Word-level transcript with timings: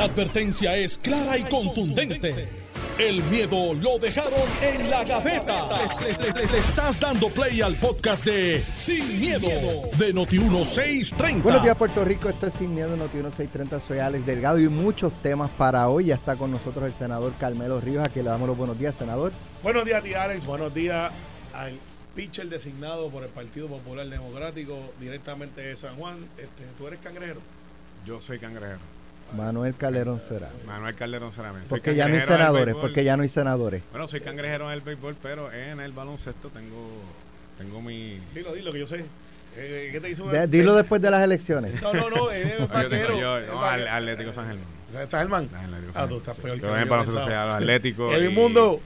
La 0.00 0.06
advertencia 0.06 0.78
es 0.78 0.96
clara 0.96 1.36
y 1.36 1.42
contundente. 1.42 2.48
El 2.98 3.22
miedo 3.24 3.74
lo 3.74 3.98
dejaron 3.98 4.32
en 4.62 4.88
la 4.88 5.04
gaveta. 5.04 5.68
Le, 6.00 6.12
le- 6.14 6.32
le- 6.40 6.50
le 6.52 6.56
estás 6.58 6.98
dando 6.98 7.28
play 7.28 7.60
al 7.60 7.74
podcast 7.74 8.24
de 8.24 8.64
Sin, 8.74 9.20
miedo, 9.20 9.46
de 9.98 10.14
Noti1630. 10.14 11.42
Buenos 11.42 11.62
días 11.62 11.76
Puerto 11.76 12.02
Rico, 12.02 12.30
esto 12.30 12.46
es 12.46 12.54
Sin 12.54 12.74
Miedo, 12.74 12.96
Noti 12.96 13.18
1630, 13.18 13.78
soy 13.86 13.98
Alex 13.98 14.24
Delgado 14.24 14.58
y 14.58 14.70
muchos 14.70 15.12
temas 15.22 15.50
para 15.50 15.86
hoy. 15.90 16.06
Ya 16.06 16.14
está 16.14 16.34
con 16.36 16.50
nosotros 16.50 16.86
el 16.86 16.94
senador 16.94 17.34
Carmelo 17.38 17.78
Ríos, 17.78 18.02
a 18.02 18.08
quien 18.08 18.24
le 18.24 18.30
damos 18.30 18.48
los 18.48 18.56
buenos 18.56 18.78
días, 18.78 18.94
senador. 18.94 19.32
Buenos 19.62 19.84
días, 19.84 20.02
tía 20.02 20.22
Alex. 20.24 20.46
Buenos 20.46 20.72
días 20.72 21.12
al 21.52 21.78
pitcher 22.16 22.48
designado 22.48 23.10
por 23.10 23.22
el 23.22 23.28
Partido 23.28 23.68
Popular 23.68 24.08
Democrático 24.08 24.78
directamente 24.98 25.60
de 25.60 25.76
San 25.76 25.94
Juan. 25.96 26.16
Este, 26.38 26.64
¿Tú 26.78 26.86
eres 26.86 27.00
cangrejero? 27.00 27.40
Yo 28.06 28.18
soy 28.22 28.38
cangrejero. 28.38 28.78
Manuel 29.36 29.74
Calderón 29.74 30.20
será. 30.20 30.48
Manuel 30.66 30.94
Calderón. 30.94 31.32
Soy 31.32 31.44
Porque 31.68 31.94
ya 31.94 32.08
no 32.08 32.14
hay 32.14 32.20
senadores, 32.22 32.74
porque 32.74 33.04
ya 33.04 33.16
no 33.16 33.22
hay 33.22 33.28
senadores. 33.28 33.82
Bueno, 33.90 34.06
soy 34.08 34.20
cangrejero 34.20 34.66
en 34.66 34.72
el 34.74 34.80
béisbol, 34.80 35.16
pero 35.22 35.52
en 35.52 35.80
el 35.80 35.92
baloncesto 35.92 36.48
tengo, 36.48 36.88
tengo 37.58 37.80
mi... 37.82 38.18
Dilo, 38.34 38.52
dilo, 38.54 38.72
que 38.72 38.78
yo 38.80 38.86
sé. 38.86 39.04
Eh, 39.56 39.88
¿Qué 39.92 40.00
te 40.00 40.10
hizo? 40.10 40.26
De- 40.28 40.46
dilo 40.46 40.74
después 40.76 41.02
de 41.02 41.10
las 41.10 41.22
elecciones. 41.24 41.80
No, 41.82 41.92
no, 41.92 42.08
no, 42.10 42.30
es 42.30 42.58
No, 42.60 43.18
yo 43.18 43.40
no, 43.46 43.62
al- 43.64 43.88
Atlético 43.88 44.32
San 44.32 44.46
Germán. 44.46 45.08
¿San 45.08 45.20
Germán? 45.20 45.48
Atlético 45.54 45.92
Ah, 45.94 46.06
tú 46.08 46.16
estás 46.18 46.36
sí. 46.36 46.42
peor 46.42 46.54
que 46.56 46.62
Yo 46.62 46.68
yo 46.68 46.76
en 46.76 46.82
el 46.82 46.88
baloncesto 46.88 47.20
soy 47.20 47.26
pensaba. 47.28 47.42
a 47.42 47.46
los 47.46 47.62
Atléticos. 47.62 48.14
El 48.14 48.24
y- 48.30 48.34
mundo. 48.34 48.80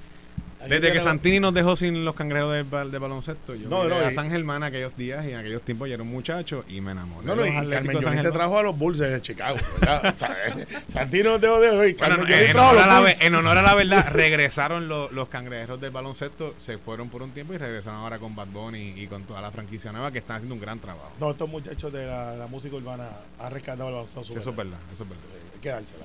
Desde 0.68 0.92
que 0.92 1.00
Santini 1.00 1.40
nos 1.40 1.52
dejó 1.54 1.76
sin 1.76 2.04
los 2.04 2.14
bal- 2.16 2.90
de, 2.90 2.98
baloncesto, 2.98 3.54
yo 3.54 3.68
No, 3.68 3.88
no, 3.88 3.96
a 3.96 4.10
y- 4.10 4.14
San 4.14 4.30
Germán 4.30 4.62
aquellos 4.62 4.96
días 4.96 5.24
y 5.26 5.30
en 5.30 5.36
aquellos 5.38 5.62
tiempos 5.62 5.88
yo 5.88 5.94
era 5.94 6.02
un 6.02 6.10
muchacho 6.10 6.64
y 6.68 6.80
me 6.80 6.92
enamoré. 6.92 7.26
No, 7.26 7.34
no, 7.36 7.42
de 7.42 7.48
y 7.50 7.52
Carmen 7.52 7.98
de 8.00 8.22
te 8.22 8.30
trajo 8.32 8.58
a 8.58 8.62
los 8.62 8.76
Bulls 8.78 8.98
de 8.98 9.20
Chicago. 9.20 9.56
¿verdad? 9.80 10.14
O 10.14 10.18
sea, 10.18 10.36
eh, 10.48 10.66
Santino 10.88 11.38
te 11.40 11.48
odio. 11.48 11.84
y 11.86 11.92
Bueno, 11.94 12.16
Carmen 12.18 12.32
en, 12.32 12.56
honor 12.56 12.78
a 12.78 12.86
la, 12.86 13.00
Bulls. 13.00 13.18
ve- 13.18 13.26
en 13.26 13.34
honor 13.34 13.58
a 13.58 13.62
la 13.62 13.74
verdad, 13.74 14.06
regresaron 14.12 14.88
los, 14.88 15.12
los 15.12 15.28
cangrejeros 15.28 15.80
del 15.80 15.90
baloncesto, 15.90 16.54
se 16.58 16.78
fueron 16.78 17.08
por 17.08 17.22
un 17.22 17.30
tiempo 17.30 17.54
y 17.54 17.58
regresaron 17.58 18.00
ahora 18.00 18.18
con 18.18 18.34
Bad 18.34 18.48
Bunny 18.48 18.94
y 18.96 19.06
con 19.06 19.22
toda 19.24 19.40
la 19.42 19.50
franquicia 19.50 19.92
nueva 19.92 20.10
que 20.12 20.18
están 20.18 20.36
haciendo 20.36 20.54
un 20.54 20.60
gran 20.60 20.78
trabajo. 20.78 21.12
No, 21.20 21.30
estos 21.30 21.48
muchachos 21.48 21.92
de 21.92 22.06
la, 22.06 22.34
la 22.34 22.46
música 22.46 22.76
urbana 22.76 23.08
han 23.38 23.50
rescatado 23.52 23.88
el 23.88 23.94
baloncesto. 23.94 24.24
Sí, 24.32 24.38
eso 24.38 24.50
es 24.50 24.56
verdad, 24.56 24.78
eso 24.92 25.02
es 25.02 25.08
verdad. 25.08 25.24
Sí, 25.28 25.36
hay 25.54 25.60
que 25.60 25.68
dársela. 25.68 26.04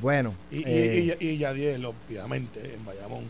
Bueno, 0.00 0.34
Y, 0.50 0.56
y- 0.58 0.62
eh, 0.66 1.16
y, 1.20 1.26
y 1.28 1.38
Yadiel, 1.38 1.84
obviamente, 1.84 2.74
en 2.74 2.84
Bayamón, 2.84 3.24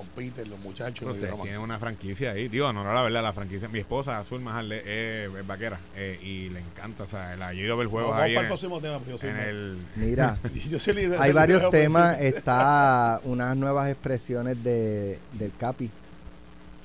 compiten 0.00 0.48
los 0.48 0.58
muchachos. 0.60 1.18
Broma. 1.18 1.42
tienen 1.42 1.60
una 1.60 1.78
franquicia 1.78 2.30
ahí, 2.30 2.48
digo, 2.48 2.72
no, 2.72 2.82
no, 2.82 2.92
la 2.94 3.02
verdad, 3.02 3.22
la 3.22 3.34
franquicia. 3.34 3.68
Mi 3.68 3.80
esposa, 3.80 4.18
Azul 4.18 4.40
Majal, 4.40 4.72
es, 4.72 4.86
es 4.86 5.46
vaquera 5.46 5.78
eh, 5.94 6.18
y 6.22 6.48
le 6.48 6.60
encanta, 6.60 7.04
o 7.04 7.06
sea, 7.06 7.36
la 7.36 7.48
ha 7.48 7.54
ido 7.54 7.74
a 7.74 7.76
ver 7.76 7.86
juegos 7.86 8.12
Vamos 8.12 8.24
ahí 8.24 8.34
para 8.34 8.40
el 8.40 8.46
en, 8.46 8.50
próximo 8.50 8.80
tema, 8.80 8.96
porque 8.98 9.10
yo 9.12 9.18
soy 9.18 9.28
en 9.30 9.36
el... 9.36 9.78
mira, 9.96 10.38
Yo 10.70 10.78
soy 10.78 10.94
líder- 10.94 11.20
hay 11.20 11.32
varios 11.32 11.70
temas. 11.70 12.18
Está 12.20 13.20
unas 13.24 13.54
nuevas 13.56 13.90
expresiones 13.90 14.62
de, 14.64 15.18
del 15.32 15.52
Capi. 15.58 15.90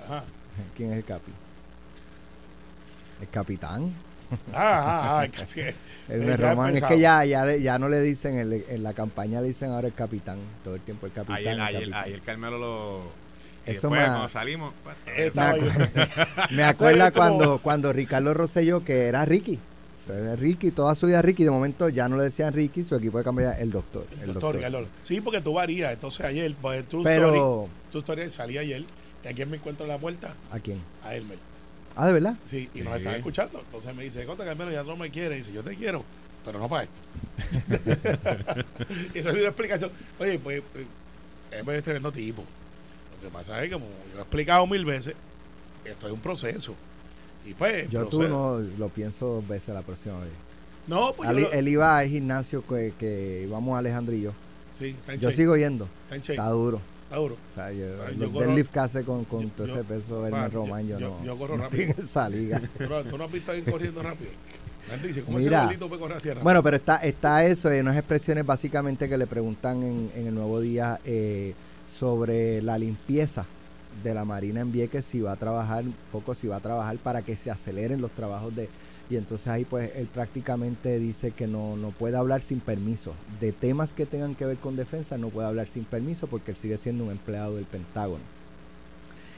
Ajá. 0.04 0.24
¿Quién 0.76 0.92
es 0.92 0.98
el 0.98 1.06
Capi? 1.06 1.32
El 3.22 3.30
capitán. 3.30 3.94
Ah, 4.54 4.82
ah, 4.84 5.20
ah, 5.22 5.28
que- 5.54 5.74
El 6.08 6.30
Eh, 6.30 6.38
Román. 6.38 6.78
Es 6.78 6.84
que 6.84 7.00
ya, 7.00 7.26
ya, 7.26 7.56
ya 7.56 7.80
no 7.80 7.90
le 7.90 8.00
dicen, 8.02 8.38
en, 8.38 8.64
en 8.70 8.84
la 8.84 8.94
campaña 8.94 9.42
le 9.42 9.48
dicen 9.48 9.72
ahora 9.72 9.88
el 9.88 9.94
capitán. 9.94 10.38
Todo 10.64 10.76
el 10.76 10.82
tiempo 10.82 11.08
el 11.08 11.12
capitán. 11.14 11.36
Ayer, 11.38 11.54
el 11.54 11.62
ayer, 11.62 11.80
capitán. 11.82 12.04
ayer 12.04 12.22
Carmelo 12.22 12.58
lo... 12.60 13.02
Y 13.66 13.72
Eso 13.72 13.90
después, 13.90 14.02
me- 14.02 14.08
cuando 14.08 14.30
salimos... 14.30 14.74
pues, 14.84 14.96
Estaba 15.18 15.54
Me 15.56 15.62
ahí. 15.64 15.72
Me 16.56 16.64
acuerda 16.64 17.10
cuando, 17.12 17.58
cuando 17.58 17.92
Ricardo 17.92 18.34
Rosselló, 18.36 18.84
que 18.84 19.08
era 19.08 19.26
Ricky. 19.26 19.58
Entonces, 20.08 20.40
Ricky, 20.40 20.70
toda 20.70 20.94
su 20.94 21.08
vida 21.08 21.24
Ricky, 21.24 21.44
de 21.44 21.50
momento 21.50 21.90
ya 21.90 22.08
no 22.08 22.16
le 22.18 22.26
decían 22.26 22.54
Ricky, 22.54 22.84
su 22.84 22.96
equipo 22.96 23.18
de 23.18 23.24
cambio 23.24 23.50
ya 23.50 23.58
el 23.58 23.72
doctor. 23.72 24.06
El 24.22 24.34
Doctor, 24.34 24.62
doctor. 24.62 24.86
Sí, 25.02 25.20
porque 25.22 25.42
tú 25.42 25.54
varías. 25.54 25.92
Entonces 25.94 26.22
ayer, 26.24 26.54
pues 26.62 26.86
tu 26.88 27.02
Pero, 27.02 27.34
story, 27.34 27.72
tu 27.92 27.98
story 28.00 28.30
salía 28.30 28.62
ayer. 28.62 28.84
Y 29.24 29.28
aquí 29.28 29.44
me 29.46 29.58
encuentro 29.58 29.86
en 29.88 29.92
la 29.92 29.98
puerta 29.98 30.36
¿a 30.52 30.60
quién? 30.60 30.80
a 31.04 31.16
Elmer. 31.16 31.40
Ah, 31.96 32.08
¿de 32.08 32.14
verdad? 32.14 32.36
Sí, 32.50 32.70
y 32.74 32.80
Sí. 32.80 32.84
nos 32.84 32.98
estaba 32.98 33.16
escuchando. 33.16 33.60
Entonces 33.60 33.96
me 33.96 34.04
dice, 34.04 34.26
contra 34.26 34.46
Carmelo, 34.46 34.72
ya 34.72 34.84
no 34.84 34.96
me 34.98 35.10
quiere. 35.10 35.36
Y 35.36 35.40
dice, 35.40 35.52
yo 35.54 35.64
te 35.64 35.76
quiero, 35.76 36.04
pero 36.44 36.60
no 36.60 36.68
para 36.68 36.84
esto. 36.84 36.96
y 39.14 39.20
eso 39.20 39.30
es 39.30 39.36
una 39.38 39.48
explicación. 39.48 39.92
Oye, 40.20 40.40
pues, 40.40 40.62
pues 40.72 41.78
es 41.78 41.84
tremendo 41.84 42.12
tipo. 42.12 42.44
Lo 43.22 43.30
que 43.30 43.34
pasa 43.34 43.58
es 43.64 43.70
que, 43.70 43.74
como 43.74 43.86
yo 44.14 44.20
he 44.20 44.22
explicado 44.22 44.68
mil 44.68 44.84
veces, 44.86 45.16
esto 45.86 46.08
es 46.08 46.14
un 46.14 46.20
proceso. 46.20 46.76
Y 47.46 47.54
pues, 47.54 47.90
Yo 47.90 48.06
tú 48.08 48.24
no 48.24 48.60
lo 48.78 48.90
pienso 48.90 49.26
dos 49.28 49.48
veces 49.48 49.74
la 49.74 49.82
próxima 49.84 50.20
vez. 50.20 50.32
No, 50.88 51.14
pues 51.14 51.30
Ali- 51.30 51.44
yo, 51.44 51.52
él 51.52 51.68
iba 51.68 51.98
al 51.98 52.08
gimnasio 52.08 52.66
que, 52.66 52.94
que 53.00 53.44
íbamos 53.48 53.78
Alejandro 53.78 54.14
y 54.16 54.22
yo. 54.24 54.34
sí, 54.78 54.90
está 55.00 55.14
en 55.14 55.20
Yo 55.22 55.32
sigo 55.32 55.56
yendo. 55.56 55.88
Está 56.06 56.16
en 56.16 56.22
shape, 56.22 56.34
Está 56.34 56.50
duro. 56.50 56.82
Está 57.06 57.16
duro. 57.18 57.36
O 57.52 57.56
sea, 57.56 57.72
yo, 57.72 57.86
Ay, 58.06 58.16
yo 58.16 58.22
los 58.26 58.30
corro- 58.34 58.40
deadlift 58.48 58.72
que 58.72 58.80
hace 58.80 59.04
con, 59.04 59.26
con 59.26 59.50
todo 59.52 59.68
ese 59.68 59.84
peso 59.84 60.24
del 60.24 60.52
Román, 60.52 60.88
yo, 60.88 61.00
yo- 61.00 61.10
no. 61.20 61.26
yo 61.26 61.38
corro 61.38 61.58
no 61.58 61.64
rápido. 61.64 61.84
en 61.84 61.90
esa 61.98 62.30
liga. 62.30 62.62
¿Tú 62.78 62.84
no, 62.90 63.04
tú 63.04 63.18
no 63.18 63.24
has 63.26 63.32
visto 63.32 63.52
a 63.52 63.56
alguien 63.56 63.72
corriendo 63.72 64.04
rápido? 64.04 64.30
Dice, 65.04 65.22
¿cómo 65.24 65.40
Mira. 65.40 65.68
ese? 66.18 66.34
Bueno, 66.36 66.62
pero 66.62 66.76
está, 66.78 66.98
está 66.98 67.44
eso, 67.44 67.72
eh, 67.72 67.82
unas 67.82 67.98
expresiones 67.98 68.46
básicamente 68.46 69.10
que 69.10 69.18
le 69.18 69.26
preguntan 69.26 69.82
en, 69.82 70.12
en 70.16 70.28
el 70.28 70.36
nuevo 70.36 70.60
día 70.62 71.00
eh, 71.06 71.56
sobre 71.92 72.62
la 72.62 72.78
limpieza 72.78 73.46
de 74.04 74.14
la 74.14 74.26
Marina 74.26 74.62
en 74.62 74.72
Vieques, 74.72 75.04
si 75.06 75.22
va 75.22 75.32
a 75.32 75.36
trabajar, 75.38 75.84
un 75.86 75.96
poco 76.12 76.36
si 76.36 76.48
va 76.48 76.58
a 76.58 76.60
trabajar 76.60 76.98
para 76.98 77.24
que 77.24 77.36
se 77.36 77.50
aceleren 77.50 78.00
los 78.02 78.12
trabajos 78.12 78.56
de... 78.56 78.70
Y 79.10 79.18
entonces 79.18 79.48
ahí 79.48 79.66
pues 79.66 79.92
él 79.96 80.08
prácticamente 80.08 80.98
dice 81.00 81.32
que 81.32 81.48
no, 81.48 81.78
no 81.78 81.90
puede 81.90 82.18
hablar 82.18 82.42
sin 82.42 82.60
permiso. 82.60 83.14
De 83.40 83.52
temas 83.52 83.94
que 83.94 84.06
tengan 84.06 84.36
que 84.36 84.46
ver 84.46 84.58
con 84.58 84.76
defensa 84.76 85.18
no 85.18 85.30
puede 85.30 85.48
hablar 85.48 85.68
sin 85.68 85.84
permiso 85.84 86.28
porque 86.28 86.52
él 86.52 86.58
sigue 86.58 86.78
siendo 86.78 87.06
un 87.06 87.12
empleado 87.12 87.56
del 87.56 87.66
Pentágono. 87.66 88.24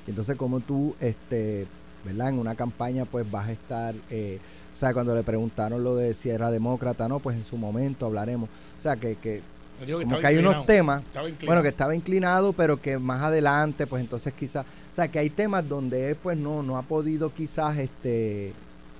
Y 0.06 0.12
entonces 0.12 0.38
como 0.38 0.62
tú, 0.62 0.96
este, 1.02 1.68
¿verdad? 2.06 2.30
En 2.30 2.40
una 2.40 2.56
campaña 2.56 3.06
pues 3.06 3.30
vas 3.30 3.50
a 3.50 3.52
estar... 3.52 3.96
eh, 4.10 4.40
o 4.78 4.80
sea, 4.80 4.94
cuando 4.94 5.16
le 5.16 5.24
preguntaron 5.24 5.84
lo 5.84 5.96
de 5.96 6.14
si 6.14 6.30
era 6.30 6.52
demócrata, 6.52 7.08
no, 7.08 7.18
pues 7.18 7.36
en 7.36 7.44
su 7.44 7.58
momento 7.58 8.06
hablaremos. 8.06 8.48
O 8.78 8.82
sea, 8.82 8.96
que, 8.96 9.16
que 9.16 9.42
como 10.04 10.20
que 10.20 10.28
hay 10.28 10.38
unos 10.38 10.68
temas, 10.68 11.02
bueno, 11.46 11.64
que 11.64 11.70
estaba 11.70 11.96
inclinado, 11.96 12.54
pero 12.54 12.80
que 12.80 13.00
más 13.00 13.24
adelante, 13.24 13.88
pues 13.88 14.04
entonces 14.04 14.34
quizás, 14.34 14.68
o 14.92 14.96
sea, 14.96 15.08
que 15.08 15.18
hay 15.18 15.32
temas 15.32 15.68
donde 15.68 16.12
él 16.12 16.16
pues 16.16 16.38
no, 16.38 16.62
no 16.62 16.78
ha 16.78 16.84
podido 16.84 17.34
quizás 17.34 17.76
este 17.80 18.54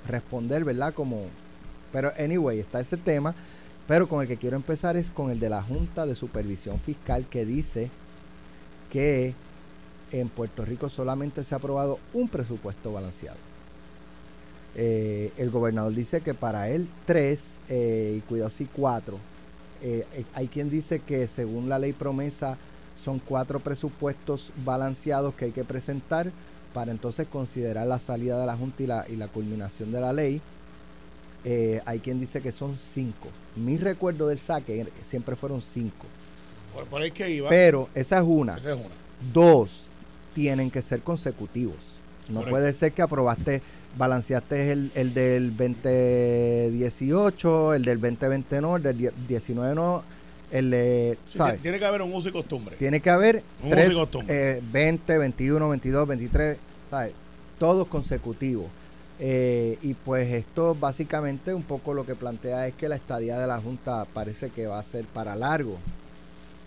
responder, 0.08 0.64
¿verdad? 0.64 0.94
Como, 0.94 1.24
pero 1.92 2.12
anyway, 2.18 2.60
está 2.60 2.80
ese 2.80 2.98
tema, 2.98 3.36
pero 3.88 4.10
con 4.10 4.22
el 4.22 4.28
que 4.28 4.38
quiero 4.38 4.56
empezar 4.56 4.98
es 4.98 5.10
con 5.10 5.32
el 5.32 5.40
de 5.40 5.50
la 5.50 5.64
Junta 5.64 6.06
de 6.06 6.16
Supervisión 6.16 6.80
Fiscal 6.80 7.26
que 7.30 7.46
dice 7.46 7.90
que 8.92 9.34
en 10.12 10.30
Puerto 10.30 10.66
Rico 10.66 10.90
solamente 10.90 11.44
se 11.44 11.56
ha 11.56 11.58
aprobado 11.58 12.00
un 12.14 12.28
presupuesto 12.30 12.94
balanceado. 12.94 13.38
Eh, 14.76 15.32
el 15.38 15.50
gobernador 15.50 15.94
dice 15.94 16.22
que 16.22 16.34
para 16.34 16.70
él 16.70 16.88
tres, 17.06 17.42
eh, 17.70 18.16
y 18.18 18.22
cuidado 18.22 18.50
si 18.50 18.66
cuatro. 18.66 19.18
Eh, 19.82 20.06
hay 20.34 20.48
quien 20.48 20.70
dice 20.70 21.00
que 21.00 21.28
según 21.28 21.70
la 21.70 21.80
ley 21.80 21.94
promesa 21.94 22.58
son 23.04 23.20
cuatro 23.20 23.60
presupuestos 23.60 24.52
balanceados 24.66 25.34
que 25.34 25.46
hay 25.46 25.52
que 25.52 25.64
presentar 25.64 26.32
para 26.78 26.92
entonces 26.92 27.26
considerar 27.28 27.88
la 27.88 27.98
salida 27.98 28.40
de 28.40 28.46
la 28.46 28.56
Junta 28.56 28.84
y 28.84 28.86
la, 28.86 29.04
y 29.10 29.16
la 29.16 29.28
culminación 29.28 29.92
de 29.92 30.00
la 30.00 30.14
ley. 30.14 30.40
Eh, 31.44 31.82
hay 31.88 31.98
quien 31.98 32.20
dice 32.20 32.40
que 32.40 32.52
son 32.52 32.78
cinco. 32.78 33.30
Mi 33.56 33.80
recuerdo 33.80 34.28
del 34.28 34.38
saque 34.38 34.86
siempre 35.04 35.36
fueron 35.36 35.64
cinco. 35.64 36.06
Por, 36.76 36.86
por 36.86 37.02
ahí 37.02 37.10
que 37.10 37.32
iba. 37.32 37.50
Pero 37.50 37.90
esa 37.96 38.20
es 38.20 38.24
una. 38.28 38.58
Esa 38.58 38.74
es 38.74 38.78
una. 38.78 38.94
Dos, 39.34 39.86
tienen 40.36 40.70
que 40.70 40.84
ser 40.84 41.02
consecutivos. 41.02 41.96
No 42.30 42.42
Correcto. 42.42 42.52
puede 42.52 42.74
ser 42.76 42.92
que 42.92 43.02
aprobaste, 43.02 43.64
balanceaste 43.98 44.72
el, 44.72 44.92
el 44.94 45.16
del 45.16 45.58
2018, 45.58 47.74
el 47.74 47.86
del 47.86 48.00
2020 48.00 48.62
no, 48.62 48.76
el 48.76 48.84
del 48.84 48.98
die- 49.00 49.12
19 49.28 49.74
no, 49.74 50.04
el 50.52 51.18
Sí, 51.26 51.38
¿sabes? 51.40 51.54
tiene- 51.54 51.64
Tiene 51.64 51.80
que 51.80 51.86
haber 51.86 52.04
un 52.04 52.14
uso 52.14 52.30
y 52.30 52.32
costumbre. 52.32 52.76
Tiene 52.78 53.00
que 53.02 53.10
haber 53.10 53.42
Un 53.64 53.72
tres, 53.72 53.86
uso 53.88 53.94
y 53.94 54.00
costumbre. 54.02 54.58
eh, 54.58 54.62
20, 54.72 55.18
21, 55.18 55.70
22, 55.70 56.08
23, 56.08 56.58
¿sabes? 56.90 57.14
Todos 57.60 57.88
consecutivos. 57.88 58.68
Eh, 59.20 59.80
y 59.82 59.96
pues 59.96 60.32
esto 60.32 60.76
básicamente 60.80 61.54
un 61.54 61.64
poco 61.64 61.94
lo 61.94 62.06
que 62.06 62.14
plantea 62.16 62.68
es 62.68 62.76
que 62.76 62.88
la 62.88 62.96
estadía 62.96 63.40
de 63.40 63.48
la 63.48 63.60
Junta 63.60 64.06
parece 64.14 64.52
que 64.52 64.68
va 64.68 64.80
a 64.80 64.84
ser 64.84 65.06
para 65.06 65.36
largo. 65.36 65.78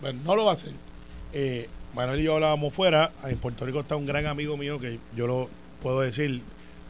Bueno, 0.01 0.19
no 0.25 0.35
lo 0.35 0.45
va 0.45 0.51
a 0.51 0.53
hacer. 0.55 0.73
Eh, 1.33 1.69
Manuel 1.95 2.19
y 2.19 2.23
yo 2.23 2.35
hablábamos 2.35 2.73
fuera. 2.73 3.11
En 3.23 3.37
Puerto 3.37 3.65
Rico 3.65 3.79
está 3.79 3.95
un 3.95 4.05
gran 4.05 4.25
amigo 4.25 4.57
mío 4.57 4.79
que 4.79 4.99
yo 5.15 5.27
lo 5.27 5.49
puedo 5.81 6.01
decir. 6.01 6.41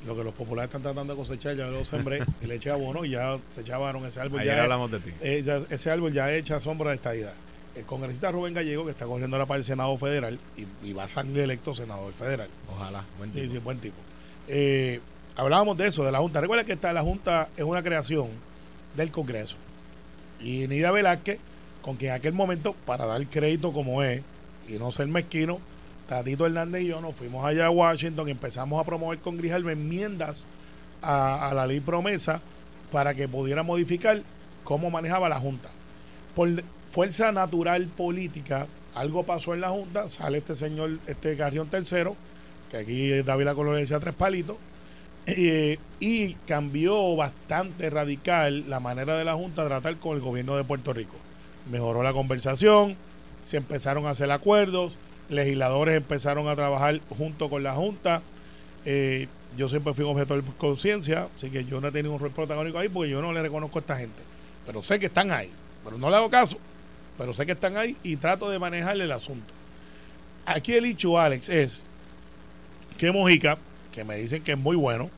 Lo 0.07 0.15
que 0.15 0.23
los 0.23 0.33
populares 0.33 0.69
están 0.69 0.81
tratando 0.81 1.13
de 1.13 1.19
cosechar, 1.19 1.55
ya 1.55 1.67
lo 1.67 1.85
sembré 1.85 2.23
y 2.41 2.47
le 2.47 2.55
eché 2.55 2.71
abono 2.71 3.05
y 3.05 3.11
ya 3.11 3.37
se 3.53 3.61
echaban 3.61 3.95
ese 4.03 4.19
árbol. 4.19 4.39
Ayer 4.39 4.55
ya, 4.55 4.63
hablamos 4.63 4.89
de 4.89 4.99
ti. 4.99 5.11
eh, 5.21 5.43
ya- 5.45 5.59
ese 5.69 5.91
árbol 5.91 6.11
ya 6.11 6.33
echa 6.33 6.59
sombra 6.59 6.89
de 6.89 6.95
estadidad. 6.95 7.33
El 7.75 7.85
congresista 7.85 8.31
Rubén 8.31 8.53
Gallego, 8.53 8.83
que 8.85 8.91
está 8.91 9.05
corriendo 9.05 9.37
ahora 9.37 9.45
para 9.45 9.59
el 9.59 9.63
Senado 9.63 9.97
Federal 9.97 10.37
y, 10.57 10.87
y 10.87 10.93
va 10.93 11.05
a 11.05 11.07
salir 11.07 11.39
electo 11.39 11.73
senador 11.73 12.11
federal. 12.13 12.49
Ojalá. 12.69 13.03
Buen 13.17 13.31
Sí, 13.31 13.41
tipo. 13.41 13.53
sí, 13.53 13.59
buen 13.59 13.79
tipo. 13.79 13.95
Eh, 14.47 14.99
hablábamos 15.37 15.77
de 15.77 15.87
eso, 15.87 16.03
de 16.03 16.11
la 16.11 16.19
Junta. 16.19 16.41
Recuerda 16.41 16.65
que 16.65 16.73
esta, 16.73 16.91
la 16.91 17.01
Junta 17.01 17.47
es 17.55 17.63
una 17.63 17.81
creación 17.81 18.27
del 18.95 19.09
Congreso. 19.11 19.55
Y 20.41 20.67
Nida 20.67 20.91
Velázquez 20.91 21.39
con 21.81 21.97
que 21.97 22.07
en 22.07 22.13
aquel 22.13 22.33
momento, 22.33 22.75
para 22.85 23.05
dar 23.05 23.25
crédito 23.27 23.71
como 23.71 24.03
es, 24.03 24.21
y 24.67 24.73
no 24.73 24.91
ser 24.91 25.07
mezquino, 25.07 25.59
Tatito 26.07 26.45
Hernández 26.45 26.81
y 26.83 26.87
yo 26.87 26.99
nos 26.99 27.15
fuimos 27.15 27.45
allá 27.45 27.67
a 27.67 27.69
Washington 27.69 28.27
y 28.27 28.31
empezamos 28.31 28.79
a 28.81 28.83
promover 28.85 29.19
con 29.19 29.37
Grijalva 29.37 29.71
enmiendas 29.71 30.43
a, 31.01 31.49
a 31.49 31.53
la 31.53 31.65
ley 31.65 31.79
promesa 31.79 32.41
para 32.91 33.13
que 33.13 33.27
pudiera 33.29 33.63
modificar 33.63 34.21
cómo 34.65 34.91
manejaba 34.91 35.29
la 35.29 35.39
Junta. 35.39 35.69
Por 36.35 36.49
fuerza 36.91 37.31
natural 37.31 37.85
política, 37.85 38.67
algo 38.93 39.23
pasó 39.23 39.53
en 39.53 39.61
la 39.61 39.69
Junta, 39.69 40.09
sale 40.09 40.39
este 40.39 40.55
señor, 40.55 40.91
este 41.07 41.37
Carrión 41.37 41.69
tercero, 41.69 42.15
que 42.69 42.77
aquí 42.77 43.09
David 43.23 43.45
la 43.45 43.55
Color 43.55 43.77
decía 43.77 43.99
tres 43.99 44.13
palitos, 44.13 44.57
eh, 45.25 45.77
y 45.99 46.33
cambió 46.45 47.15
bastante 47.15 47.89
radical 47.89 48.69
la 48.69 48.79
manera 48.79 49.15
de 49.17 49.23
la 49.23 49.35
Junta 49.35 49.65
tratar 49.65 49.95
con 49.97 50.15
el 50.17 50.21
gobierno 50.21 50.57
de 50.57 50.63
Puerto 50.63 50.93
Rico. 50.93 51.15
Mejoró 51.71 52.03
la 52.03 52.11
conversación, 52.11 52.97
se 53.45 53.57
empezaron 53.57 54.05
a 54.05 54.09
hacer 54.09 54.29
acuerdos, 54.31 54.97
legisladores 55.29 55.95
empezaron 55.95 56.47
a 56.49 56.55
trabajar 56.55 56.99
junto 57.17 57.49
con 57.49 57.63
la 57.63 57.73
Junta. 57.73 58.21
Eh, 58.83 59.27
yo 59.55 59.69
siempre 59.69 59.93
fui 59.93 60.03
un 60.03 60.11
objeto 60.11 60.35
de 60.35 60.43
conciencia, 60.57 61.29
así 61.35 61.49
que 61.49 61.63
yo 61.63 61.79
no 61.79 61.87
he 61.87 61.91
tenido 61.91 62.13
un 62.13 62.19
rol 62.19 62.31
protagónico 62.31 62.79
ahí 62.79 62.89
porque 62.89 63.11
yo 63.11 63.21
no 63.21 63.31
le 63.31 63.41
reconozco 63.41 63.79
a 63.79 63.81
esta 63.81 63.97
gente. 63.97 64.23
Pero 64.65 64.81
sé 64.81 64.99
que 64.99 65.05
están 65.05 65.31
ahí, 65.31 65.49
pero 65.83 65.97
no 65.97 66.09
le 66.09 66.15
hago 66.15 66.29
caso, 66.29 66.57
pero 67.17 67.33
sé 67.33 67.45
que 67.45 67.51
están 67.53 67.77
ahí 67.77 67.95
y 68.03 68.15
trato 68.15 68.49
de 68.49 68.59
manejarle 68.59 69.03
el 69.03 69.11
asunto. 69.11 69.53
Aquí 70.45 70.73
el 70.73 70.85
hecho, 70.85 71.19
Alex, 71.19 71.49
es 71.49 71.81
que 72.97 73.11
Mojica, 73.11 73.57
que 73.91 74.03
me 74.03 74.17
dicen 74.17 74.43
que 74.43 74.53
es 74.53 74.57
muy 74.57 74.75
bueno, 74.75 75.09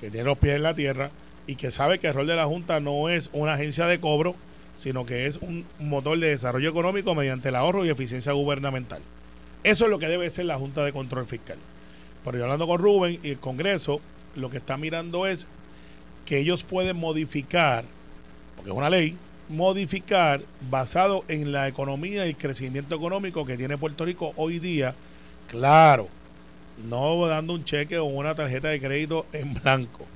que 0.00 0.10
tiene 0.10 0.26
los 0.26 0.38
pies 0.38 0.56
en 0.56 0.62
la 0.62 0.74
tierra 0.74 1.10
y 1.46 1.56
que 1.56 1.70
sabe 1.70 1.98
que 1.98 2.08
el 2.08 2.14
rol 2.14 2.26
de 2.26 2.36
la 2.36 2.46
Junta 2.46 2.80
no 2.80 3.08
es 3.08 3.30
una 3.32 3.54
agencia 3.54 3.86
de 3.86 4.00
cobro, 4.00 4.36
sino 4.76 5.04
que 5.04 5.26
es 5.26 5.36
un 5.36 5.66
motor 5.80 6.18
de 6.18 6.28
desarrollo 6.28 6.70
económico 6.70 7.14
mediante 7.14 7.48
el 7.48 7.56
ahorro 7.56 7.84
y 7.84 7.88
eficiencia 7.88 8.32
gubernamental. 8.32 9.02
Eso 9.64 9.84
es 9.84 9.90
lo 9.90 9.98
que 9.98 10.08
debe 10.08 10.30
ser 10.30 10.44
la 10.44 10.58
Junta 10.58 10.84
de 10.84 10.92
Control 10.92 11.26
Fiscal. 11.26 11.58
Pero 12.24 12.38
yo 12.38 12.44
hablando 12.44 12.66
con 12.66 12.80
Rubén 12.80 13.18
y 13.22 13.30
el 13.30 13.38
Congreso, 13.38 14.00
lo 14.36 14.50
que 14.50 14.58
está 14.58 14.76
mirando 14.76 15.26
es 15.26 15.46
que 16.26 16.38
ellos 16.38 16.62
pueden 16.62 16.96
modificar, 16.96 17.84
porque 18.54 18.70
es 18.70 18.76
una 18.76 18.90
ley, 18.90 19.16
modificar 19.48 20.42
basado 20.70 21.24
en 21.28 21.52
la 21.52 21.68
economía 21.68 22.26
y 22.26 22.30
el 22.30 22.36
crecimiento 22.36 22.94
económico 22.94 23.46
que 23.46 23.56
tiene 23.56 23.78
Puerto 23.78 24.04
Rico 24.04 24.32
hoy 24.36 24.58
día. 24.58 24.94
Claro, 25.48 26.08
no 26.88 27.26
dando 27.26 27.54
un 27.54 27.64
cheque 27.64 27.98
o 27.98 28.04
una 28.04 28.34
tarjeta 28.34 28.68
de 28.68 28.80
crédito 28.80 29.26
en 29.32 29.54
blanco, 29.54 30.06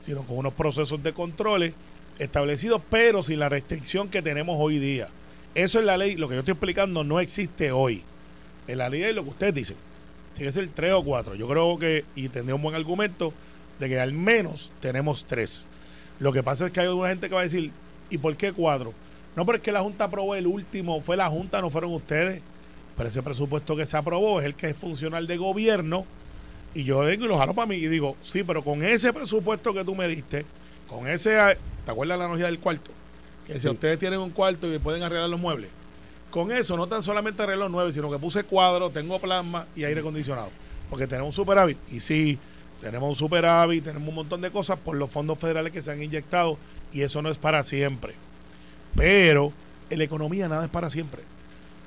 sino 0.00 0.22
con 0.22 0.38
unos 0.38 0.52
procesos 0.54 1.02
de 1.02 1.12
controles 1.12 1.74
establecidos, 2.18 2.82
pero 2.90 3.22
sin 3.22 3.38
la 3.38 3.48
restricción 3.48 4.08
que 4.08 4.22
tenemos 4.22 4.56
hoy 4.58 4.78
día. 4.78 5.08
Eso 5.54 5.78
es 5.78 5.84
la 5.84 5.96
ley, 5.96 6.16
lo 6.16 6.28
que 6.28 6.34
yo 6.34 6.40
estoy 6.40 6.52
explicando 6.52 7.04
no 7.04 7.20
existe 7.20 7.72
hoy. 7.72 8.02
En 8.66 8.78
la 8.78 8.88
ley 8.88 9.02
es 9.02 9.14
lo 9.14 9.22
que 9.24 9.30
ustedes 9.30 9.54
dicen. 9.54 9.76
Tiene 10.34 10.48
que 10.48 10.52
ser 10.52 10.68
tres 10.68 10.92
o 10.92 11.04
cuatro. 11.04 11.34
Yo 11.34 11.46
creo 11.46 11.78
que, 11.78 12.04
y 12.14 12.28
tendría 12.28 12.54
un 12.54 12.62
buen 12.62 12.74
argumento, 12.74 13.34
de 13.78 13.88
que 13.88 14.00
al 14.00 14.12
menos 14.12 14.72
tenemos 14.80 15.24
tres. 15.24 15.66
Lo 16.20 16.32
que 16.32 16.42
pasa 16.42 16.66
es 16.66 16.72
que 16.72 16.80
hay 16.80 16.86
alguna 16.86 17.08
gente 17.08 17.28
que 17.28 17.34
va 17.34 17.40
a 17.40 17.44
decir, 17.44 17.70
¿y 18.12 18.18
por 18.18 18.36
qué 18.36 18.52
cuatro? 18.52 18.92
No, 19.34 19.46
pero 19.46 19.56
es 19.56 19.62
que 19.62 19.72
la 19.72 19.80
Junta 19.80 20.04
aprobó 20.04 20.34
el 20.34 20.46
último, 20.46 21.00
fue 21.00 21.16
la 21.16 21.28
Junta, 21.28 21.60
no 21.60 21.70
fueron 21.70 21.92
ustedes. 21.94 22.42
Pero 22.96 23.08
ese 23.08 23.22
presupuesto 23.22 23.74
que 23.74 23.86
se 23.86 23.96
aprobó 23.96 24.40
es 24.40 24.46
el 24.46 24.54
que 24.54 24.68
es 24.70 24.76
funcional 24.76 25.26
de 25.26 25.36
gobierno. 25.38 26.04
Y 26.74 26.84
yo 26.84 27.00
vengo 27.00 27.24
y 27.24 27.28
lo 27.28 27.38
jalo 27.38 27.54
para 27.54 27.66
mí 27.66 27.76
y 27.76 27.88
digo, 27.88 28.16
sí, 28.22 28.44
pero 28.44 28.62
con 28.62 28.84
ese 28.84 29.12
presupuesto 29.12 29.72
que 29.72 29.84
tú 29.84 29.94
me 29.94 30.08
diste, 30.08 30.44
con 30.88 31.06
ese, 31.06 31.30
¿te 31.84 31.90
acuerdas 31.90 32.18
la 32.18 32.24
analogía 32.24 32.46
del 32.46 32.58
cuarto? 32.58 32.90
Que 33.46 33.58
si 33.58 33.68
ustedes 33.68 33.98
tienen 33.98 34.20
un 34.20 34.30
cuarto 34.30 34.72
y 34.72 34.78
pueden 34.78 35.02
arreglar 35.02 35.28
los 35.28 35.40
muebles, 35.40 35.70
con 36.30 36.50
eso 36.50 36.76
no 36.76 36.86
tan 36.86 37.02
solamente 37.02 37.42
arreglo 37.42 37.68
nueve, 37.68 37.92
sino 37.92 38.10
que 38.10 38.18
puse 38.18 38.44
cuadros, 38.44 38.92
tengo 38.92 39.18
plasma 39.18 39.66
y 39.76 39.84
aire 39.84 40.00
acondicionado. 40.00 40.50
Porque 40.88 41.06
tenemos 41.06 41.28
un 41.28 41.44
superávit. 41.44 41.78
Y 41.90 42.00
sí, 42.00 42.38
tenemos 42.82 43.08
un 43.08 43.14
superávit, 43.14 43.84
tenemos 43.84 44.08
un 44.08 44.16
montón 44.16 44.40
de 44.40 44.50
cosas 44.50 44.76
por 44.76 44.96
los 44.96 45.08
fondos 45.08 45.38
federales 45.38 45.72
que 45.72 45.80
se 45.80 45.92
han 45.92 46.02
inyectado 46.02 46.58
y 46.92 47.02
eso 47.02 47.22
no 47.22 47.30
es 47.30 47.38
para 47.38 47.62
siempre. 47.62 48.14
Pero 48.96 49.52
en 49.88 49.98
la 49.98 50.04
economía 50.04 50.48
nada 50.48 50.64
es 50.64 50.70
para 50.70 50.90
siempre. 50.90 51.22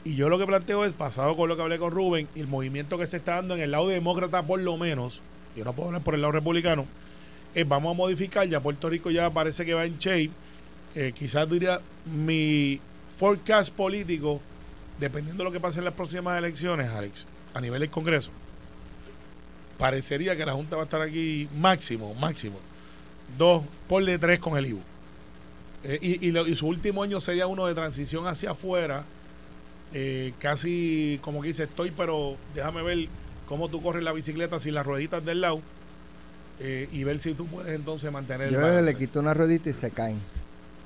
Y 0.06 0.15
yo 0.15 0.30
lo 0.30 0.39
que 0.39 0.45
planteo 0.45 0.86
es, 0.86 0.94
pasado 0.94 1.36
con 1.36 1.50
lo 1.50 1.57
que 1.57 1.63
hablé 1.63 1.80
con 1.80 1.92
Rubén, 1.92 2.30
y 2.33 2.39
el 2.39 2.47
movimiento 2.47 2.97
que 2.97 3.07
se 3.07 3.18
está 3.18 3.36
dando 3.36 3.56
en 3.56 3.62
el 3.62 3.71
lado 3.71 3.89
demócrata 3.89 4.42
por 4.44 4.62
lo 4.62 4.77
menos, 4.77 5.19
yo 5.56 5.65
no 5.65 5.74
puedo 5.74 5.89
hablar 5.89 6.01
por 6.01 6.15
el 6.15 6.21
lado 6.21 6.31
republicano, 6.31 6.86
es 7.53 7.68
vamos 7.68 7.91
a 7.91 7.98
modificar, 7.98 8.48
ya 8.48 8.62
Puerto 8.62 8.89
Rico 8.89 9.12
ya 9.12 9.30
parece 9.30 9.65
que 9.65 9.74
va 9.74 9.83
en 9.83 9.98
shape, 9.98 10.31
eh, 10.95 11.12
quizás 11.13 11.50
diría 11.50 11.81
mi 12.06 12.80
forecast 13.18 13.74
político, 13.74 14.39
dependiendo 15.00 15.44
de 15.44 15.50
lo 15.50 15.51
que 15.51 15.59
pase 15.59 15.80
en 15.80 15.86
las 15.86 15.94
próximas 15.94 16.38
elecciones, 16.38 16.89
Alex, 16.89 17.25
a 17.53 17.59
nivel 17.59 17.81
del 17.81 17.89
Congreso, 17.89 18.31
parecería 19.77 20.36
que 20.36 20.45
la 20.45 20.54
Junta 20.54 20.75
va 20.75 20.83
a 20.83 20.86
estar 20.86 21.01
aquí 21.01 21.48
máximo, 21.57 22.13
máximo, 22.16 22.57
dos, 23.38 23.63
por 23.88 24.04
de 24.04 24.18
tres 24.18 24.39
con 24.39 24.57
el 24.57 24.68
IBU. 24.68 24.81
Eh, 25.83 26.00
y, 26.01 26.38
y, 26.38 26.56
su 26.56 26.68
último 26.68 27.04
año 27.04 27.19
sería 27.19 27.45
uno 27.45 27.68
de 27.68 27.75
transición 27.75 28.25
hacia 28.25 28.51
afuera, 28.51 29.04
eh, 29.94 30.33
casi 30.39 31.19
como 31.22 31.42
que 31.42 31.50
dice, 31.50 31.63
estoy, 31.63 31.92
pero 31.92 32.38
déjame 32.56 32.81
ver 32.81 33.07
cómo 33.48 33.69
tú 33.69 33.81
corres 33.81 34.04
la 34.04 34.12
bicicleta 34.12 34.60
sin 34.60 34.74
las 34.74 34.86
rueditas 34.86 35.24
del 35.24 35.42
lado 35.42 35.62
eh, 36.60 36.89
y 36.92 37.04
ver 37.04 37.19
si 37.19 37.33
tú 37.33 37.45
puedes 37.45 37.75
entonces 37.75 38.12
mantener 38.12 38.50
Yo 38.50 38.68
el 38.68 38.86
le 38.86 38.95
quito 38.95 39.19
una 39.19 39.33
ruedita 39.33 39.69
y 39.69 39.74
se 39.74 39.92
caen. 39.92 40.19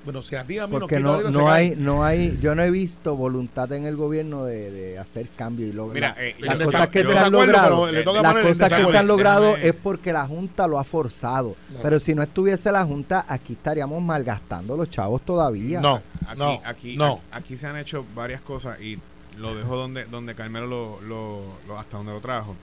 Bueno, 0.05 0.21
si 0.21 0.35
a 0.35 0.43
ti 0.43 0.57
a 0.57 0.67
mí 0.67 0.71
Porque 0.71 0.99
no, 0.99 1.21
no 1.21 1.49
hay, 1.49 1.75
no 1.75 2.03
hay, 2.03 2.37
yo 2.41 2.55
no 2.55 2.63
he 2.63 2.71
visto 2.71 3.15
voluntad 3.15 3.71
en 3.73 3.85
el 3.85 3.95
gobierno 3.95 4.45
de, 4.45 4.71
de 4.71 4.97
hacer 4.97 5.27
cambio 5.35 5.67
y 5.67 5.73
lograr. 5.73 5.93
Mira, 5.93 6.15
eh, 6.17 6.35
las 6.39 6.57
cosas 6.57 6.87
que 6.87 7.03
se 7.03 7.17
han 7.17 7.31
logrado, 7.31 7.91
las 7.91 8.03
cosas 8.03 8.73
que 8.73 8.85
se 8.85 8.97
han 8.97 9.07
logrado 9.07 9.57
es 9.57 9.73
porque 9.73 10.13
la 10.13 10.25
Junta 10.25 10.67
lo 10.67 10.79
ha 10.79 10.83
forzado. 10.83 11.55
Pero 11.81 11.99
si 11.99 12.15
no 12.15 12.23
estuviese 12.23 12.71
la 12.71 12.85
Junta, 12.85 13.25
aquí 13.27 13.53
estaríamos 13.53 14.01
malgastando 14.01 14.77
los 14.77 14.89
chavos 14.89 15.21
todavía. 15.21 15.81
No, 15.81 16.01
aquí, 16.27 16.37
no, 16.39 16.61
aquí, 16.63 16.97
no. 16.97 17.21
aquí 17.31 17.57
se 17.57 17.67
han 17.67 17.77
hecho 17.77 18.05
varias 18.15 18.41
cosas 18.41 18.79
y 18.81 18.97
lo 19.37 19.55
dejo 19.55 19.75
donde, 19.75 20.05
donde 20.05 20.35
Carmelo 20.35 20.67
lo, 20.67 21.01
lo, 21.01 21.41
lo 21.67 21.79
hasta 21.79 21.97
donde 21.97 22.13
lo 22.13 22.21
trajo 22.21 22.55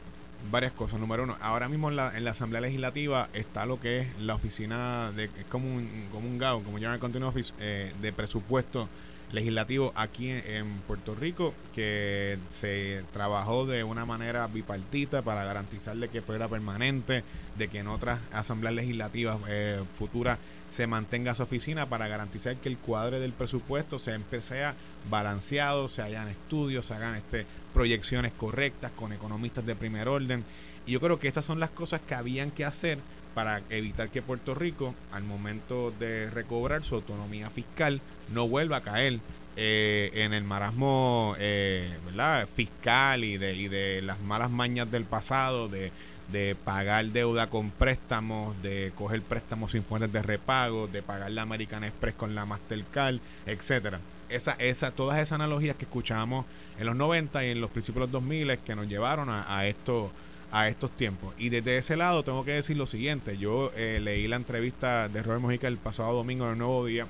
varias 0.51 0.73
cosas. 0.73 1.01
Número 1.01 1.25
uno, 1.25 1.37
ahora 1.41 1.69
mismo 1.69 1.91
en 1.91 1.97
la, 1.97 2.17
en 2.17 2.25
la 2.25 2.31
Asamblea 2.33 2.61
Legislativa 2.61 3.29
está 3.33 3.67
lo 3.67 3.81
que 3.81 4.01
es 4.01 4.19
la 4.21 4.35
oficina 4.35 5.13
de, 5.15 5.25
es 5.25 5.45
como 5.49 5.69
un, 5.69 6.09
como 6.13 6.29
un 6.29 6.39
GAO, 6.39 6.63
como 6.63 6.79
General 6.79 6.99
Continuous 6.99 7.35
Office, 7.35 7.55
eh, 7.61 7.93
de 8.01 8.13
presupuesto 8.13 8.89
legislativo 9.33 9.93
aquí 9.97 10.31
en, 10.31 10.79
Puerto 10.87 11.15
Rico, 11.15 11.55
que 11.75 12.39
se 12.51 13.03
trabajó 13.13 13.67
de 13.67 13.85
una 13.85 14.05
manera 14.07 14.47
bipartita 14.47 15.23
para 15.23 15.45
garantizarle 15.45 16.09
que 16.09 16.23
fuera 16.23 16.49
permanente, 16.49 17.25
de 17.57 17.69
que 17.69 17.81
en 17.81 17.89
otras 17.89 18.21
asambleas 18.33 18.75
legislativas 18.75 19.39
eh, 19.49 19.83
futuras 19.99 20.39
se 20.71 20.87
mantenga 20.87 21.35
su 21.35 21.43
oficina 21.43 21.87
para 21.89 22.09
garantizar 22.09 22.57
que 22.57 22.69
el 22.69 22.77
cuadre 22.77 23.19
del 23.19 23.33
presupuesto 23.33 23.99
sea, 23.99 24.21
sea 24.41 24.75
balanceado, 25.09 25.89
se 25.89 26.03
hagan 26.03 26.29
estudios, 26.29 26.87
se 26.87 26.95
hagan 26.95 27.15
este, 27.15 27.47
proyecciones 27.73 28.33
correctas 28.33 28.93
con 28.93 29.13
economistas 29.13 29.65
de 29.65 29.75
primer 29.75 30.09
orden. 30.09 30.45
Y 30.87 30.93
yo 30.93 31.01
creo 31.01 31.19
que 31.19 31.29
estas 31.29 31.45
son 31.45 31.61
las 31.61 31.71
cosas 31.71 32.01
que 32.01 32.15
habían 32.15 32.51
que 32.51 32.65
hacer 32.65 32.99
para 33.37 33.61
evitar 33.69 34.09
que 34.09 34.23
Puerto 34.23 34.55
Rico, 34.55 34.95
al 35.13 35.23
momento 35.23 35.93
de 35.99 36.31
recobrar 36.31 36.85
su 36.85 36.95
autonomía 36.95 37.51
fiscal, 37.51 38.01
no 38.33 38.49
vuelva 38.49 38.79
a 38.79 38.81
caer 38.81 39.21
eh, 39.59 40.11
en 40.15 40.33
el 40.33 40.43
marasmo 40.43 41.37
eh, 41.39 41.99
¿verdad? 42.07 42.49
fiscal 42.57 43.25
y 43.25 43.37
de, 43.37 44.01
las 44.01 44.23
malas 44.23 44.51
mañas 44.51 44.91
del 44.91 45.05
pasado, 45.05 45.69
de 45.69 45.93
de 46.33 46.57
pagar 46.57 47.07
deuda 47.07 47.49
con 47.49 47.71
préstamos, 47.71 48.61
de 48.63 48.93
coger 48.97 49.23
préstamos 49.23 49.73
sin 49.73 49.85
fuentes 49.85 50.13
de 50.13 50.23
repago, 50.23 50.89
de 50.89 51.03
pagar 51.03 51.31
la 51.31 51.43
American 51.43 51.85
Express 51.85 52.15
con 52.15 52.35
la 52.35 52.45
Mastercard, 52.45 53.19
etcétera. 53.47 54.01
Esa, 54.29 54.53
esa, 54.59 54.91
todas 54.91 55.19
esas 55.19 55.35
analogías 55.35 55.77
que 55.77 55.85
escuchamos 55.85 56.47
en 56.81 56.87
los 56.87 56.97
90 56.97 57.45
y 57.45 57.51
en 57.51 57.61
los 57.61 57.71
principios 57.71 58.01
de 58.01 58.13
los 58.13 58.25
2000 58.25 58.59
que 58.59 58.75
nos 58.75 58.89
llevaron 58.89 59.29
a, 59.31 59.67
esto, 59.69 60.11
a 60.51 60.69
estos 60.69 60.91
tiempos. 60.91 61.35
Y 61.39 61.49
desde 61.49 61.79
ese 61.79 61.97
lado 61.97 62.23
tengo 62.23 62.45
que 62.45 62.53
decir 62.53 62.77
lo 62.77 62.87
siguiente, 62.87 63.39
yo 63.39 63.73
eh, 63.77 64.01
leí 64.03 64.29
la 64.29 64.37
entrevista 64.37 65.09
de 65.09 65.23
Robert 65.23 65.43
Mojica 65.43 65.69
el 65.69 65.77
pasado 65.77 66.15
domingo 66.15 66.45
en 66.47 66.53
el 66.53 66.59
Nuevo 66.59 66.87
Día 66.87 67.07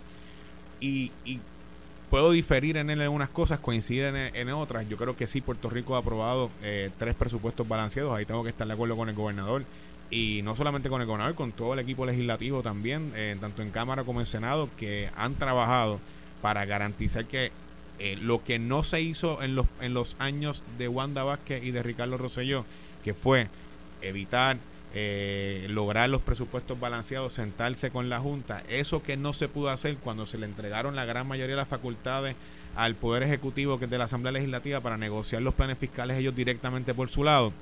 y, 0.80 1.10
puedo 2.10 2.30
diferir 2.30 2.76
en 2.76 2.88
algunas 2.88 3.28
cosas, 3.28 3.58
coinciden 3.58 4.14
en, 4.32 4.48
otras. 4.50 4.88
Yo 4.88 4.96
creo 4.96 5.16
que 5.16 5.26
sí, 5.26 5.40
Puerto 5.40 5.68
Rico 5.68 5.96
ha 5.96 5.98
aprobado 5.98 6.50
eh, 6.62 6.90
tres 6.98 7.16
presupuestos 7.16 7.66
balanceados. 7.66 8.16
Ahí 8.16 8.24
tengo 8.24 8.44
que 8.44 8.50
estar 8.50 8.66
de 8.66 8.72
acuerdo 8.72 8.96
con 8.96 9.08
el 9.08 9.14
gobernador. 9.16 9.64
Y 10.08 10.40
no 10.44 10.54
solamente 10.54 10.88
con 10.88 11.00
el 11.00 11.06
gobernador, 11.06 11.34
con 11.34 11.50
todo 11.50 11.74
el 11.74 11.80
equipo 11.80 12.06
legislativo 12.06 12.62
también, 12.62 13.12
eh, 13.16 13.36
tanto 13.40 13.62
en 13.62 13.70
Cámara 13.70 14.04
como 14.04 14.20
en 14.20 14.26
Senado, 14.26 14.68
que 14.76 15.10
han 15.16 15.34
trabajado 15.34 15.98
para 16.42 16.64
garantizar 16.64 17.24
que 17.24 17.50
eh, 17.98 18.16
lo 18.20 18.44
que 18.44 18.58
no 18.58 18.82
se 18.84 19.00
hizo 19.00 19.42
en 19.42 19.54
los, 19.54 19.66
en 19.80 19.94
los 19.94 20.16
años 20.18 20.62
de 20.78 20.86
Wanda 20.86 21.24
Vázquez 21.24 21.64
y 21.64 21.70
de 21.70 21.82
Ricardo 21.82 22.18
Rosselló, 22.18 22.64
que 23.06 23.14
fue 23.14 23.46
evitar 24.02 24.58
eh, 24.92 25.66
lograr 25.70 26.10
los 26.10 26.22
presupuestos 26.22 26.80
balanceados, 26.80 27.34
sentarse 27.34 27.92
con 27.92 28.08
la 28.08 28.18
Junta, 28.18 28.64
eso 28.68 29.00
que 29.00 29.16
no 29.16 29.32
se 29.32 29.46
pudo 29.46 29.70
hacer 29.70 29.96
cuando 29.98 30.26
se 30.26 30.38
le 30.38 30.46
entregaron 30.46 30.96
la 30.96 31.04
gran 31.04 31.28
mayoría 31.28 31.54
de 31.54 31.60
las 31.60 31.68
facultades 31.68 32.34
al 32.74 32.96
Poder 32.96 33.22
Ejecutivo 33.22 33.78
que 33.78 33.84
es 33.84 33.90
de 33.92 33.98
la 33.98 34.04
Asamblea 34.04 34.32
Legislativa 34.32 34.80
para 34.80 34.96
negociar 34.96 35.42
los 35.42 35.54
planes 35.54 35.78
fiscales 35.78 36.18
ellos 36.18 36.34
directamente 36.34 36.94
por 36.94 37.08
su 37.08 37.22
lado, 37.22 37.52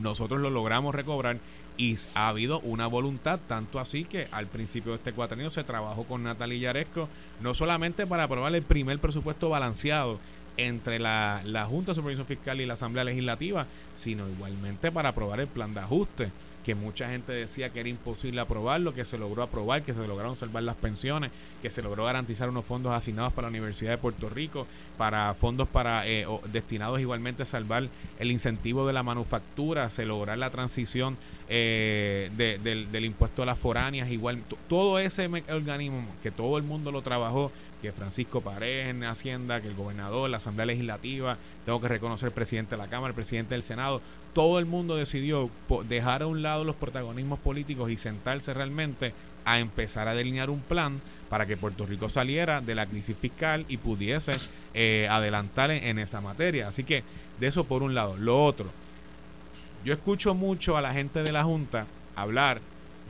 nosotros 0.00 0.40
lo 0.40 0.48
logramos 0.48 0.94
recobrar 0.94 1.36
y 1.76 1.98
ha 2.14 2.28
habido 2.28 2.60
una 2.60 2.86
voluntad, 2.86 3.38
tanto 3.48 3.80
así 3.80 4.04
que 4.04 4.28
al 4.32 4.46
principio 4.46 4.92
de 4.92 4.96
este 4.96 5.12
cuatrenio 5.12 5.50
se 5.50 5.62
trabajó 5.62 6.04
con 6.04 6.22
Natalia 6.22 6.58
Yaresco, 6.58 7.06
no 7.42 7.52
solamente 7.52 8.06
para 8.06 8.24
aprobar 8.24 8.54
el 8.54 8.62
primer 8.62 8.98
presupuesto 8.98 9.50
balanceado 9.50 10.18
entre 10.66 10.98
la, 10.98 11.42
la 11.44 11.66
Junta 11.66 11.92
de 11.92 11.96
Supervisión 11.96 12.26
Fiscal 12.26 12.60
y 12.60 12.66
la 12.66 12.74
Asamblea 12.74 13.04
Legislativa, 13.04 13.66
sino 13.96 14.28
igualmente 14.28 14.90
para 14.92 15.10
aprobar 15.10 15.40
el 15.40 15.46
plan 15.46 15.74
de 15.74 15.80
ajuste 15.80 16.30
que 16.70 16.76
mucha 16.76 17.08
gente 17.08 17.32
decía 17.32 17.70
que 17.70 17.80
era 17.80 17.88
imposible 17.88 18.40
aprobarlo, 18.40 18.94
que 18.94 19.04
se 19.04 19.18
logró 19.18 19.42
aprobar, 19.42 19.82
que 19.82 19.92
se 19.92 20.06
lograron 20.06 20.36
salvar 20.36 20.62
las 20.62 20.76
pensiones, 20.76 21.32
que 21.62 21.68
se 21.68 21.82
logró 21.82 22.04
garantizar 22.04 22.48
unos 22.48 22.64
fondos 22.64 22.92
asignados 22.92 23.32
para 23.32 23.46
la 23.46 23.50
Universidad 23.50 23.90
de 23.90 23.98
Puerto 23.98 24.30
Rico, 24.30 24.68
para 24.96 25.34
fondos 25.34 25.66
para 25.66 26.06
eh, 26.06 26.28
destinados 26.52 27.00
igualmente 27.00 27.42
a 27.42 27.46
salvar 27.46 27.88
el 28.20 28.30
incentivo 28.30 28.86
de 28.86 28.92
la 28.92 29.02
manufactura, 29.02 29.90
se 29.90 30.06
lograr 30.06 30.38
la 30.38 30.50
transición 30.50 31.16
eh, 31.48 32.30
del, 32.36 32.92
del 32.92 33.04
impuesto 33.04 33.42
a 33.42 33.46
las 33.46 33.58
foráneas, 33.58 34.08
igual 34.08 34.40
todo 34.68 35.00
ese 35.00 35.28
organismo 35.50 36.06
que 36.22 36.30
todo 36.30 36.56
el 36.56 36.62
mundo 36.62 36.92
lo 36.92 37.02
trabajó 37.02 37.50
que 37.80 37.92
Francisco 37.92 38.42
Paredes 38.42 38.88
en 38.88 39.04
Hacienda, 39.04 39.60
que 39.60 39.68
el 39.68 39.74
gobernador, 39.74 40.28
la 40.30 40.36
Asamblea 40.36 40.66
Legislativa, 40.66 41.38
tengo 41.64 41.80
que 41.80 41.88
reconocer 41.88 42.28
el 42.28 42.34
presidente 42.34 42.76
de 42.76 42.82
la 42.82 42.88
Cámara, 42.88 43.08
el 43.08 43.14
presidente 43.14 43.54
del 43.54 43.62
Senado, 43.62 44.00
todo 44.32 44.58
el 44.58 44.66
mundo 44.66 44.96
decidió 44.96 45.50
dejar 45.88 46.22
a 46.22 46.26
un 46.26 46.42
lado 46.42 46.64
los 46.64 46.76
protagonismos 46.76 47.38
políticos 47.38 47.90
y 47.90 47.96
sentarse 47.96 48.54
realmente 48.54 49.12
a 49.44 49.58
empezar 49.58 50.08
a 50.08 50.14
delinear 50.14 50.50
un 50.50 50.60
plan 50.60 51.00
para 51.28 51.46
que 51.46 51.56
Puerto 51.56 51.86
Rico 51.86 52.08
saliera 52.08 52.60
de 52.60 52.74
la 52.74 52.86
crisis 52.86 53.16
fiscal 53.16 53.64
y 53.68 53.76
pudiese 53.76 54.38
eh, 54.74 55.08
adelantar 55.10 55.70
en, 55.70 55.98
esa 55.98 56.20
materia. 56.20 56.68
Así 56.68 56.84
que 56.84 57.02
de 57.38 57.46
eso 57.46 57.64
por 57.64 57.82
un 57.82 57.94
lado. 57.94 58.16
Lo 58.16 58.44
otro, 58.44 58.66
yo 59.84 59.92
escucho 59.92 60.34
mucho 60.34 60.76
a 60.76 60.82
la 60.82 60.92
gente 60.92 61.22
de 61.22 61.32
la 61.32 61.44
Junta 61.44 61.86
hablar 62.16 62.60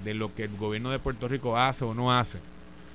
de 0.04 0.14
lo 0.14 0.34
que 0.34 0.44
el 0.44 0.56
gobierno 0.56 0.90
de 0.90 0.98
Puerto 0.98 1.28
Rico 1.28 1.56
hace 1.56 1.84
o 1.84 1.94
no 1.94 2.12
hace, 2.12 2.38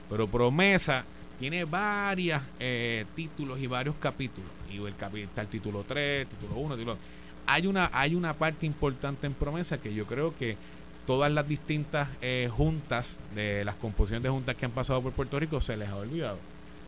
pero 0.10 0.28
promesa 0.28 1.04
tiene 1.40 1.66
varios 1.66 2.42
eh, 2.60 3.06
títulos 3.16 3.60
y 3.60 3.68
varios 3.68 3.96
capítulos. 4.00 4.50
Y 4.72 4.78
el 4.78 4.96
está 5.20 5.42
el 5.42 5.48
título 5.48 5.84
3, 5.88 6.28
título 6.28 6.56
1, 6.56 6.76
título 6.76 6.98
hay 7.48 7.68
una, 7.68 7.90
hay 7.94 8.16
una 8.16 8.34
parte 8.34 8.66
importante 8.66 9.28
en 9.28 9.34
promesa 9.34 9.80
que 9.80 9.94
yo 9.94 10.06
creo 10.06 10.36
que 10.36 10.58
todas 11.06 11.32
las 11.32 11.48
distintas 11.48 12.10
eh, 12.22 12.50
juntas, 12.52 13.20
de 13.36 13.64
las 13.64 13.76
composiciones 13.76 14.24
de 14.24 14.30
juntas 14.30 14.56
que 14.56 14.66
han 14.66 14.72
pasado 14.72 15.02
por 15.02 15.12
Puerto 15.14 15.40
Rico, 15.40 15.62
se 15.62 15.78
les 15.78 15.90
ha 15.90 15.96
olvidado. 15.96 16.40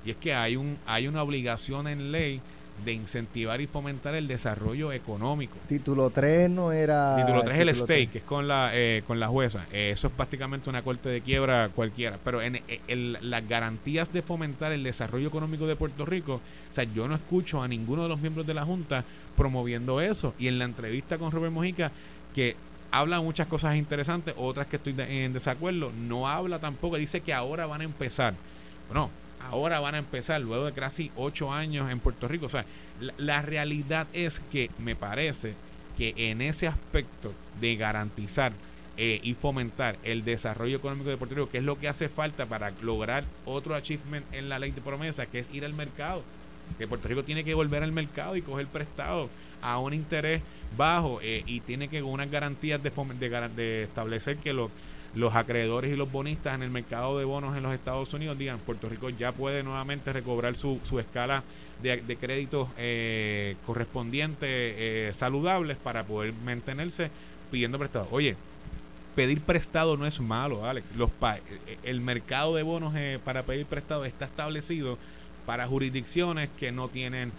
Y 0.06 0.12
es 0.12 0.18
que 0.18 0.34
hay, 0.34 0.56
un, 0.56 0.78
hay 0.86 1.08
una 1.08 1.22
obligación 1.22 1.88
en 1.88 2.12
ley 2.12 2.42
de 2.84 2.94
incentivar 2.94 3.60
y 3.62 3.68
fomentar 3.68 4.16
el 4.16 4.28
desarrollo 4.28 4.92
económico. 4.92 5.58
Título 5.68 6.10
3 6.10 6.50
no 6.50 6.72
era... 6.72 7.16
Título 7.18 7.44
3 7.44 7.56
es 7.56 7.62
el 7.62 7.76
stake, 7.76 8.12
que 8.12 8.18
es 8.20 8.24
con 8.24 8.48
la, 8.48 8.72
eh, 8.74 9.04
con 9.08 9.20
la 9.20 9.28
jueza. 9.28 9.66
Eh, 9.72 9.92
eso 9.92 10.08
es 10.08 10.14
prácticamente 10.14 10.70
una 10.70 10.82
corte 10.82 11.10
de 11.10 11.22
quiebra 11.22 11.70
cualquiera. 11.70 12.18
Pero 12.24 12.42
en 12.42 12.58
eh, 12.68 13.18
las 13.22 13.48
garantías 13.48 14.12
de 14.14 14.22
fomentar 14.22 14.72
el 14.72 14.84
desarrollo 14.84 15.28
económico 15.28 15.68
de 15.68 15.76
Puerto 15.76 16.06
Rico, 16.06 16.36
o 16.36 16.74
sea, 16.74 16.84
yo 16.84 17.08
no 17.08 17.16
escucho 17.16 17.62
a 17.62 17.68
ninguno 17.68 18.04
de 18.04 18.10
los 18.10 18.20
miembros 18.20 18.46
de 18.46 18.54
la 18.54 18.66
Junta 18.66 19.04
promoviendo 19.36 20.02
eso. 20.02 20.34
Y 20.40 20.48
en 20.48 20.60
la 20.60 20.66
entrevista 20.66 21.18
con 21.18 21.32
Robert 21.32 21.54
Mojica, 21.54 21.92
que 22.34 22.56
habla 22.92 23.22
muchas 23.22 23.48
cosas 23.48 23.76
interesantes, 23.76 24.34
otras 24.38 24.68
que 24.68 24.78
estoy 24.78 24.96
en 24.98 25.34
desacuerdo, 25.34 25.92
no 26.08 26.28
habla 26.28 26.60
tampoco, 26.60 26.98
dice 26.98 27.22
que 27.22 27.34
ahora 27.34 27.66
van 27.66 27.82
a 27.82 27.86
empezar. 27.86 28.34
Bueno, 28.88 29.10
ahora 29.50 29.80
van 29.80 29.96
a 29.96 30.00
empezar 30.00 30.42
luego 30.42 30.66
de 30.66 30.74
casi 30.74 31.12
ocho 31.16 31.52
años 31.52 31.90
en 31.92 32.00
Puerto 32.00 32.28
Rico. 32.28 32.46
O 32.46 32.50
sea, 32.50 32.66
la, 33.18 33.42
realidad 33.42 34.08
es 34.14 34.42
que 34.52 34.70
me 34.78 34.96
parece 34.96 35.54
que 35.98 36.14
en 36.18 36.42
ese 36.42 36.68
aspecto 36.68 37.34
de 37.60 37.76
garantizar 37.76 38.52
eh, 38.98 39.20
y 39.24 39.34
fomentar 39.34 39.98
el 40.04 40.24
desarrollo 40.26 40.78
económico 40.78 41.10
de 41.10 41.18
Puerto 41.18 41.36
Rico, 41.36 41.50
que 41.50 41.60
es 41.60 41.64
lo 41.64 41.80
que 41.80 41.88
hace 41.88 42.10
falta 42.10 42.46
para 42.46 42.72
lograr 42.82 43.24
otro 43.46 43.76
achievement 43.76 44.26
en 44.32 44.50
la 44.50 44.60
ley 44.60 44.72
de 44.72 44.82
promesa, 44.82 45.26
que 45.26 45.40
es 45.40 45.54
ir 45.54 45.66
al 45.66 45.74
mercado. 45.74 46.24
Que 46.78 46.88
Puerto 46.88 47.08
Rico 47.08 47.24
tiene 47.24 47.44
que 47.46 47.54
volver 47.54 47.84
al 47.84 47.94
mercado 47.94 48.36
y 48.36 48.42
coger 48.42 48.68
prestado 48.68 49.30
a 49.62 49.80
un 49.80 49.94
interés 49.94 50.42
bajo 50.76 51.20
eh, 51.22 51.44
y 51.46 51.62
tiene 51.62 51.88
que 51.88 52.02
con 52.02 52.12
unas 52.12 52.30
garantías 52.30 52.84
de, 52.84 52.92
de, 52.92 53.50
de 53.50 53.84
establecer 53.84 54.38
que 54.38 54.52
los 54.52 54.70
los 55.18 55.36
acreedores 55.36 55.92
y 55.92 55.96
los 55.96 56.12
bonistas 56.12 56.54
en 56.54 56.62
el 56.62 56.70
mercado 56.70 57.18
de 57.18 57.26
bonos 57.26 57.58
en 57.58 57.64
los 57.64 57.74
Estados 57.74 58.14
Unidos 58.14 58.38
digan, 58.38 58.60
Puerto 58.60 58.88
Rico 58.88 59.10
ya 59.10 59.32
puede 59.32 59.64
nuevamente 59.64 60.14
recobrar 60.14 60.56
su, 60.56 60.80
su 60.84 61.00
escala 61.00 61.44
de, 61.82 61.98
de 61.98 62.16
créditos 62.18 62.70
eh, 62.78 63.56
correspondientes 63.66 64.48
eh, 64.48 65.12
saludables 65.18 65.78
para 65.78 66.04
poder 66.04 66.34
mantenerse 66.46 67.10
pidiendo 67.50 67.80
prestado. 67.80 68.08
Oye, 68.12 68.36
pedir 69.16 69.42
prestado 69.42 69.98
no 69.98 70.06
es 70.06 70.20
malo, 70.20 70.66
Alex. 70.66 70.96
Los 70.96 71.10
eh, 71.10 71.78
el 71.84 72.00
mercado 72.00 72.56
de 72.56 72.62
bonos 72.62 72.94
para 73.24 73.42
pedir 73.42 73.66
prestado 73.66 74.06
está 74.06 74.26
establecido 74.26 75.00
para 75.48 75.66
jurisdicciones 75.66 76.50
que 76.60 76.72
no 76.72 76.90
tienen 76.90 77.32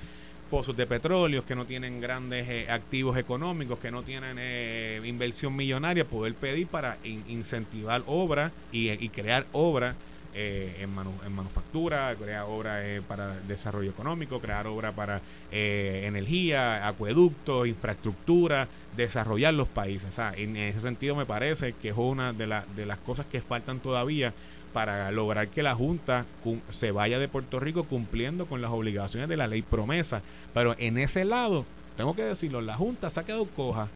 pozos 0.48 0.76
de 0.76 0.86
petróleo, 0.86 1.44
que 1.44 1.54
no 1.54 1.66
tienen 1.66 2.00
grandes 2.00 2.48
eh, 2.48 2.66
activos 2.70 3.16
económicos, 3.16 3.78
que 3.78 3.90
no 3.90 4.02
tienen 4.02 4.36
eh, 4.38 5.00
inversión 5.04 5.54
millonaria, 5.54 6.04
poder 6.04 6.34
pedir 6.34 6.66
para 6.66 6.98
incentivar 7.04 8.02
obra 8.06 8.50
y, 8.72 9.08
crear 9.10 9.46
obra 9.52 9.94
eh, 10.34 10.76
en, 10.80 10.90
en, 11.26 11.32
manufactura, 11.32 12.14
crear 12.18 12.44
obra 12.48 12.80
para 13.06 13.38
desarrollo 13.40 13.90
económico, 13.90 14.40
crear 14.40 14.66
obra 14.66 14.92
para 14.92 15.20
energía, 15.50 16.86
acueductos, 16.88 17.66
infraestructura, 17.66 18.68
desarrollar 18.96 19.54
los 19.54 19.68
países. 19.68 20.18
en 20.36 20.56
ese 20.56 20.80
sentido 20.80 21.14
me 21.14 21.26
parece 21.26 21.74
que 21.74 21.90
es 21.90 21.96
una 21.96 22.32
de, 22.32 22.46
de 22.74 22.86
las 22.86 22.98
cosas 22.98 23.26
que 23.26 23.40
faltan 23.40 23.80
todavía 23.80 24.32
para 24.72 25.10
lograr 25.10 25.48
que 25.48 25.62
la 25.62 25.74
Junta 25.74 26.26
se 26.70 26.92
vaya 26.92 27.18
de 27.18 27.28
Puerto 27.28 27.60
Rico 27.60 27.84
cumpliendo 27.84 28.46
con 28.46 28.62
las 28.62 28.70
obligaciones 28.70 29.28
de 29.28 29.36
la 29.36 29.46
ley 29.46 29.62
promesa. 29.62 30.22
Pero 30.54 30.74
en 30.78 30.98
ese 30.98 31.24
lado, 31.24 31.64
tengo 31.96 32.14
que 32.14 32.22
decirlo, 32.22 32.60
la 32.60 32.74
Junta 32.74 33.10
se 33.10 33.20
ha 33.20 33.24
quedado 33.24 33.46
coja. 33.46 33.88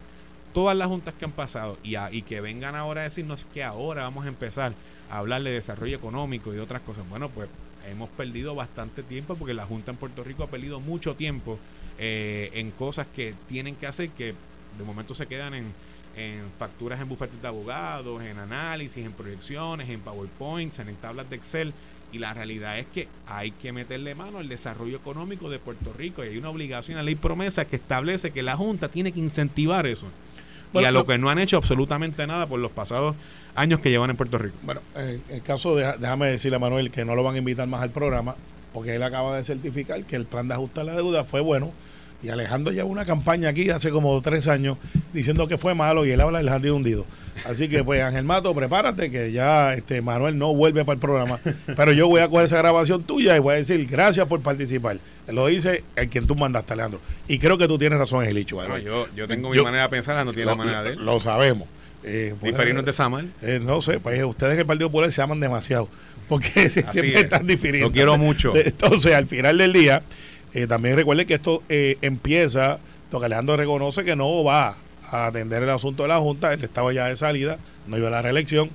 Todas 0.53 0.77
las 0.77 0.87
juntas 0.87 1.15
que 1.15 1.25
han 1.25 1.31
pasado 1.31 1.79
y, 1.83 1.95
y 2.11 2.21
que 2.21 2.39
vengan 2.39 2.75
ahora 2.75 3.01
a 3.01 3.05
decirnos 3.05 3.47
que 3.53 3.63
ahora 3.63 4.03
vamos 4.03 4.25
a 4.25 4.27
empezar 4.27 4.73
a 5.09 5.17
hablar 5.17 5.41
de 5.41 5.49
desarrollo 5.49 5.97
económico 5.97 6.53
y 6.53 6.59
otras 6.59 6.83
cosas. 6.83 7.09
Bueno, 7.09 7.29
pues 7.29 7.49
hemos 7.89 8.09
perdido 8.09 8.53
bastante 8.53 9.01
tiempo 9.01 9.35
porque 9.35 9.55
la 9.55 9.65
Junta 9.65 9.91
en 9.91 9.97
Puerto 9.97 10.23
Rico 10.23 10.43
ha 10.43 10.47
perdido 10.47 10.79
mucho 10.79 11.15
tiempo 11.15 11.57
eh, 11.97 12.51
en 12.53 12.69
cosas 12.71 13.07
que 13.15 13.33
tienen 13.47 13.75
que 13.75 13.87
hacer 13.87 14.09
que 14.09 14.35
de 14.77 14.83
momento 14.83 15.15
se 15.15 15.25
quedan 15.25 15.53
en, 15.55 15.73
en 16.15 16.43
facturas 16.57 17.01
en 17.01 17.09
bufetes 17.09 17.41
de 17.41 17.47
abogados, 17.47 18.21
en 18.23 18.37
análisis, 18.37 19.05
en 19.05 19.11
proyecciones, 19.11 19.89
en 19.89 19.99
PowerPoints, 20.01 20.79
en 20.79 20.95
tablas 20.95 21.29
de 21.29 21.35
Excel. 21.35 21.73
Y 22.11 22.19
la 22.19 22.33
realidad 22.33 22.77
es 22.77 22.85
que 22.85 23.07
hay 23.27 23.51
que 23.51 23.71
meterle 23.71 24.13
mano 24.13 24.37
al 24.37 24.47
desarrollo 24.47 24.97
económico 24.97 25.49
de 25.49 25.57
Puerto 25.57 25.93
Rico 25.97 26.23
y 26.23 26.27
hay 26.27 26.37
una 26.37 26.49
obligación, 26.49 26.97
la 26.97 27.03
ley 27.03 27.15
promesa 27.15 27.65
que 27.65 27.75
establece 27.75 28.31
que 28.31 28.43
la 28.43 28.55
Junta 28.55 28.89
tiene 28.89 29.11
que 29.11 29.19
incentivar 29.19 29.87
eso. 29.87 30.05
y 30.73 30.83
a 30.83 30.91
lo 30.91 31.07
que 31.07 31.17
no 31.17 31.31
han 31.31 31.39
hecho 31.39 31.57
absolutamente 31.57 32.27
nada 32.27 32.45
por 32.45 32.59
los 32.59 32.71
pasados 32.71 33.15
años 33.55 33.79
que 33.79 33.89
llevan 33.89 34.11
en 34.11 34.17
Puerto 34.17 34.37
Rico. 34.37 34.55
Bueno, 34.61 34.81
en 34.95 35.23
el 35.29 35.41
caso, 35.41 35.75
de, 35.75 35.91
déjame 35.97 36.27
decirle 36.27 36.57
a 36.57 36.59
Manuel 36.59 36.91
que 36.91 37.03
no 37.03 37.15
lo 37.15 37.23
van 37.23 37.35
a 37.35 37.39
invitar 37.39 37.67
más 37.67 37.81
al 37.81 37.89
programa, 37.89 38.35
porque 38.73 38.95
él 38.95 39.01
acaba 39.01 39.35
de 39.35 39.43
certificar 39.43 40.03
que 40.03 40.15
el 40.15 40.25
plan 40.25 40.47
de 40.47 40.53
ajuste 40.53 40.81
a 40.81 40.83
la 40.83 40.93
deuda 40.93 41.23
fue 41.23 41.41
bueno 41.41 41.71
y 42.23 42.29
Alejandro 42.29 42.71
lleva 42.71 42.87
una 42.87 43.05
campaña 43.05 43.49
aquí 43.49 43.69
hace 43.69 43.89
como 43.89 44.19
tres 44.21 44.47
años 44.47 44.77
diciendo 45.11 45.47
que 45.47 45.57
fue 45.57 45.75
malo 45.75 46.05
y 46.05 46.11
él 46.11 46.21
habla 46.21 46.39
del 46.39 46.49
jardín 46.49 46.71
hundido. 46.71 47.05
Así 47.45 47.67
que 47.67 47.83
pues 47.83 48.01
Ángel 48.01 48.23
Mato, 48.23 48.53
prepárate 48.55 49.11
que 49.11 49.31
ya 49.33 49.73
este 49.73 50.01
Manuel 50.01 50.37
no 50.37 50.53
vuelve 50.55 50.85
para 50.85 50.93
el 50.95 51.01
programa. 51.01 51.39
Pero 51.75 51.91
yo 51.91 52.07
voy 52.07 52.21
a 52.21 52.29
coger 52.29 52.45
esa 52.45 52.57
grabación 52.57 53.03
tuya 53.03 53.35
y 53.35 53.39
voy 53.39 53.55
a 53.55 53.57
decir 53.57 53.85
gracias 53.87 54.25
por 54.27 54.39
participar. 54.39 54.99
Lo 55.27 55.47
dice 55.47 55.83
el 55.97 56.07
quien 56.07 56.25
tú 56.25 56.35
mandaste, 56.35 56.73
Alejandro. 56.73 57.01
Y 57.27 57.39
creo 57.39 57.57
que 57.57 57.67
tú 57.67 57.77
tienes 57.77 57.99
razón, 57.99 58.21
Angelicho. 58.21 58.65
yo, 58.79 59.07
yo 59.15 59.27
tengo 59.27 59.49
mi 59.49 59.61
manera 59.61 59.83
de 59.83 59.89
pensar, 59.89 60.25
no 60.25 60.31
tiene 60.31 60.45
la 60.45 60.55
manera 60.55 60.83
de 60.83 60.91
él. 60.91 61.03
Lo 61.03 61.19
sabemos. 61.19 61.67
Eh, 62.05 62.35
¿Diferirnos 62.41 62.85
de 62.85 62.93
Samuel? 62.93 63.31
Eh, 63.41 63.59
no 63.61 63.81
sé, 63.81 63.99
pues 63.99 64.21
ustedes 64.23 64.53
en 64.53 64.59
el 64.59 64.65
Partido 64.65 64.89
Popular 64.89 65.11
se 65.11 65.21
llaman 65.21 65.39
demasiado. 65.39 65.89
Porque 66.29 66.69
siempre 66.69 67.19
están 67.19 67.45
difiriendo. 67.45 67.89
Lo 67.89 67.93
quiero 67.93 68.17
mucho. 68.17 68.55
Entonces, 68.55 69.13
al 69.13 69.25
final 69.25 69.57
del 69.57 69.73
día 69.73 70.03
eh, 70.53 70.67
también 70.67 70.95
recuerde 70.95 71.25
que 71.25 71.33
esto 71.35 71.63
eh, 71.69 71.97
empieza, 72.01 72.79
porque 73.09 73.25
Alejandro 73.25 73.57
reconoce 73.57 74.03
que 74.03 74.15
no 74.15 74.43
va 74.43 74.75
a 75.09 75.27
atender 75.27 75.63
el 75.63 75.69
asunto 75.69 76.03
de 76.03 76.09
la 76.09 76.19
Junta, 76.19 76.53
él 76.53 76.63
estaba 76.63 76.91
ya 76.93 77.07
de 77.07 77.15
salida, 77.15 77.57
no 77.87 77.97
iba 77.97 78.07
a 78.07 78.11
la 78.11 78.21
reelección. 78.21 78.69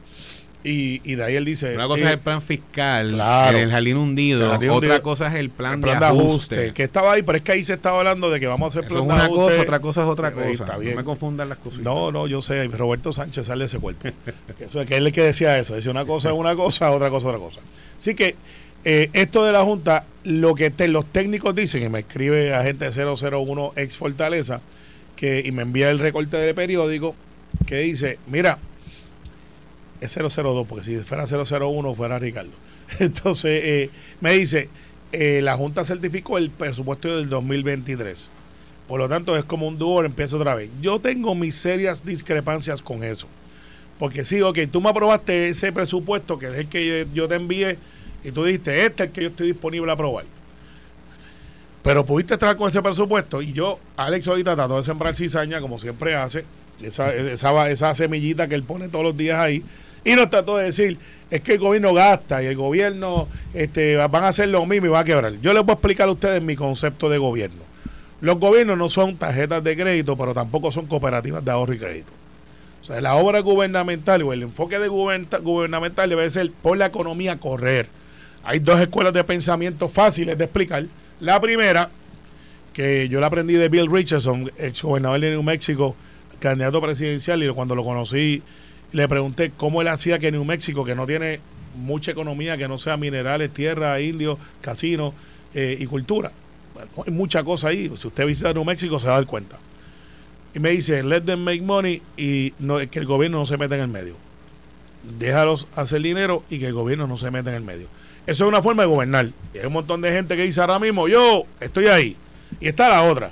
Y, 0.64 1.00
y 1.08 1.14
de 1.14 1.22
ahí 1.24 1.36
él 1.36 1.44
dice... 1.44 1.72
Una 1.76 1.86
cosa 1.86 2.02
eh, 2.04 2.06
es 2.08 2.12
el 2.14 2.18
plan 2.18 2.42
fiscal, 2.42 3.12
Claro. 3.12 3.56
el 3.58 3.70
jardín 3.70 3.96
hundido, 3.96 4.44
El 4.46 4.50
jardín 4.50 4.70
otra 4.70 4.88
hundido. 4.88 5.02
cosa 5.02 5.28
es 5.28 5.34
el 5.36 5.50
plan, 5.50 5.74
el 5.74 5.80
plan 5.80 6.00
de 6.00 6.06
ajuste. 6.06 6.74
que 6.74 6.82
estaba 6.82 7.12
ahí, 7.12 7.22
pero 7.22 7.38
es 7.38 7.44
que 7.44 7.52
ahí 7.52 7.62
se 7.64 7.74
estaba 7.74 7.98
hablando 7.98 8.28
de 8.28 8.40
que 8.40 8.48
vamos 8.48 8.66
a 8.74 8.78
hacer 8.80 8.84
Eso 8.90 8.94
plan 8.94 9.02
es 9.04 9.08
de 9.08 9.14
una 9.14 9.24
ajuste. 9.24 9.50
cosa, 9.56 9.62
otra 9.62 9.80
cosa 9.80 10.02
es 10.02 10.08
otra 10.08 10.28
Eh, 10.30 10.32
cosa. 10.32 10.64
está 10.64 10.76
No 10.76 10.96
me 10.96 11.04
confundan 11.04 11.48
las 11.48 11.58
cositas. 11.58 11.84
No, 11.84 12.10
no, 12.10 12.26
yo 12.26 12.42
sé, 12.42 12.66
Roberto 12.66 13.12
Sánchez 13.12 13.46
sale 13.46 13.60
de 13.60 13.66
ese 13.66 13.78
cuerpo. 13.78 14.08
Eso 14.60 14.80
es 14.80 14.86
que 14.88 14.96
él 14.96 15.04
es 15.04 15.06
el 15.06 15.12
que 15.14 15.22
decía 15.22 15.56
eso, 15.58 15.74
decía 15.76 15.92
una 15.92 16.04
cosa 16.04 16.30
es 16.30 16.34
una 16.34 16.56
cosa, 16.56 16.90
otra 16.90 17.08
cosa 17.08 17.28
es 17.28 17.34
otra 17.36 17.46
cosa. 17.46 17.60
Así 17.96 18.14
que 18.16 18.34
eh, 18.84 19.10
esto 19.12 19.44
de 19.44 19.52
la 19.52 19.64
Junta, 19.64 20.04
lo 20.24 20.54
que 20.54 20.72
los 20.88 21.06
técnicos 21.06 21.54
dicen, 21.54 21.82
y 21.82 21.88
me 21.88 22.00
escribe 22.00 22.54
agente 22.54 22.90
001 22.90 23.72
ex 23.76 23.96
Fortaleza, 23.96 24.60
que, 25.16 25.42
y 25.44 25.52
me 25.52 25.62
envía 25.62 25.90
el 25.90 25.98
recorte 25.98 26.36
del 26.36 26.54
periódico, 26.54 27.14
que 27.66 27.80
dice, 27.80 28.18
mira, 28.26 28.58
es 30.00 30.14
002, 30.14 30.66
porque 30.66 30.84
si 30.84 30.96
fuera 30.98 31.24
001 31.26 31.94
fuera 31.94 32.18
Ricardo. 32.18 32.52
Entonces, 32.98 33.60
eh, 33.64 33.90
me 34.20 34.32
dice, 34.32 34.68
eh, 35.12 35.40
la 35.42 35.56
Junta 35.56 35.84
certificó 35.84 36.38
el 36.38 36.50
presupuesto 36.50 37.16
del 37.16 37.28
2023. 37.28 38.30
Por 38.86 39.00
lo 39.00 39.08
tanto, 39.08 39.36
es 39.36 39.44
como 39.44 39.66
un 39.66 39.78
dúo, 39.78 40.02
empieza 40.04 40.36
otra 40.36 40.54
vez. 40.54 40.70
Yo 40.80 40.98
tengo 40.98 41.34
mis 41.34 41.54
serias 41.54 42.04
discrepancias 42.04 42.80
con 42.80 43.02
eso. 43.02 43.26
Porque 43.98 44.24
sí, 44.24 44.40
ok, 44.40 44.60
tú 44.70 44.80
me 44.80 44.90
aprobaste 44.90 45.48
ese 45.48 45.72
presupuesto, 45.72 46.38
que 46.38 46.46
es 46.46 46.54
el 46.54 46.68
que 46.68 47.04
yo, 47.04 47.12
yo 47.12 47.28
te 47.28 47.34
envié, 47.34 47.76
y 48.24 48.32
tú 48.32 48.44
dijiste, 48.44 48.84
este 48.84 49.04
es 49.04 49.08
el 49.08 49.12
que 49.12 49.22
yo 49.22 49.28
estoy 49.28 49.48
disponible 49.48 49.90
a 49.90 49.94
aprobar. 49.94 50.24
Pero 51.82 52.04
pudiste 52.04 52.34
estar 52.34 52.56
con 52.56 52.68
ese 52.68 52.82
presupuesto, 52.82 53.40
y 53.40 53.52
yo, 53.52 53.78
Alex 53.96 54.26
ahorita 54.28 54.56
trató 54.56 54.76
de 54.76 54.82
sembrar 54.82 55.14
cizaña, 55.14 55.60
como 55.60 55.78
siempre 55.78 56.14
hace, 56.14 56.44
esa, 56.82 57.14
esa, 57.14 57.94
semillita 57.94 58.48
que 58.48 58.54
él 58.54 58.62
pone 58.62 58.88
todos 58.88 59.04
los 59.04 59.16
días 59.16 59.38
ahí, 59.38 59.62
y 60.04 60.14
nos 60.14 60.30
trató 60.30 60.56
de 60.56 60.64
decir, 60.64 60.98
es 61.30 61.40
que 61.42 61.54
el 61.54 61.58
gobierno 61.58 61.92
gasta 61.94 62.42
y 62.42 62.46
el 62.46 62.56
gobierno 62.56 63.28
este, 63.54 63.96
van 63.96 64.24
a 64.24 64.28
hacer 64.28 64.48
lo 64.48 64.64
mismo 64.64 64.86
y 64.86 64.90
va 64.90 65.00
a 65.00 65.04
quebrar. 65.04 65.32
Yo 65.40 65.52
les 65.52 65.62
voy 65.62 65.72
a 65.72 65.74
explicar 65.74 66.08
a 66.08 66.12
ustedes 66.12 66.42
mi 66.42 66.56
concepto 66.56 67.08
de 67.08 67.18
gobierno. 67.18 67.62
Los 68.20 68.38
gobiernos 68.38 68.78
no 68.78 68.88
son 68.88 69.16
tarjetas 69.16 69.62
de 69.62 69.76
crédito, 69.76 70.16
pero 70.16 70.34
tampoco 70.34 70.70
son 70.70 70.86
cooperativas 70.86 71.44
de 71.44 71.50
ahorro 71.50 71.74
y 71.74 71.78
crédito. 71.78 72.10
O 72.80 72.84
sea, 72.84 73.00
la 73.00 73.16
obra 73.16 73.40
gubernamental 73.40 74.22
o 74.22 74.32
el 74.32 74.42
enfoque 74.42 74.78
de 74.78 74.88
guberna- 74.88 75.38
gubernamental 75.40 76.08
debe 76.08 76.28
ser 76.30 76.50
por 76.62 76.78
la 76.78 76.86
economía 76.86 77.38
correr. 77.38 77.88
Hay 78.44 78.60
dos 78.60 78.80
escuelas 78.80 79.12
de 79.12 79.24
pensamiento 79.24 79.88
fáciles 79.88 80.38
de 80.38 80.44
explicar. 80.44 80.84
La 81.20 81.40
primera, 81.40 81.90
que 82.72 83.08
yo 83.08 83.20
la 83.20 83.26
aprendí 83.26 83.54
de 83.54 83.68
Bill 83.68 83.90
Richardson, 83.90 84.50
ex 84.56 84.82
gobernador 84.82 85.20
de 85.20 85.30
New 85.32 85.42
México, 85.42 85.96
candidato 86.38 86.80
presidencial, 86.80 87.42
y 87.42 87.48
cuando 87.50 87.74
lo 87.74 87.84
conocí, 87.84 88.42
le 88.92 89.08
pregunté 89.08 89.52
cómo 89.56 89.82
él 89.82 89.88
hacía 89.88 90.18
que 90.18 90.30
New 90.30 90.44
México, 90.44 90.84
que 90.84 90.94
no 90.94 91.06
tiene 91.06 91.40
mucha 91.76 92.12
economía, 92.12 92.56
que 92.56 92.68
no 92.68 92.78
sea 92.78 92.96
minerales, 92.96 93.52
tierra, 93.52 94.00
indios, 94.00 94.38
casinos 94.60 95.14
eh, 95.54 95.76
y 95.78 95.86
cultura. 95.86 96.32
Bueno, 96.74 96.90
hay 97.06 97.12
mucha 97.12 97.42
cosa 97.42 97.68
ahí. 97.68 97.90
Si 97.96 98.06
usted 98.06 98.26
visita 98.26 98.52
New 98.52 98.64
México, 98.64 98.98
se 98.98 99.08
va 99.08 99.14
a 99.14 99.16
dar 99.16 99.26
cuenta. 99.26 99.58
Y 100.54 100.58
me 100.60 100.70
dice, 100.70 101.02
let 101.02 101.22
them 101.22 101.40
make 101.40 101.60
money 101.60 102.00
y 102.16 102.50
que 102.90 102.98
el 102.98 103.06
gobierno 103.06 103.38
no 103.38 103.46
se 103.46 103.56
meta 103.56 103.74
en 103.74 103.82
el 103.82 103.88
medio. 103.88 104.14
Déjalos 105.18 105.66
hacer 105.76 106.02
dinero 106.02 106.42
y 106.48 106.58
que 106.58 106.66
el 106.66 106.72
gobierno 106.72 107.06
no 107.06 107.16
se 107.16 107.30
meta 107.30 107.50
en 107.50 107.56
el 107.56 107.64
medio. 107.64 107.86
Eso 108.28 108.44
es 108.44 108.48
una 108.50 108.60
forma 108.60 108.82
de 108.82 108.88
gobernar. 108.88 109.30
Y 109.54 109.58
hay 109.58 109.64
un 109.64 109.72
montón 109.72 110.02
de 110.02 110.12
gente 110.12 110.36
que 110.36 110.42
dice 110.42 110.60
ahora 110.60 110.78
mismo, 110.78 111.08
yo 111.08 111.46
estoy 111.60 111.86
ahí. 111.86 112.14
Y 112.60 112.68
está 112.68 112.90
la 112.90 113.04
otra, 113.04 113.30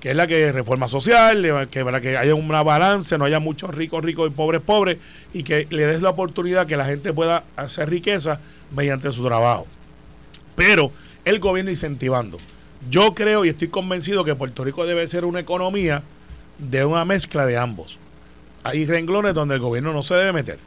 que 0.00 0.10
es 0.10 0.16
la 0.16 0.26
que 0.26 0.48
es 0.48 0.54
reforma 0.54 0.86
social, 0.86 1.66
que 1.70 1.82
para 1.82 1.98
que 2.02 2.18
haya 2.18 2.34
una 2.34 2.62
balance, 2.62 3.16
no 3.16 3.24
haya 3.24 3.40
muchos 3.40 3.74
ricos 3.74 4.04
ricos 4.04 4.30
y 4.30 4.34
pobres 4.34 4.60
pobres, 4.60 4.98
y 5.32 5.44
que 5.44 5.66
le 5.70 5.86
des 5.86 6.02
la 6.02 6.10
oportunidad 6.10 6.66
que 6.66 6.76
la 6.76 6.84
gente 6.84 7.14
pueda 7.14 7.44
hacer 7.56 7.88
riqueza 7.88 8.38
mediante 8.76 9.10
su 9.12 9.24
trabajo. 9.24 9.66
Pero 10.54 10.92
el 11.24 11.38
gobierno 11.38 11.70
incentivando. 11.70 12.36
Yo 12.90 13.14
creo 13.14 13.46
y 13.46 13.48
estoy 13.48 13.68
convencido 13.68 14.26
que 14.26 14.34
Puerto 14.34 14.62
Rico 14.62 14.84
debe 14.84 15.08
ser 15.08 15.24
una 15.24 15.40
economía 15.40 16.02
de 16.58 16.84
una 16.84 17.06
mezcla 17.06 17.46
de 17.46 17.56
ambos. 17.56 17.98
Hay 18.62 18.84
renglones 18.84 19.32
donde 19.32 19.54
el 19.54 19.62
gobierno 19.62 19.94
no 19.94 20.02
se 20.02 20.16
debe 20.16 20.34
meter, 20.34 20.58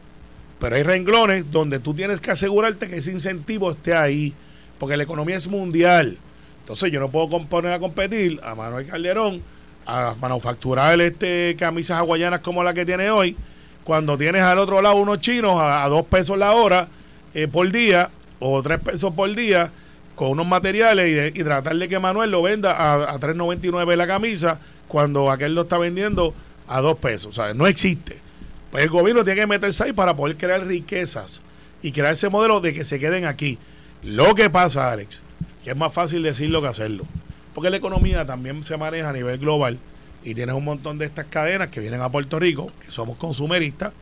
pero 0.60 0.76
hay 0.76 0.84
renglones 0.84 1.52
donde 1.52 1.80
tú 1.80 1.94
tienes 1.94 2.20
que 2.20 2.32
asegurarte 2.32 2.88
que 2.88 2.98
ese 2.98 3.12
incentivo 3.12 3.72
esté 3.72 3.96
ahí, 3.96 4.34
porque 4.80 4.98
la 4.98 5.04
economía 5.04 5.36
es 5.36 5.48
mundial. 5.48 6.18
Entonces 6.62 6.92
yo 6.92 7.00
no 7.00 7.10
puedo 7.10 7.30
poner 7.48 7.72
a 7.74 7.80
competir 7.80 8.40
a 8.44 8.56
Manuel 8.56 8.86
Calderón 8.88 9.42
a 9.86 10.16
manufacturar 10.20 11.00
este 11.00 11.56
camisas 11.58 12.00
hawaianas 12.00 12.42
como 12.42 12.64
la 12.64 12.74
que 12.74 12.86
tiene 12.86 13.10
hoy, 13.10 13.38
cuando 13.84 14.18
tienes 14.18 14.42
al 14.42 14.60
otro 14.60 14.82
lado 14.82 14.98
unos 14.98 15.22
chinos 15.22 15.58
a, 15.62 15.88
dos 15.88 16.06
pesos 16.08 16.38
la 16.38 16.54
hora 16.54 16.90
eh, 17.34 17.48
por 17.48 17.72
día 17.72 18.10
o 18.40 18.62
tres 18.62 18.80
pesos 18.80 19.14
por 19.14 19.34
día 19.34 19.72
con 20.16 20.32
unos 20.32 20.48
materiales 20.48 21.32
y 21.36 21.44
tratar 21.44 21.76
de 21.76 21.88
que 21.88 22.00
Manuel 22.00 22.32
lo 22.32 22.42
venda 22.42 22.74
a, 22.74 23.14
a 23.14 23.20
3.99 23.20 23.96
la 23.96 24.08
camisa 24.08 24.60
cuando 24.88 25.32
aquel 25.32 25.54
lo 25.56 25.62
está 25.62 25.78
vendiendo 25.78 26.34
a 26.68 26.82
dos 26.82 26.98
pesos. 26.98 27.28
O 27.28 27.34
sea, 27.34 27.54
no 27.54 27.68
existe. 27.68 28.27
Pues 28.72 28.84
el 28.84 28.90
gobierno 28.90 29.24
tiene 29.24 29.42
que 29.42 29.48
meterse 29.48 29.84
ahí 29.84 29.94
para 29.94 30.16
poder 30.16 30.38
crear 30.38 30.66
riquezas 30.66 31.42
y 31.82 31.92
crear 31.92 32.14
ese 32.14 32.30
modelo 32.30 32.60
de 32.60 32.74
que 32.74 32.84
se 32.84 33.00
queden 33.00 33.26
aquí. 33.26 33.58
Lo 34.04 34.36
que 34.36 34.50
pasa, 34.50 34.92
Alex, 34.92 35.22
que 35.64 35.72
es 35.72 35.78
más 35.78 35.94
fácil 35.94 36.24
decirlo 36.24 36.62
que 36.62 36.68
hacerlo. 36.68 37.06
Porque 37.54 37.70
la 37.70 37.78
economía 37.78 38.26
también 38.26 38.64
se 38.64 38.78
maneja 38.78 39.10
a 39.10 39.14
nivel 39.14 39.40
global 39.40 39.80
y 40.24 40.36
tienes 40.36 40.56
un 40.56 40.66
montón 40.66 40.98
de 40.98 41.06
estas 41.06 41.26
cadenas 41.28 41.70
que 41.70 41.80
vienen 41.80 42.02
a 42.02 42.10
Puerto 42.10 42.40
Rico, 42.40 42.72
que 42.84 42.92
somos 42.92 43.18
consumeristas. 43.18 43.94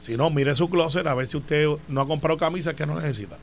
Si 0.00 0.16
no, 0.16 0.30
mire 0.30 0.54
su 0.54 0.70
closet 0.70 1.06
a 1.06 1.14
ver 1.14 1.26
si 1.26 1.36
usted 1.36 1.66
no 1.88 2.00
ha 2.00 2.06
comprado 2.06 2.38
camisas 2.38 2.74
que 2.74 2.86
no 2.86 2.98
necesita. 3.00 3.36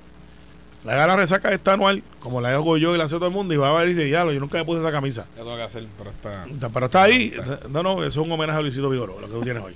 Le 0.85 0.91
haga 0.91 1.07
la 1.07 1.15
resaca 1.15 1.51
esta 1.51 1.73
anual, 1.73 2.03
como 2.19 2.41
la 2.41 2.53
hago 2.53 2.77
yo 2.77 2.93
y 2.93 2.97
la 2.97 3.05
hace 3.05 3.15
todo 3.15 3.27
el 3.27 3.33
mundo, 3.33 3.53
y 3.53 3.57
va 3.57 3.69
a 3.69 3.73
ver 3.79 3.89
y 3.89 3.93
dice, 3.95 4.07
ya, 4.09 4.23
yo 4.25 4.39
nunca 4.39 4.57
me 4.59 4.65
puse 4.65 4.79
esa 4.81 4.91
camisa. 4.91 5.25
Ya 5.35 5.41
tengo 5.43 5.55
que 5.57 5.63
hacer, 5.63 5.85
pero 5.97 6.11
está. 6.11 6.69
Pero 6.71 6.85
está 6.85 7.03
ahí. 7.03 7.33
No, 7.71 7.81
no, 7.81 8.03
eso 8.03 8.21
es 8.21 8.25
un 8.27 8.31
homenaje 8.31 8.59
a 8.59 8.61
Luisito 8.61 8.87
Vigoró, 8.89 9.19
lo 9.19 9.27
que 9.27 9.33
tú 9.33 9.41
tienes 9.41 9.63
hoy. 9.63 9.73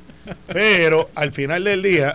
Pero 0.47 1.09
al 1.15 1.31
final 1.31 1.63
del 1.63 1.81
día, 1.81 2.13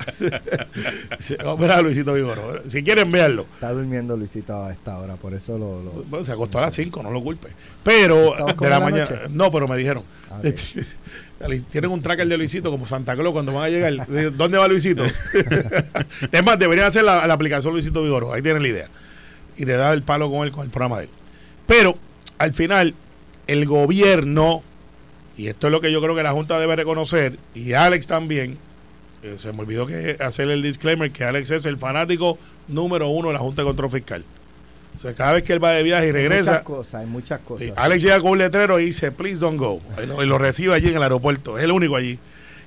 homenaje 1.45 1.79
a 1.81 1.83
Luisito 1.83 2.15
Vigoró. 2.15 2.63
Si 2.69 2.83
quieren 2.83 3.11
verlo, 3.11 3.47
Está 3.55 3.73
durmiendo 3.73 4.17
Luisito 4.17 4.55
a 4.63 4.73
esta 4.73 4.99
hora, 4.99 5.17
por 5.17 5.35
eso 5.35 5.59
lo... 5.59 5.83
lo- 5.83 6.05
bueno, 6.09 6.25
se 6.25 6.33
acostó 6.33 6.59
a 6.59 6.63
las 6.63 6.75
5, 6.75 7.03
no 7.03 7.11
lo 7.11 7.21
culpe. 7.23 7.49
Pero 7.83 8.33
¿Estabas 8.33 8.57
de 8.57 8.69
la 8.69 8.79
la 8.79 8.85
mañana, 8.85 9.11
noche? 9.11 9.21
no, 9.31 9.51
pero 9.51 9.67
me 9.69 9.77
dijeron. 9.77 10.05
Ah, 10.31 10.39
ok. 10.39 10.47
Tienen 11.71 11.91
un 11.91 12.01
tracker 12.03 12.27
de 12.27 12.37
Luisito 12.39 12.71
como 12.71 12.87
Santa 12.87 13.15
Claus 13.15 13.33
cuando 13.33 13.53
van 13.53 13.65
a 13.65 13.69
llegar. 13.69 14.07
De- 14.07 14.31
¿Dónde 14.31 14.59
va 14.59 14.67
Luisito? 14.69 15.05
es 16.33 16.45
más, 16.45 16.59
deberían 16.59 16.87
hacer 16.87 17.05
la, 17.05 17.27
la 17.27 17.35
aplicación 17.35 17.73
Luisito 17.73 18.03
Vigoró. 18.03 18.33
Ahí 18.33 18.43
tienen 18.43 18.63
la 18.63 18.69
idea. 18.69 18.89
Y 19.57 19.65
te 19.65 19.73
da 19.73 19.93
el 19.93 20.03
palo 20.03 20.31
con 20.31 20.45
él, 20.47 20.53
con 20.53 20.65
el 20.65 20.71
programa 20.71 20.99
de 20.99 21.05
él. 21.05 21.11
Pero 21.67 21.97
al 22.39 22.53
final, 22.53 22.95
el 23.47 23.67
gobierno, 23.67 24.63
y 25.37 25.47
esto 25.49 25.69
es 25.69 25.71
lo 25.73 25.81
que 25.81 25.93
yo 25.93 26.01
creo 26.03 26.15
que 26.15 26.23
la 26.23 26.33
Junta 26.33 26.59
debe 26.59 26.77
reconocer, 26.77 27.39
y 27.55 27.73
Alex 27.75 28.07
también, 28.07 28.59
eh, 29.23 29.37
se 29.39 29.53
me 29.53 29.61
olvidó 29.61 29.87
que 29.87 30.17
hacer 30.21 30.49
el 30.51 30.63
disclaimer 30.63 31.11
que 31.11 31.25
Alex 31.25 31.51
es 31.53 31.67
el 31.67 31.77
fanático 31.79 32.39
número 32.69 33.09
uno 33.09 33.29
de 33.29 33.35
la 33.35 33.41
Junta 33.41 33.63
de 33.63 33.67
Control 33.67 33.91
Fiscal. 33.91 34.25
O 34.97 35.01
sea, 35.01 35.13
cada 35.15 35.33
vez 35.35 35.43
que 35.43 35.53
él 35.53 35.63
va 35.63 35.73
de 35.73 35.83
viaje 35.83 36.05
y 36.05 36.07
Hay 36.09 36.13
regresa, 36.13 36.53
muchas 36.53 36.63
cosas, 36.65 36.95
hay 37.01 37.07
muchas 37.07 37.41
cosas. 37.41 37.73
Alex 37.77 38.03
llega 38.03 38.21
con 38.21 38.31
un 38.33 38.39
letrero 38.39 38.79
y 38.81 38.87
dice, 38.87 39.13
please 39.13 39.39
don't 39.39 39.59
go. 39.59 39.81
Y 40.03 40.07
lo, 40.07 40.23
y 40.23 40.27
lo 40.27 40.39
recibe 40.39 40.75
allí 40.75 40.89
en 40.89 40.97
el 40.97 41.03
aeropuerto. 41.03 41.59
Es 41.59 41.65
el 41.65 41.73
único 41.73 41.97
allí. 41.97 42.19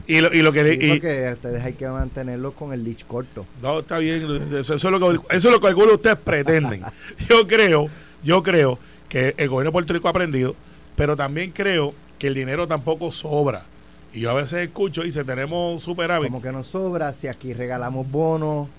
Y 0.07 0.21
lo, 0.21 0.33
y 0.33 0.41
lo 0.41 0.51
que 0.53 0.63
le- 0.63 0.73
y- 0.75 0.89
porque 0.99 1.29
ustedes 1.33 1.63
hay 1.63 1.73
que 1.73 1.87
mantenerlo 1.87 2.51
con 2.53 2.71
el 2.73 2.83
leash 2.83 3.03
corto. 3.07 3.45
no, 3.61 3.79
está 3.79 3.97
bien. 3.99 4.23
Eso, 4.53 4.75
eso 4.75 4.75
es 4.75 4.83
lo 4.83 4.99
que, 4.99 5.19
eso 5.35 5.47
es 5.49 5.53
lo 5.53 5.59
que 5.59 5.67
algunos 5.67 5.89
de 5.89 5.95
ustedes 5.95 6.17
pretenden. 6.17 6.81
Yo 7.29 7.45
creo, 7.47 7.87
yo 8.23 8.41
creo 8.43 8.79
que 9.09 9.33
el 9.37 9.49
gobierno 9.49 9.69
de 9.69 9.73
Puerto 9.73 9.93
Rico 9.93 10.07
ha 10.07 10.11
aprendido, 10.11 10.55
pero 10.95 11.15
también 11.15 11.51
creo 11.51 11.93
que 12.19 12.27
el 12.27 12.33
dinero 12.35 12.67
tampoco 12.67 13.11
sobra. 13.11 13.63
Y 14.13 14.21
yo 14.21 14.31
a 14.31 14.33
veces 14.33 14.59
escucho 14.67 15.01
y 15.01 15.05
dice, 15.05 15.23
tenemos 15.23 15.83
superávit. 15.83 16.29
Como 16.29 16.41
que 16.41 16.51
nos 16.51 16.67
sobra, 16.67 17.13
si 17.13 17.27
aquí 17.27 17.53
regalamos 17.53 18.09
bonos, 18.09 18.69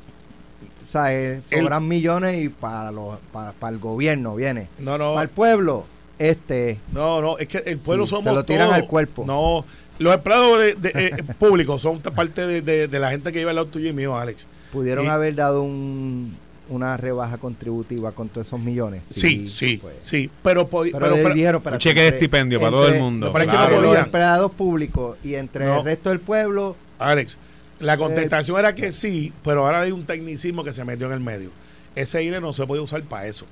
o 0.89 0.91
sea, 0.91 1.13
eh, 1.15 1.41
sobran 1.51 1.87
millones 1.87 2.43
y 2.45 2.49
para, 2.49 2.91
los, 2.91 3.19
para, 3.33 3.53
para 3.53 3.75
el 3.75 3.79
gobierno 3.79 4.35
viene. 4.35 4.69
No, 4.79 4.97
no. 4.97 5.13
Para 5.15 5.25
el 5.25 5.29
pueblo, 5.29 5.85
este 6.19 6.71
es. 6.71 6.79
No, 6.93 7.21
no, 7.21 7.37
es 7.39 7.47
que 7.47 7.59
el 7.59 7.79
pueblo 7.79 8.07
Sí, 8.07 8.11
somos 8.11 8.25
se 8.25 8.33
lo 8.33 8.45
tiran 8.45 8.69
todos. 8.69 8.81
al 8.83 8.87
cuerpo. 8.87 9.25
No, 9.27 9.65
los 9.99 10.15
empleados 10.15 10.59
de, 10.61 10.75
de- 10.75 11.07
eh, 11.09 11.25
públicos 11.39 11.83
son 11.83 12.01
parte 12.01 12.47
de, 12.47 12.63
de- 12.63 12.89
de 12.89 12.99
la 13.01 13.11
gente 13.11 13.33
que 13.33 13.39
lleva 13.39 13.51
el 13.51 13.57
lado 13.57 13.69
tuyo 13.69 13.89
y 13.91 13.93
mío, 13.93 14.17
Alex. 14.17 14.47
Pudieron 14.73 15.05
Y- 15.05 15.09
haber 15.09 15.35
dado 15.35 15.63
un, 15.63 16.37
una 16.71 16.97
rebaja 16.97 17.37
contributiva 17.39 18.13
con 18.13 18.29
todos 18.29 18.47
esos 18.47 18.61
millones. 18.61 19.03
Sí, 19.11 19.49
sí, 19.51 19.79
pues. 19.83 19.95
sí, 20.01 20.31
pero, 20.43 20.69
po- 20.69 20.83
Pero, 20.83 20.99
pero- 20.99 21.17
le 21.17 21.23
pero- 21.23 21.35
dijeron, 21.35 21.63
pero 21.63 21.77
Un 21.77 21.81
cheque 21.81 22.01
de 22.03 22.09
estipendio 22.09 22.59
para 22.61 22.71
todo 22.71 22.89
el 22.89 22.99
mundo. 22.99 23.31
pero 23.33 23.45
es 23.45 23.51
que 23.51 23.57
entre 23.57 23.77
no 23.77 23.83
los 23.83 23.99
empleados 23.99 24.53
públicos 24.53 25.17
y 25.25 25.35
entre 25.35 25.67
No. 25.67 25.79
el 25.81 25.85
resto 25.85 26.09
del 26.11 26.21
pueblo, 26.21 26.77
Alex, 26.99 27.37
la 27.81 27.97
contestación 27.97 28.57
Eh, 28.57 28.61
era 28.61 28.73
que 28.73 28.93
sí, 28.93 29.33
pero 29.45 29.65
ahora 29.67 29.81
hay 29.83 29.93
un 29.93 30.05
tecnicismo 30.05 30.65
que 30.65 30.73
se 30.73 30.85
metió 30.85 31.07
en 31.07 31.13
el 31.13 31.21
medio. 31.21 31.51
Ese 31.95 32.19
dinero 32.19 32.41
no 32.41 32.53
se 32.53 32.67
puede 32.67 32.81
usar 32.83 33.03
para 33.03 33.27
eso. 33.27 33.47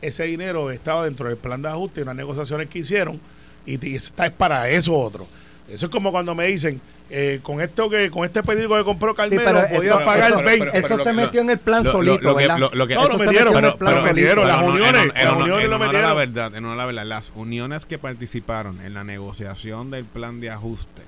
Ese 0.00 0.24
dinero 0.24 0.70
estaba 0.70 1.04
dentro 1.04 1.28
del 1.28 1.36
plan 1.36 1.60
de 1.62 1.68
ajuste 1.68 2.00
y 2.00 2.02
unas 2.04 2.16
negociaciones 2.16 2.68
que 2.68 2.78
hicieron 2.80 3.20
y, 3.66 3.84
y 3.86 3.96
está 3.96 4.26
es 4.26 4.32
para 4.32 4.68
eso 4.68 4.94
otro. 4.96 5.26
Eso 5.68 5.86
es 5.86 5.92
como 5.92 6.10
cuando 6.12 6.34
me 6.34 6.46
dicen, 6.46 6.80
eh, 7.10 7.40
con 7.42 7.60
esto 7.60 7.90
que 7.90 8.10
con 8.10 8.24
este 8.24 8.42
periódico 8.42 8.76
que 8.76 8.84
compró 8.84 9.14
Carmelo 9.14 9.42
pero 9.44 9.68
podía 9.68 9.90
eso- 9.96 10.04
pagar 10.04 10.30
eso- 10.32 10.42
20. 10.42 10.78
eso 10.78 10.96
lo 10.96 11.04
se 11.04 11.12
metió 11.12 11.40
en 11.40 11.50
el 11.50 11.58
plan 11.58 11.82
lo- 11.84 11.92
lo- 11.92 11.98
solito, 11.98 12.34
¿verdad? 12.34 12.58
lo- 12.58 12.70
lo 12.74 12.86
que- 12.86 12.94
No, 12.94 13.00
Eso 13.02 13.12
lo 13.12 13.18
se 13.18 13.24
metieron, 13.26 13.54
metió 13.54 13.58
en 13.58 13.64
el 13.72 13.78
pero- 13.78 13.90
pero 13.90 14.02
metieron, 14.02 14.46
las 14.48 14.56
Pero 14.56 14.68
no, 14.68 14.74
uniones, 14.74 15.02
en- 15.02 15.16
en 15.16 15.24
las 15.26 15.34
uniones 15.36 15.64
en 15.64 15.70
lo 15.70 15.76
a 15.76 15.78
la 15.78 15.84
metieron. 15.86 16.16
verdad, 16.16 16.54
en 16.54 16.76
la 16.76 16.86
verdad, 16.86 17.04
las 17.06 17.32
uniones 17.34 17.86
que 17.86 17.98
participaron 17.98 18.80
en 18.82 18.94
la 18.94 19.04
negociación 19.04 19.90
del 19.90 20.04
plan 20.04 20.40
de 20.40 20.50
ajuste, 20.50 21.02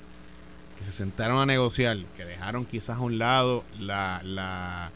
que 0.80 0.90
se 0.90 0.92
sentaron 0.96 1.38
a 1.40 1.46
negociar, 1.46 1.98
que 2.16 2.24
dejaron 2.24 2.64
quizás 2.64 2.96
a 2.96 3.00
un 3.00 3.18
lado 3.18 3.64
la, 3.78 4.20
la 4.24 4.90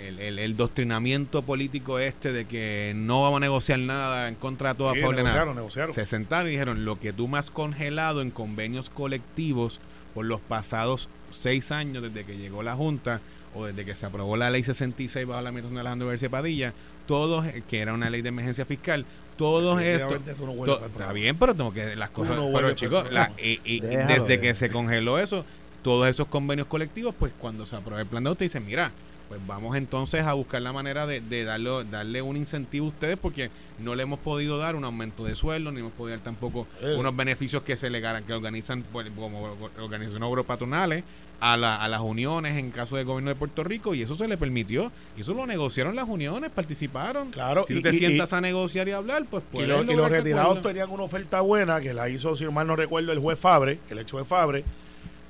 el, 0.00 0.18
el- 0.18 0.38
el 0.38 0.56
doctrinamiento 0.56 1.42
político 1.42 1.98
este 1.98 2.32
de 2.32 2.46
que 2.46 2.92
no 2.96 3.22
vamos 3.22 3.36
a 3.38 3.40
negociar 3.40 3.78
nada 3.80 4.28
en 4.28 4.34
contra 4.34 4.70
de 4.72 4.78
todo 4.78 4.90
a 4.90 4.94
Sí, 4.94 5.00
favor 5.00 5.16
de 5.16 5.22
nada. 5.24 5.34
negociaron, 5.34 5.56
negociaron. 5.56 5.94
Se 5.94 6.06
sentaron 6.06 6.48
y 6.48 6.52
dijeron 6.52 6.84
lo 6.84 6.98
que 6.98 7.12
tú 7.12 7.28
me 7.28 7.38
has 7.38 7.50
congelado 7.50 8.22
en 8.22 8.30
convenios 8.30 8.88
colectivos 8.88 9.80
por 10.14 10.24
los 10.24 10.40
pasados 10.40 11.10
seis 11.30 11.70
años 11.72 12.02
desde 12.02 12.24
que 12.24 12.38
llegó 12.38 12.62
la 12.62 12.74
Junta 12.76 13.20
o 13.54 13.66
desde 13.66 13.84
que 13.84 13.94
se 13.94 14.06
aprobó 14.06 14.36
la 14.36 14.50
ley 14.50 14.64
66 14.64 15.26
bajo 15.26 15.42
la 15.42 15.48
administración 15.50 15.74
de 15.74 15.80
Alejandro 15.80 16.08
García 16.08 16.30
Padilla, 16.30 16.72
todos, 17.06 17.44
que 17.68 17.80
era 17.80 17.92
una 17.92 18.08
ley 18.10 18.22
de 18.22 18.28
emergencia 18.30 18.64
fiscal, 18.64 19.04
todos 19.38 19.80
estos... 19.80 20.20
No 20.38 20.52
to- 20.64 20.84
está 20.84 21.12
bien, 21.12 21.36
pero 21.38 21.54
tengo 21.54 21.72
que 21.72 21.96
las 21.96 22.10
cosas... 22.10 22.36
no 22.36 22.50
pero 22.52 22.72
chicos, 22.72 23.10
la- 23.10 23.32
y- 23.42 23.60
y- 23.64 23.80
Déjalo, 23.80 24.24
desde 24.24 24.40
que 24.40 24.54
se 24.54 24.68
congeló 24.68 25.18
eso, 25.18 25.44
todos 25.82 26.06
esos 26.08 26.26
convenios 26.26 26.66
colectivos, 26.66 27.14
pues 27.18 27.32
cuando 27.38 27.64
se 27.64 27.76
apruebe 27.76 28.02
el 28.02 28.08
plan 28.08 28.22
de 28.24 28.28
ajuste 28.28 28.44
dicen, 28.44 28.66
mira, 28.66 28.90
pues 29.28 29.40
vamos 29.46 29.76
entonces 29.76 30.24
a 30.26 30.32
buscar 30.32 30.60
la 30.62 30.72
manera 30.72 31.06
de, 31.06 31.20
de 31.20 31.44
darle, 31.44 31.84
darle 31.90 32.22
un 32.22 32.36
incentivo 32.36 32.86
a 32.86 32.88
ustedes 32.88 33.18
porque 33.18 33.50
no 33.78 33.94
le 33.94 34.02
hemos 34.02 34.18
podido 34.18 34.56
dar 34.58 34.74
un 34.74 34.84
aumento 34.84 35.24
de 35.24 35.34
sueldo, 35.34 35.70
ni 35.70 35.80
hemos 35.80 35.92
podido 35.92 36.16
dar 36.16 36.24
tampoco 36.24 36.66
Eh. 36.82 36.96
unos 36.98 37.14
beneficios 37.14 37.62
que 37.62 37.76
se 37.76 37.90
le 37.90 38.00
garan, 38.00 38.24
que 38.24 38.32
organizan 38.32 38.82
pues, 38.90 39.06
como 39.16 39.56
organizaciones 39.78 40.26
agropatronales 40.26 41.04
a, 41.40 41.56
la- 41.56 41.76
a 41.76 41.86
las 41.88 42.00
uniones 42.00 42.56
en 42.56 42.70
caso 42.72 42.96
del 42.96 43.04
gobierno 43.06 43.30
de 43.30 43.36
Puerto 43.36 43.62
Rico 43.62 43.94
y 43.94 44.02
eso 44.02 44.14
se 44.16 44.26
le 44.26 44.36
permitió. 44.36 44.90
Y 45.16 45.20
eso 45.20 45.34
lo 45.34 45.46
negociaron 45.46 45.94
las 45.94 46.08
uniones, 46.08 46.50
participaron. 46.50 47.30
Claro, 47.30 47.64
Si 47.68 47.74
tú 47.74 47.78
y- 47.80 47.82
te 47.82 47.94
y- 47.94 47.98
sientas 47.98 48.32
y- 48.32 48.34
a 48.34 48.40
negociar 48.40 48.88
y 48.88 48.92
hablar, 48.92 49.24
pues 49.30 49.44
Y, 49.44 49.52
puedes 49.52 49.68
lo- 49.68 49.82
y 49.82 49.94
los 49.96 50.10
retirados 50.10 50.50
acuerdo. 50.58 50.68
tenían 50.68 50.90
una 50.90 51.04
oferta 51.04 51.40
buena 51.40 51.80
que 51.80 51.94
la 51.94 52.08
hizo, 52.08 52.34
si 52.36 52.44
mal 52.46 52.66
no 52.66 52.74
recuerdo, 52.76 53.12
el 53.12 53.18
juez 53.20 53.38
Fabre, 53.38 53.78
el 53.90 53.98
ex 53.98 54.10
juez 54.10 54.26
Fabre. 54.26 54.64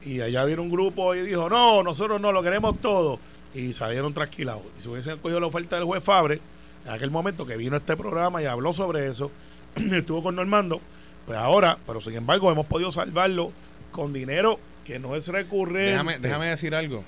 Y 0.04 0.20
allá 0.20 0.44
vino 0.44 0.62
un 0.62 0.70
grupo 0.70 1.14
y 1.14 1.20
dijo: 1.22 1.50
No, 1.50 1.82
nosotros 1.82 2.20
no 2.20 2.32
lo 2.32 2.42
queremos 2.42 2.80
todo. 2.80 3.18
Y 3.54 3.72
salieron 3.72 4.14
trasquilados. 4.14 4.62
Y 4.78 4.82
si 4.82 4.88
hubiesen 4.88 5.18
cogido 5.18 5.40
la 5.40 5.46
oferta 5.48 5.76
del 5.76 5.84
juez 5.84 6.02
Fabre, 6.02 6.40
en 6.86 6.92
aquel 6.92 7.10
momento 7.10 7.44
que 7.46 7.56
vino 7.56 7.76
este 7.76 7.96
programa 7.96 8.40
y 8.42 8.46
habló 8.46 8.72
sobre 8.72 9.08
eso, 9.08 9.30
estuvo 9.76 10.22
con 10.22 10.36
Normando, 10.36 10.80
pues 11.26 11.36
ahora, 11.38 11.76
pero 11.86 12.00
sin 12.00 12.14
embargo, 12.14 12.50
hemos 12.50 12.64
podido 12.66 12.90
salvarlo 12.92 13.52
con 13.90 14.12
dinero 14.12 14.58
que 14.88 14.98
no 14.98 15.14
es 15.14 15.28
recurrente. 15.28 15.90
Déjame, 15.90 16.18
déjame 16.18 16.46
decir 16.46 16.74
algo. 16.74 17.04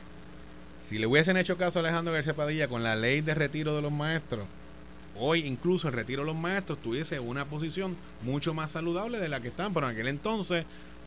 Si 0.86 0.98
le 0.98 1.06
hubiesen 1.06 1.38
hecho 1.38 1.56
caso 1.56 1.78
a 1.78 1.82
Alejandro 1.82 2.12
García 2.12 2.34
Padilla 2.34 2.68
con 2.68 2.82
la 2.82 2.94
ley 2.94 3.22
de 3.22 3.32
retiro 3.32 3.74
de 3.74 3.80
los 3.80 3.90
maestros, 3.90 4.44
hoy 5.16 5.46
incluso 5.46 5.88
el 5.88 5.94
retiro 5.94 6.20
de 6.20 6.26
los 6.26 6.36
maestros 6.36 6.78
tuviese 6.82 7.18
una 7.20 7.46
posición 7.46 7.96
mucho 8.22 8.52
más 8.52 8.72
saludable 8.72 9.18
de 9.18 9.30
la 9.30 9.40
que 9.40 9.48
están, 9.48 9.72
pero 9.72 9.88
en 9.88 9.94
aquel 9.94 10.08
entonces 10.08 10.66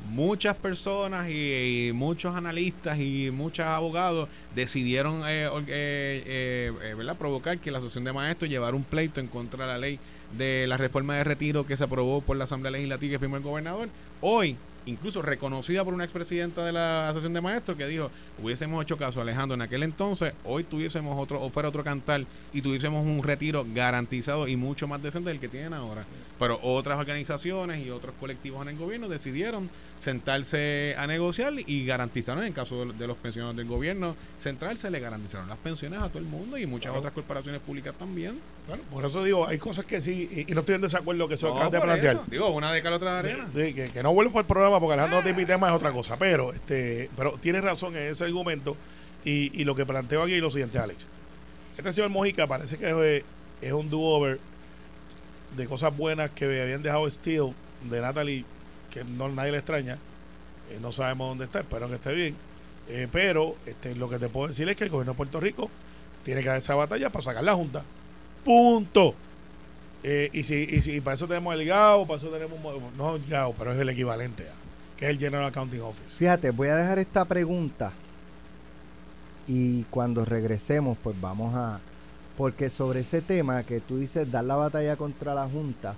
muchas 0.09 0.55
personas 0.57 1.29
y, 1.29 1.91
muchos 1.93 2.35
analistas 2.35 2.97
y 2.97 3.29
muchos 3.29 3.67
abogados 3.67 4.27
decidieron 4.55 5.21
eh, 5.27 5.47
eh, 5.67 6.71
eh, 6.81 7.15
provocar 7.19 7.59
que 7.59 7.69
la 7.69 7.77
asociación 7.77 8.05
de 8.05 8.13
maestros 8.13 8.49
llevara 8.49 8.75
un 8.75 8.83
pleito 8.83 9.19
en 9.19 9.27
contra 9.27 9.67
de 9.67 9.71
la 9.73 9.77
ley 9.77 9.99
de 10.35 10.65
la 10.67 10.77
reforma 10.77 11.17
de 11.17 11.23
retiro 11.23 11.67
que 11.67 11.77
se 11.77 11.83
aprobó 11.83 12.21
por 12.21 12.35
la 12.35 12.45
Asamblea 12.45 12.71
Legislativa 12.71 13.11
que 13.11 13.19
firmó 13.19 13.37
el 13.37 13.43
gobernador. 13.43 13.89
Hoy, 14.21 14.57
incluso 14.85 15.21
reconocida 15.21 15.83
por 15.83 15.93
una 15.93 16.03
expresidenta 16.03 16.65
de 16.65 16.71
la 16.71 17.09
Asociación 17.09 17.33
de 17.33 17.41
Maestros 17.41 17.77
que 17.77 17.87
dijo, 17.87 18.11
hubiésemos 18.41 18.83
hecho 18.83 18.97
caso 18.97 19.21
Alejandro 19.21 19.55
en 19.55 19.61
aquel 19.61 19.83
entonces, 19.83 20.33
hoy 20.43 20.63
tuviésemos 20.63 21.17
otro, 21.19 21.41
o 21.41 21.49
fuera 21.49 21.69
otro 21.69 21.83
cantar 21.83 22.25
y 22.51 22.61
tuviésemos 22.61 23.05
un 23.05 23.23
retiro 23.23 23.65
garantizado 23.73 24.47
y 24.47 24.55
mucho 24.55 24.87
más 24.87 25.01
decente 25.01 25.29
del 25.29 25.39
que 25.39 25.47
tienen 25.47 25.73
ahora. 25.73 26.05
Pero 26.39 26.59
otras 26.61 26.99
organizaciones 26.99 27.85
y 27.85 27.89
otros 27.89 28.13
colectivos 28.19 28.61
en 28.63 28.69
el 28.69 28.77
gobierno 28.77 29.07
decidieron 29.07 29.69
sentarse 30.03 30.95
a 30.97 31.07
negociar 31.07 31.53
y 31.65 31.85
garantizaron, 31.85 32.43
en 32.43 32.53
caso 32.53 32.85
de, 32.85 32.93
de 32.93 33.07
los 33.07 33.17
pensionados 33.17 33.55
del 33.55 33.67
gobierno 33.67 34.15
central, 34.37 34.77
se 34.77 34.91
le 34.91 34.99
garantizaron 34.99 35.47
las 35.47 35.57
pensiones 35.57 35.99
a 36.01 36.09
todo 36.09 36.19
el 36.19 36.25
mundo 36.25 36.57
y 36.57 36.65
muchas 36.65 36.83
Claro. 36.91 36.99
otras 36.99 37.13
corporaciones 37.13 37.61
públicas 37.61 37.95
también. 37.97 38.39
Bueno, 38.67 38.83
por 38.91 39.05
eso 39.05 39.23
digo, 39.23 39.47
hay 39.47 39.57
cosas 39.57 39.85
que 39.85 40.01
sí, 40.01 40.29
y, 40.45 40.51
y 40.51 40.53
no 40.53 40.59
estoy 40.59 40.75
en 40.75 40.81
desacuerdo 40.81 41.27
que 41.27 41.35
eso 41.35 41.47
No, 41.47 41.53
acabas 41.55 41.71
de 41.71 41.81
plantear. 41.81 42.15
eso. 42.17 42.23
Digo, 42.27 42.49
una 42.49 42.71
de 42.71 42.81
cal, 42.81 42.93
otra 42.93 43.13
de 43.13 43.19
arena. 43.31 43.47
Sí, 43.55 43.73
que, 43.73 43.89
que 43.91 44.03
no 44.03 44.13
vuelvo 44.13 44.33
por 44.33 44.41
el 44.41 44.47
programa 44.47 44.79
porque 44.79 44.93
Alejandro 44.93 45.17
no 45.19 45.23
te 45.23 45.29
invité 45.31 45.57
más 45.57 45.71
es 45.71 45.75
otra 45.77 45.91
cosa. 45.91 46.17
Pero 46.17 46.51
este 46.53 47.09
pero 47.15 47.33
tienes 47.41 47.63
razón 47.63 47.95
en 47.95 48.09
ese 48.11 48.25
argumento. 48.25 48.75
Y, 49.25 49.61
y 49.61 49.63
lo 49.63 49.73
que 49.73 49.85
planteo 49.85 50.21
aquí 50.21 50.33
es 50.33 50.41
lo 50.41 50.49
siguiente, 50.49 50.77
Alex. 50.79 51.05
Este 51.77 51.93
señor 51.93 52.09
Mojica 52.09 52.45
parece 52.45 52.77
que 52.77 53.17
es, 53.17 53.23
es 53.61 53.71
un 53.73 53.89
do-over 53.89 54.37
de 55.55 55.65
cosas 55.67 55.95
buenas 55.95 56.29
que 56.31 56.45
habían 56.61 56.83
dejado 56.83 57.09
Steel 57.09 57.53
de 57.89 58.01
Natalie, 58.01 58.43
que 58.93 59.03
no 59.03 59.27
nadie 59.29 59.51
le 59.51 59.57
extraña. 59.57 59.97
Eh, 60.69 60.77
no 60.81 60.91
sabemos 60.91 61.29
dónde 61.29 61.45
está, 61.45 61.59
espero 61.61 61.89
que 61.89 61.95
esté 61.95 62.13
bien. 62.13 62.35
Eh, 62.89 63.07
pero 63.11 63.55
este, 63.65 63.95
lo 63.95 64.09
que 64.09 64.19
te 64.19 64.27
puedo 64.29 64.47
decir 64.49 64.67
es 64.69 64.75
que 64.77 64.83
el 64.83 64.89
gobierno 64.89 65.13
de 65.13 65.17
Puerto 65.17 65.39
Rico 65.39 65.69
tiene 66.23 66.41
que 66.41 66.47
dar 66.49 66.57
esa 66.57 66.75
batalla 66.75 67.09
para 67.09 67.23
sacar 67.23 67.43
la 67.43 67.53
Junta. 67.55 67.83
Punto. 68.45 69.15
Eh, 70.03 70.29
y, 70.33 70.43
si, 70.43 70.55
y 70.55 70.81
si 70.81 70.99
para 71.01 71.15
eso 71.15 71.27
tenemos 71.27 71.53
el 71.57 71.65
GAO, 71.65 72.05
para 72.05 72.17
eso 72.17 72.27
tenemos, 72.27 72.59
no 72.97 73.15
el 73.15 73.25
GAO, 73.25 73.53
pero 73.57 73.71
es 73.71 73.79
el 73.79 73.87
equivalente 73.89 74.43
a, 74.43 74.51
que 74.97 75.05
es 75.05 75.11
el 75.11 75.17
General 75.17 75.45
Accounting 75.45 75.79
Office. 75.81 76.15
Fíjate, 76.17 76.51
voy 76.51 76.67
a 76.67 76.75
dejar 76.75 76.99
esta 76.99 77.23
pregunta 77.23 77.93
y 79.47 79.83
cuando 79.83 80.23
regresemos, 80.25 80.97
pues 81.03 81.19
vamos 81.19 81.53
a. 81.55 81.79
Porque 82.37 82.69
sobre 82.69 83.01
ese 83.01 83.21
tema 83.21 83.63
que 83.63 83.79
tú 83.79 83.97
dices, 83.97 84.29
dar 84.31 84.43
la 84.43 84.55
batalla 84.55 84.95
contra 84.95 85.33
la 85.35 85.47
Junta, 85.47 85.93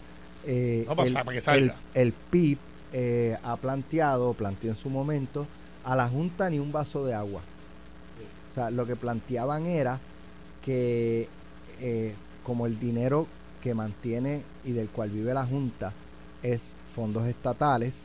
eh, 0.45 0.83
No, 0.87 0.95
para- 0.95 1.07
el, 1.07 1.13
para 1.13 1.31
que 1.31 1.41
salga. 1.41 1.75
el- 1.93 2.01
el 2.07 2.11
PIB 2.13 2.57
eh, 2.93 3.37
ha 3.43 3.55
planteado, 3.57 4.33
planteó 4.33 4.71
en 4.71 4.77
su 4.77 4.89
momento, 4.89 5.47
a 5.83 5.95
la 5.95 6.07
Junta 6.07 6.49
ni 6.49 6.59
un 6.59 6.71
vaso 6.71 7.05
de 7.05 7.13
agua. 7.13 7.41
O 8.51 8.55
sea, 8.55 8.71
lo 8.71 8.85
que 8.85 8.95
planteaban 8.95 9.65
era 9.65 9.99
que 10.63 11.27
eh, 11.81 12.15
como 12.43 12.65
el 12.65 12.79
dinero 12.79 13.27
que 13.61 13.73
mantiene 13.73 14.43
y 14.63 14.71
del 14.71 14.89
cual 14.89 15.09
vive 15.09 15.33
la 15.33 15.45
Junta 15.45 15.91
es 16.41 16.61
fondos 16.93 17.25
estatales, 17.27 18.03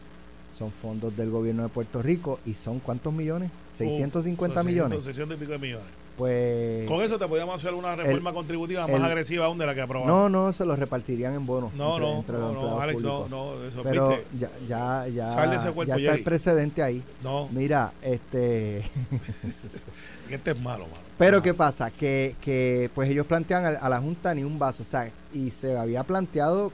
son 0.58 0.72
fondos 0.72 1.16
del 1.16 1.30
gobierno 1.30 1.62
de 1.62 1.68
Puerto 1.68 2.02
Rico 2.02 2.40
y 2.44 2.54
son 2.54 2.80
¿cuántos 2.80 3.12
millones? 3.12 3.50
650 3.78 4.60
Uh, 4.60 4.64
millones. 4.64 5.04
600 5.04 5.36
y 5.36 5.40
pico 5.40 5.52
de 5.52 5.58
millones. 5.58 5.86
Pues 6.20 6.86
Con 6.86 7.00
eso 7.00 7.18
te 7.18 7.26
podíamos 7.26 7.54
hacer 7.54 7.72
una 7.72 7.96
reforma 7.96 8.34
contributiva 8.34 8.86
más 8.86 8.94
el- 8.96 9.04
agresiva 9.04 9.46
aún 9.46 9.56
de 9.56 9.64
la 9.64 9.74
que 9.74 9.80
aprobamos. 9.80 10.12
no, 10.12 10.28
no, 10.28 10.52
se 10.52 10.66
los 10.66 10.78
repartirían 10.78 11.32
en 11.34 11.46
bonos. 11.46 11.72
no, 11.72 11.94
entre- 11.94 12.06
no, 12.06 12.18
entre 12.18 12.36
no, 12.38 12.78
Alex, 12.80 13.02
no, 13.02 13.26
no, 13.28 13.64
eso, 13.64 13.82
Pero 13.82 14.08
¿viste? 14.10 14.26
ya, 14.38 14.50
ya, 14.68 15.06
ya, 15.08 15.24
Sal 15.32 15.48
de 15.48 15.56
ese 15.56 15.70
cuerpo, 15.72 15.84
ya 15.84 15.94
está 15.96 16.08
Jerry. 16.08 16.18
el 16.18 16.24
precedente 16.24 16.82
ahí. 16.82 17.02
No, 17.24 17.48
Mira, 17.50 17.92
este, 18.02 18.80
este 20.28 20.50
es 20.50 20.60
malo, 20.60 20.84
mano. 20.88 21.00
pero 21.16 21.38
Ah. 21.38 21.42
¿qué 21.42 21.54
pasa? 21.54 21.90
Que, 21.90 22.36
que 22.42 22.90
pues 22.94 23.08
ellos 23.08 23.24
plantean 23.26 23.64
a, 23.64 23.68
a 23.70 23.88
la 23.88 23.98
Junta 23.98 24.34
ni 24.34 24.44
un 24.44 24.58
vaso, 24.58 24.82
o 24.82 24.86
sea, 24.86 25.10
y 25.32 25.50
se 25.50 25.74
había 25.78 26.04
planteado 26.04 26.70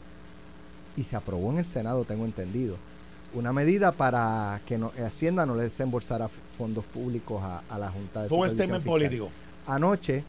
y 0.97 1.05
se 1.05 1.15
aprobó 1.15 1.53
en 1.53 1.59
el 1.59 1.67
Senado, 1.67 2.05
tengo 2.05 2.25
entendido, 2.25 2.77
una 3.37 3.53
medida 3.53 3.93
para 3.93 4.61
que 4.67 4.79
no, 4.79 4.93
Hacienda 5.07 5.45
no 5.45 5.55
le 5.55 5.65
desembolsara 5.65 6.29
fondos 6.29 6.85
públicos 6.87 7.43
a, 7.43 7.63
a 7.69 7.79
la 7.79 7.91
Junta 7.91 8.23
de 8.23 8.29
Fue 8.29 8.39
un 8.39 8.49
Supervisión 8.49 8.81
Fiscal. 8.81 8.93
político. 8.93 9.31
Anoche 9.67 10.25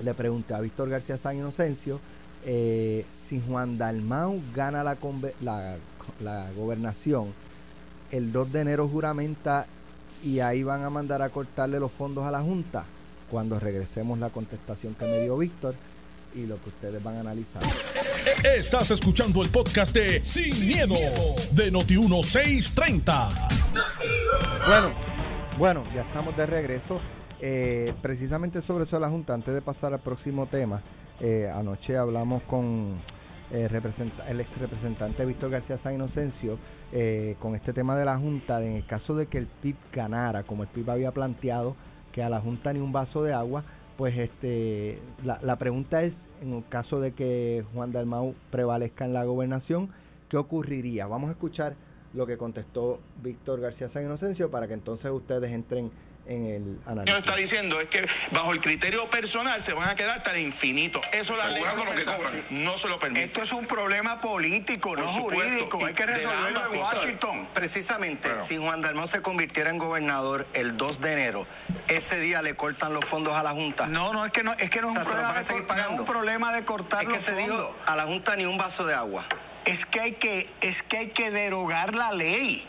le 0.00 0.12
pregunté 0.14 0.52
a 0.54 0.60
Víctor 0.60 0.90
García 0.90 1.16
San 1.16 1.36
Inocencio 1.36 1.98
eh, 2.44 3.06
si 3.26 3.40
Juan 3.40 3.78
Dalmau 3.78 4.40
gana 4.54 4.84
la, 4.84 4.96
la, 5.40 5.76
la 6.20 6.50
gobernación, 6.52 7.32
el 8.10 8.30
2 8.32 8.52
de 8.52 8.60
enero 8.60 8.86
juramenta 8.88 9.66
y 10.22 10.40
ahí 10.40 10.62
van 10.62 10.84
a 10.84 10.90
mandar 10.90 11.22
a 11.22 11.30
cortarle 11.30 11.80
los 11.80 11.90
fondos 11.90 12.24
a 12.24 12.30
la 12.30 12.42
Junta. 12.42 12.84
Cuando 13.30 13.58
regresemos 13.58 14.18
la 14.18 14.30
contestación 14.30 14.94
que 14.94 15.06
me 15.06 15.22
dio 15.22 15.36
Víctor 15.38 15.74
y 16.34 16.46
lo 16.46 16.62
que 16.62 16.68
ustedes 16.68 17.02
van 17.02 17.16
a 17.16 17.20
analizar. 17.20 17.62
Estás 18.26 18.90
escuchando 18.90 19.40
el 19.40 19.50
podcast 19.50 19.94
de 19.94 20.18
Sin, 20.24 20.66
miedo, 20.66 20.96
de 21.52 21.70
Noti1630. 21.70 23.30
Bueno, 24.66 24.88
bueno, 25.56 25.84
ya 25.94 26.02
estamos 26.02 26.36
de 26.36 26.44
regreso. 26.44 27.00
Eh, 27.40 27.94
precisamente 28.02 28.62
sobre 28.62 28.84
eso 28.86 28.98
la 28.98 29.08
Junta, 29.10 29.32
antes 29.32 29.54
de 29.54 29.62
pasar 29.62 29.92
al 29.92 30.00
próximo 30.00 30.46
tema, 30.46 30.82
eh, 31.20 31.48
anoche 31.54 31.96
hablamos 31.96 32.42
con 32.48 32.98
eh, 33.52 33.68
el 34.28 34.40
ex 34.40 34.58
representante 34.58 35.24
Víctor 35.24 35.50
García 35.50 35.78
San 35.84 35.94
Inocencio 35.94 36.58
con 37.38 37.54
este 37.54 37.72
tema 37.72 37.96
de 37.96 38.06
la 38.06 38.18
Junta, 38.18 38.60
en 38.60 38.72
el 38.72 38.86
caso 38.86 39.14
de 39.14 39.26
que 39.26 39.38
el 39.38 39.46
PIB 39.46 39.76
ganara, 39.92 40.42
como 40.42 40.64
el 40.64 40.68
PIB 40.70 40.90
había 40.90 41.12
planteado, 41.12 41.76
que 42.10 42.24
a 42.24 42.28
la 42.28 42.40
Junta 42.40 42.72
ni 42.72 42.80
un 42.80 42.90
vaso 42.90 43.22
de 43.22 43.32
agua, 43.32 43.62
pues 43.96 44.18
este 44.18 44.98
la 45.22 45.56
pregunta 45.56 46.02
es, 46.02 46.12
en 46.42 46.52
el 46.52 46.64
caso 46.68 47.00
de 47.00 47.12
que 47.12 47.64
Juan 47.74 47.92
Dalmau 47.92 48.34
prevalezca 48.50 49.04
en 49.04 49.12
la 49.12 49.24
gobernación, 49.24 49.90
¿qué 50.28 50.36
ocurriría? 50.36 51.06
Vamos 51.06 51.28
a 51.28 51.32
escuchar 51.32 51.74
lo 52.14 52.26
que 52.26 52.38
contestó 52.38 53.00
Víctor 53.22 53.60
García 53.60 53.90
San 53.90 54.04
Inocencio 54.04 54.50
para 54.50 54.66
que 54.66 54.74
entonces 54.74 55.10
ustedes 55.10 55.52
entren 55.52 55.90
en 56.28 56.46
el 56.46 56.78
análisis. 56.86 57.12
Lo 57.12 57.18
está 57.18 57.36
diciendo 57.36 57.80
es 57.80 57.88
que 57.88 58.06
bajo 58.32 58.52
el 58.52 58.60
criterio 58.60 59.08
personal 59.10 59.64
se 59.64 59.72
van 59.72 59.88
a 59.90 59.94
quedar 59.94 60.18
hasta 60.18 60.32
el 60.32 60.40
infinito. 60.40 61.00
Eso 61.12 61.36
la 61.36 61.48
ley 61.48 61.62
no, 61.62 61.84
lo 61.84 61.92
que 61.94 62.04
cobran. 62.04 62.44
no 62.50 62.78
se 62.78 62.88
lo 62.88 62.98
permite. 62.98 63.24
Esto 63.26 63.42
es 63.42 63.52
un 63.52 63.66
problema 63.66 64.20
político, 64.20 64.90
Por 64.90 64.98
no 64.98 65.16
supuesto, 65.16 65.44
jurídico. 65.44 65.80
y 65.80 65.84
Hay 65.84 65.94
que 65.94 66.06
resolverlo 66.06 66.72
en. 66.72 66.80
Washington. 66.80 67.48
Precisamente, 67.54 68.28
Bueno. 68.28 68.46
si 68.48 68.56
Juan 68.56 68.80
Dalmau 68.82 69.08
se 69.08 69.22
convirtiera 69.22 69.70
en 69.70 69.78
gobernador 69.78 70.46
el 70.52 70.76
2 70.76 71.00
de 71.00 71.12
enero, 71.12 71.46
ese 71.88 72.18
día 72.20 72.42
le 72.42 72.54
cortan 72.56 72.92
los 72.92 73.04
fondos 73.06 73.34
a 73.34 73.42
la 73.42 73.52
Junta. 73.52 73.86
No, 73.86 74.12
no, 74.12 74.24
es 74.26 74.32
que 74.32 74.42
no 74.42 74.52
es, 74.54 74.70
que 74.70 74.80
no 74.80 74.90
es 74.92 74.98
O 74.98 75.02
sea, 75.02 75.02
un 75.02 75.06
problema 75.06 75.32
de, 75.34 75.44
no 75.44 75.94
es 75.94 76.00
un 76.00 76.06
problema 76.06 76.52
de 76.54 76.64
cortar 76.64 77.02
es 77.02 77.08
que 77.08 77.14
los 77.16 77.24
se 77.24 77.32
fondos. 77.32 77.70
a 77.86 77.96
la 77.96 78.04
Junta 78.04 78.36
ni 78.36 78.44
un 78.44 78.58
vaso 78.58 78.84
de 78.84 78.94
agua. 78.94 79.24
Es 79.64 79.84
que 79.86 80.00
hay 80.00 80.12
que 80.14 80.48
es 80.60 80.76
que 80.88 80.96
hay 80.98 81.08
que 81.10 81.30
derogar 81.30 81.94
la 81.94 82.12
ley. 82.12 82.66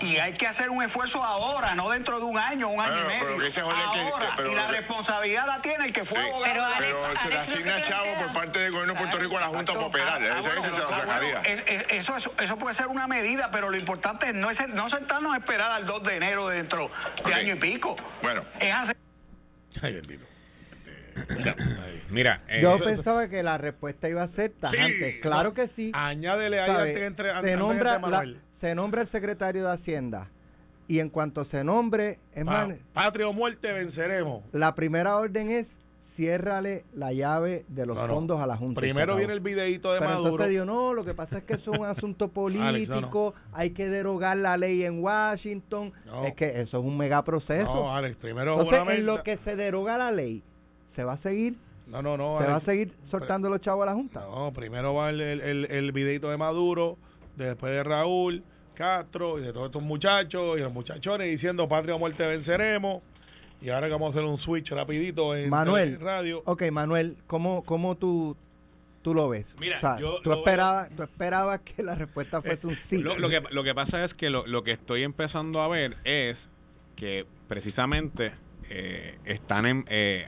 Y 0.00 0.16
hay 0.16 0.32
que 0.32 0.46
hacer 0.48 0.68
un 0.68 0.82
esfuerzo 0.82 1.22
ahora, 1.22 1.74
no 1.76 1.88
dentro 1.90 2.18
de 2.18 2.24
un 2.24 2.36
año, 2.36 2.68
un 2.70 2.80
año 2.80 2.92
Bueno, 3.04 3.06
y 3.14 3.18
pero 3.52 3.68
medio. 3.68 4.14
ahora. 4.14 4.26
que- 4.26 4.32
pero 4.36 4.52
y 4.52 4.54
la 4.56 4.66
responsabilidad 4.68 5.46
la 5.46 5.62
tiene 5.62 5.84
el 5.86 5.92
que 5.92 6.04
fue 6.04 6.18
Sí, 6.18 6.28
abogado. 6.28 6.64
pero, 6.78 7.02
de 7.02 7.14
la- 7.14 7.22
se 7.22 7.28
le 7.28 7.38
asigna 7.38 7.88
chavo 7.88 8.14
por 8.18 8.32
parte 8.32 8.58
del 8.58 8.72
gobierno 8.72 8.94
de 8.94 8.98
Puerto 8.98 9.18
Rico 9.18 9.36
a 9.36 9.40
la 9.42 9.46
Junta 9.48 9.72
para 9.72 9.86
operar. 9.86 10.22
Ah, 10.22 10.40
bueno, 10.40 10.62
ah, 10.64 11.04
bueno, 11.06 11.40
eso, 11.90 12.16
eso, 12.16 12.34
eso 12.40 12.56
puede 12.58 12.76
ser 12.76 12.88
una 12.88 13.06
medida, 13.06 13.48
pero 13.52 13.70
lo 13.70 13.76
importante 13.76 14.28
es 14.28 14.34
no, 14.34 14.50
es, 14.50 14.58
no 14.70 14.90
sentarnos 14.90 15.34
a 15.34 15.38
esperar 15.38 15.70
al 15.70 15.86
2 15.86 16.02
de 16.02 16.16
enero 16.16 16.48
dentro 16.48 16.88
de 17.16 17.20
Ok. 17.22 17.32
año 17.32 17.54
y 17.54 17.58
pico. 17.60 17.96
Bueno. 18.22 18.42
Es 18.58 18.74
hacer 18.74 18.96
Ay, 19.82 19.94
bendito. 19.94 20.24
Mira, 22.10 22.40
eh, 22.48 22.60
Yo 22.62 22.78
pensaba 22.78 23.28
que 23.28 23.42
la 23.42 23.58
respuesta 23.58 24.08
iba 24.08 24.22
a 24.22 24.28
ser 24.28 24.52
tajante. 24.60 25.12
Sí, 25.12 25.20
claro 25.20 25.54
que 25.54 25.68
sí. 25.68 25.90
Añádele 25.94 26.60
ahí 26.60 26.70
antes 26.70 27.02
entre, 27.02 27.30
antes 27.30 27.50
se, 27.52 27.56
nombra 27.56 27.94
entre 27.94 28.10
la- 28.10 28.16
Manuel. 28.18 28.40
Se 28.62 28.74
nombra 28.74 29.02
el 29.02 29.08
secretario 29.08 29.66
de 29.66 29.72
Hacienda 29.72 30.28
y 30.88 30.98
en 31.00 31.10
cuanto 31.10 31.44
se 31.44 31.62
nombre, 31.62 32.18
es 32.34 32.44
Pa- 32.46 32.68
patria 32.94 33.28
o 33.28 33.32
muerte 33.34 33.70
venceremos. 33.70 34.42
la 34.52 34.74
primera 34.74 35.16
orden 35.18 35.50
es 35.50 35.66
ciérrale 36.16 36.84
la 36.94 37.12
llave 37.12 37.64
de 37.68 37.86
los 37.86 37.96
No, 37.96 38.06
no. 38.06 38.14
fondos 38.14 38.40
a 38.40 38.46
la 38.46 38.56
Junta. 38.56 38.80
Primero 38.80 39.16
viene 39.16 39.32
el 39.32 39.40
videíto 39.40 39.92
de 39.94 39.98
Pero 39.98 40.10
Maduro. 40.10 40.28
entonces 40.30 40.50
digo, 40.50 40.64
no, 40.66 40.92
lo 40.92 41.04
que 41.04 41.14
pasa 41.14 41.38
es 41.38 41.44
que 41.44 41.54
eso 41.54 41.72
es 41.72 41.78
un 41.80 41.86
asunto 41.86 42.28
político, 42.32 43.34
hay 43.52 43.70
que 43.70 43.88
derogar 43.88 44.36
la 44.36 44.56
ley 44.58 44.84
en 44.84 45.02
Washington. 45.02 45.92
Es 46.26 46.34
que 46.34 46.60
eso 46.60 46.78
es 46.78 46.84
un 46.84 46.96
megaproceso. 46.98 47.64
No, 47.74 47.96
Alex, 47.96 48.16
primero 48.18 48.60
entonces, 48.60 48.98
en 48.98 49.06
lo 49.06 49.22
que 49.22 49.38
se 49.38 49.56
deroga 49.56 49.96
la 49.96 50.10
ley, 50.12 50.42
¿se 50.94 51.02
va 51.02 51.14
a 51.14 51.18
seguir 51.18 51.54
No, 51.86 52.02
no, 52.02 52.16
no. 52.18 52.38
se 52.38 52.44
va 52.46 52.56
a 52.56 52.60
seguir 52.60 52.92
soltando 53.10 53.48
los 53.48 53.60
chavos 53.62 53.84
a 53.84 53.86
la 53.86 53.94
Junta? 53.94 54.20
No, 54.20 54.52
primero 54.52 54.92
va 54.94 55.08
el, 55.08 55.20
el, 55.20 55.40
el, 55.40 55.64
el 55.70 55.92
videito 55.92 56.28
de 56.30 56.36
Maduro, 56.36 56.98
después 57.36 57.72
de 57.72 57.82
Raúl, 57.82 58.42
Castro 58.74 59.38
y 59.38 59.42
de 59.42 59.52
todos 59.52 59.66
estos 59.66 59.82
muchachos 59.82 60.58
y 60.58 60.60
los 60.60 60.72
muchachones 60.72 61.30
diciendo 61.30 61.68
patria 61.68 61.94
o 61.94 61.98
muerte 61.98 62.26
venceremos. 62.26 63.02
Y 63.60 63.70
ahora 63.70 63.86
que 63.86 63.92
vamos 63.92 64.08
a 64.14 64.18
hacer 64.18 64.28
un 64.28 64.38
switch 64.38 64.70
rapidito 64.70 65.36
en 65.36 65.48
Manuel, 65.48 66.00
radio. 66.00 66.42
ok, 66.44 66.62
Manuel, 66.72 67.16
¿cómo, 67.28 67.62
cómo 67.64 67.96
tú, 67.96 68.36
tú 69.02 69.14
lo 69.14 69.28
ves? 69.28 69.46
Mira, 69.60 69.76
O 69.76 69.80
sea, 69.80 69.98
yo 70.00 70.20
tú, 70.22 70.32
esperabas, 70.32 70.90
tú 70.96 71.04
esperabas 71.04 71.60
que 71.60 71.82
la 71.82 71.94
respuesta 71.94 72.42
fuese 72.42 72.66
un 72.66 72.76
sí. 72.90 72.98
Lo, 72.98 73.16
lo 73.16 73.28
que, 73.28 73.40
lo 73.50 73.62
que 73.62 73.74
pasa 73.74 74.04
es 74.04 74.12
que 74.14 74.30
lo, 74.30 74.46
lo 74.48 74.64
que 74.64 74.72
estoy 74.72 75.04
empezando 75.04 75.60
a 75.60 75.68
ver 75.68 75.96
es 76.04 76.36
que 76.96 77.24
precisamente 77.46 78.32
eh, 78.68 79.16
están 79.26 79.66
en 79.66 79.84
eh, 79.88 80.26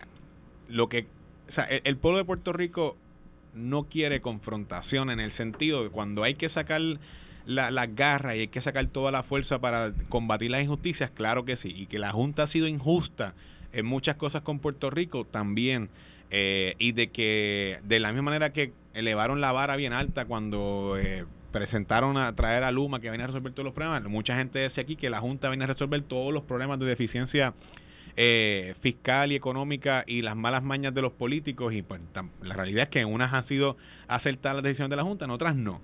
lo 0.68 0.88
que 0.88 1.06
o 1.50 1.52
sea 1.54 1.64
el, 1.64 1.80
el 1.84 1.96
pueblo 1.96 2.18
de 2.18 2.24
Puerto 2.24 2.52
Rico 2.52 2.96
no 3.54 3.84
quiere 3.84 4.20
confrontación 4.20 5.10
en 5.10 5.20
el 5.20 5.36
sentido 5.36 5.82
de 5.84 5.90
cuando 5.90 6.22
hay 6.22 6.34
que 6.34 6.50
sacar 6.50 6.80
la, 7.46 7.70
las 7.70 7.94
garras 7.94 8.36
y 8.36 8.40
hay 8.40 8.48
que 8.48 8.60
sacar 8.62 8.86
toda 8.88 9.10
la 9.10 9.22
fuerza 9.22 9.58
para 9.58 9.92
combatir 10.08 10.50
las 10.50 10.62
injusticias, 10.62 11.10
claro 11.10 11.44
que 11.44 11.56
sí, 11.56 11.72
y 11.74 11.86
que 11.86 11.98
la 11.98 12.12
Junta 12.12 12.44
ha 12.44 12.48
sido 12.48 12.66
injusta 12.66 13.34
en 13.72 13.86
muchas 13.86 14.16
cosas 14.16 14.42
con 14.42 14.60
Puerto 14.60 14.90
Rico 14.90 15.24
también, 15.24 15.88
eh, 16.30 16.74
y 16.78 16.92
de 16.92 17.08
que 17.08 17.78
de 17.84 18.00
la 18.00 18.08
misma 18.08 18.22
manera 18.22 18.50
que 18.50 18.72
elevaron 18.94 19.40
la 19.40 19.52
vara 19.52 19.76
bien 19.76 19.92
alta 19.92 20.24
cuando 20.24 20.96
eh, 20.98 21.24
presentaron 21.52 22.16
a 22.16 22.32
traer 22.34 22.64
a 22.64 22.72
Luma 22.72 23.00
que 23.00 23.10
venía 23.10 23.24
a 23.24 23.28
resolver 23.28 23.52
todos 23.52 23.64
los 23.64 23.74
problemas, 23.74 24.02
mucha 24.04 24.36
gente 24.36 24.60
dice 24.60 24.80
aquí 24.80 24.96
que 24.96 25.10
la 25.10 25.20
Junta 25.20 25.48
viene 25.48 25.64
a 25.64 25.68
resolver 25.68 26.02
todos 26.02 26.32
los 26.32 26.44
problemas 26.44 26.78
de 26.80 26.86
deficiencia 26.86 27.54
eh, 28.16 28.74
fiscal 28.80 29.32
y 29.32 29.36
económica 29.36 30.04
y 30.06 30.22
las 30.22 30.36
malas 30.36 30.62
mañas 30.62 30.94
de 30.94 31.02
los 31.02 31.12
políticos 31.12 31.74
y 31.74 31.82
pues 31.82 32.00
la 32.42 32.54
realidad 32.54 32.84
es 32.84 32.88
que 32.88 33.04
unas 33.04 33.32
han 33.32 33.46
sido 33.48 33.76
acertadas 34.08 34.56
las 34.56 34.64
decisiones 34.64 34.90
de 34.90 34.96
la 34.96 35.02
Junta, 35.02 35.24
en 35.24 35.30
otras 35.30 35.56
no. 35.56 35.80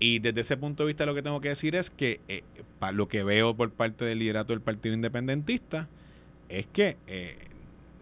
Y 0.00 0.18
desde 0.18 0.40
ese 0.40 0.56
punto 0.56 0.82
de 0.82 0.88
vista 0.88 1.04
lo 1.06 1.14
que 1.14 1.22
tengo 1.22 1.40
que 1.40 1.50
decir 1.50 1.76
es 1.76 1.88
que 1.90 2.20
eh, 2.26 2.42
pa- 2.78 2.90
lo 2.90 3.06
que 3.06 3.22
veo 3.22 3.54
por 3.54 3.70
parte 3.70 4.04
del 4.04 4.18
liderato 4.18 4.52
del 4.54 4.62
Partido 4.62 4.94
Independentista 4.94 5.88
es 6.48 6.66
que 6.68 6.96
eh, 7.06 7.36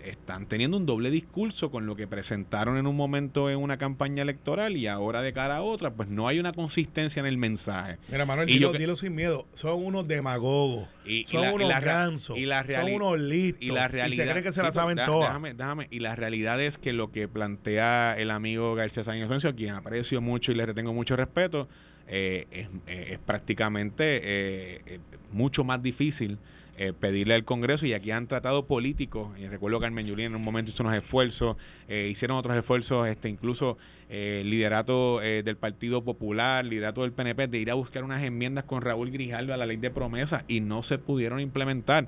están 0.05 0.47
teniendo 0.47 0.77
un 0.77 0.87
doble 0.87 1.11
discurso 1.11 1.73
con 1.73 1.87
lo 1.87 1.97
que 1.97 2.07
presentaron 2.07 2.79
en 2.79 2.87
un 2.87 2.95
momento 2.95 3.51
en 3.51 3.59
una 3.59 3.79
campaña 3.79 4.23
electoral 4.23 4.77
y 4.77 4.87
ahora 4.87 5.23
de 5.23 5.33
cara 5.33 5.57
a 5.57 5.63
otra, 5.63 5.91
pues 5.91 6.09
no 6.09 6.29
hay 6.29 6.39
una 6.39 6.53
consistencia 6.53 7.19
en 7.19 7.27
el 7.27 7.37
mensaje. 7.37 7.97
Mira, 8.09 8.25
Manuel, 8.25 8.49
Y 8.49 8.55
dilo, 8.55 8.69
yo 8.69 8.73
que- 8.73 8.79
dilo 8.79 8.97
sin 8.97 9.17
miedo. 9.17 9.47
Son 9.61 9.85
unos 9.85 10.07
demagogos. 10.07 10.89
Y- 11.05 11.23
y 11.23 11.25
son 11.25 11.45
y 11.47 11.53
unos 11.53 11.69
la 11.69 11.81
gansos. 11.81 12.39
y 12.39 12.47
la 12.47 12.65
son 12.65 12.93
unos 12.93 13.19
listos. 13.19 13.61
y 13.61 13.67
la 13.73 13.89
realidad 13.89 14.25
se 14.25 14.31
creen 14.31 14.45
que 14.45 14.53
se 14.53 14.63
la 14.63 14.73
saben 14.73 14.97
da- 14.97 15.07
todas. 15.07 15.29
déjame, 15.31 15.55
déjame 15.55 15.89
y 15.91 15.99
la 15.99 16.15
realidad 16.15 16.63
es 16.63 16.79
que 16.79 16.93
lo 16.93 17.11
que 17.11 17.27
plantea 17.27 18.15
el 18.17 18.31
amigo 18.31 18.77
García 18.77 19.03
Sánchez 19.03 19.45
a 19.47 19.53
quien 19.53 19.75
aprecio 19.75 20.21
mucho 20.21 20.53
y 20.53 20.55
le 20.55 20.65
retengo 20.65 20.95
mucho 20.95 21.17
respeto 21.17 21.69
eh, 22.09 22.47
es, 22.51 22.68
eh, 22.87 23.14
es 23.14 23.18
prácticamente 23.21 24.05
eh, 24.05 24.83
eh, 24.87 25.01
mucho 25.33 25.64
más 25.64 25.83
difícil 25.83 26.38
eh, 26.79 26.92
pedirle 26.92 27.35
al 27.35 27.44
Congreso 27.44 27.87
y 27.87 27.92
aquí 27.92 28.12
han 28.12 28.29
tratado 28.29 28.66
políticos 28.66 29.37
y 29.37 29.49
recuerdo 29.49 29.81
que 29.81 29.87
Carmen 29.87 30.07
Yulín 30.07 30.27
en 30.27 30.37
un 30.37 30.44
momento 30.44 30.71
hizo 30.71 30.85
unos 30.85 30.94
esfuerzos 30.94 31.57
eh, 31.88 32.09
hicieron 32.12 32.37
otros 32.37 32.57
esfuerzos 32.57 33.09
este 33.09 33.29
incluso 33.29 33.79
eh, 34.09 34.42
liderato 34.44 35.21
eh, 35.21 35.42
del 35.42 35.57
Partido 35.57 36.05
Popular 36.05 36.64
liderato 36.64 37.03
del 37.03 37.11
PNP 37.11 37.49
de 37.49 37.59
ir 37.59 37.71
a 37.73 37.75
buscar 37.75 38.05
unas 38.05 38.23
enmiendas 38.23 38.64
con 38.64 38.81
Raúl 38.81 39.11
Grijaldo 39.11 39.53
a 39.53 39.57
la 39.57 39.66
ley 39.66 39.79
de 39.79 39.90
promesa 39.90 40.44
y 40.47 40.61
no 40.61 40.85
se 40.85 40.99
pudieron 40.99 41.40
implementar 41.40 42.07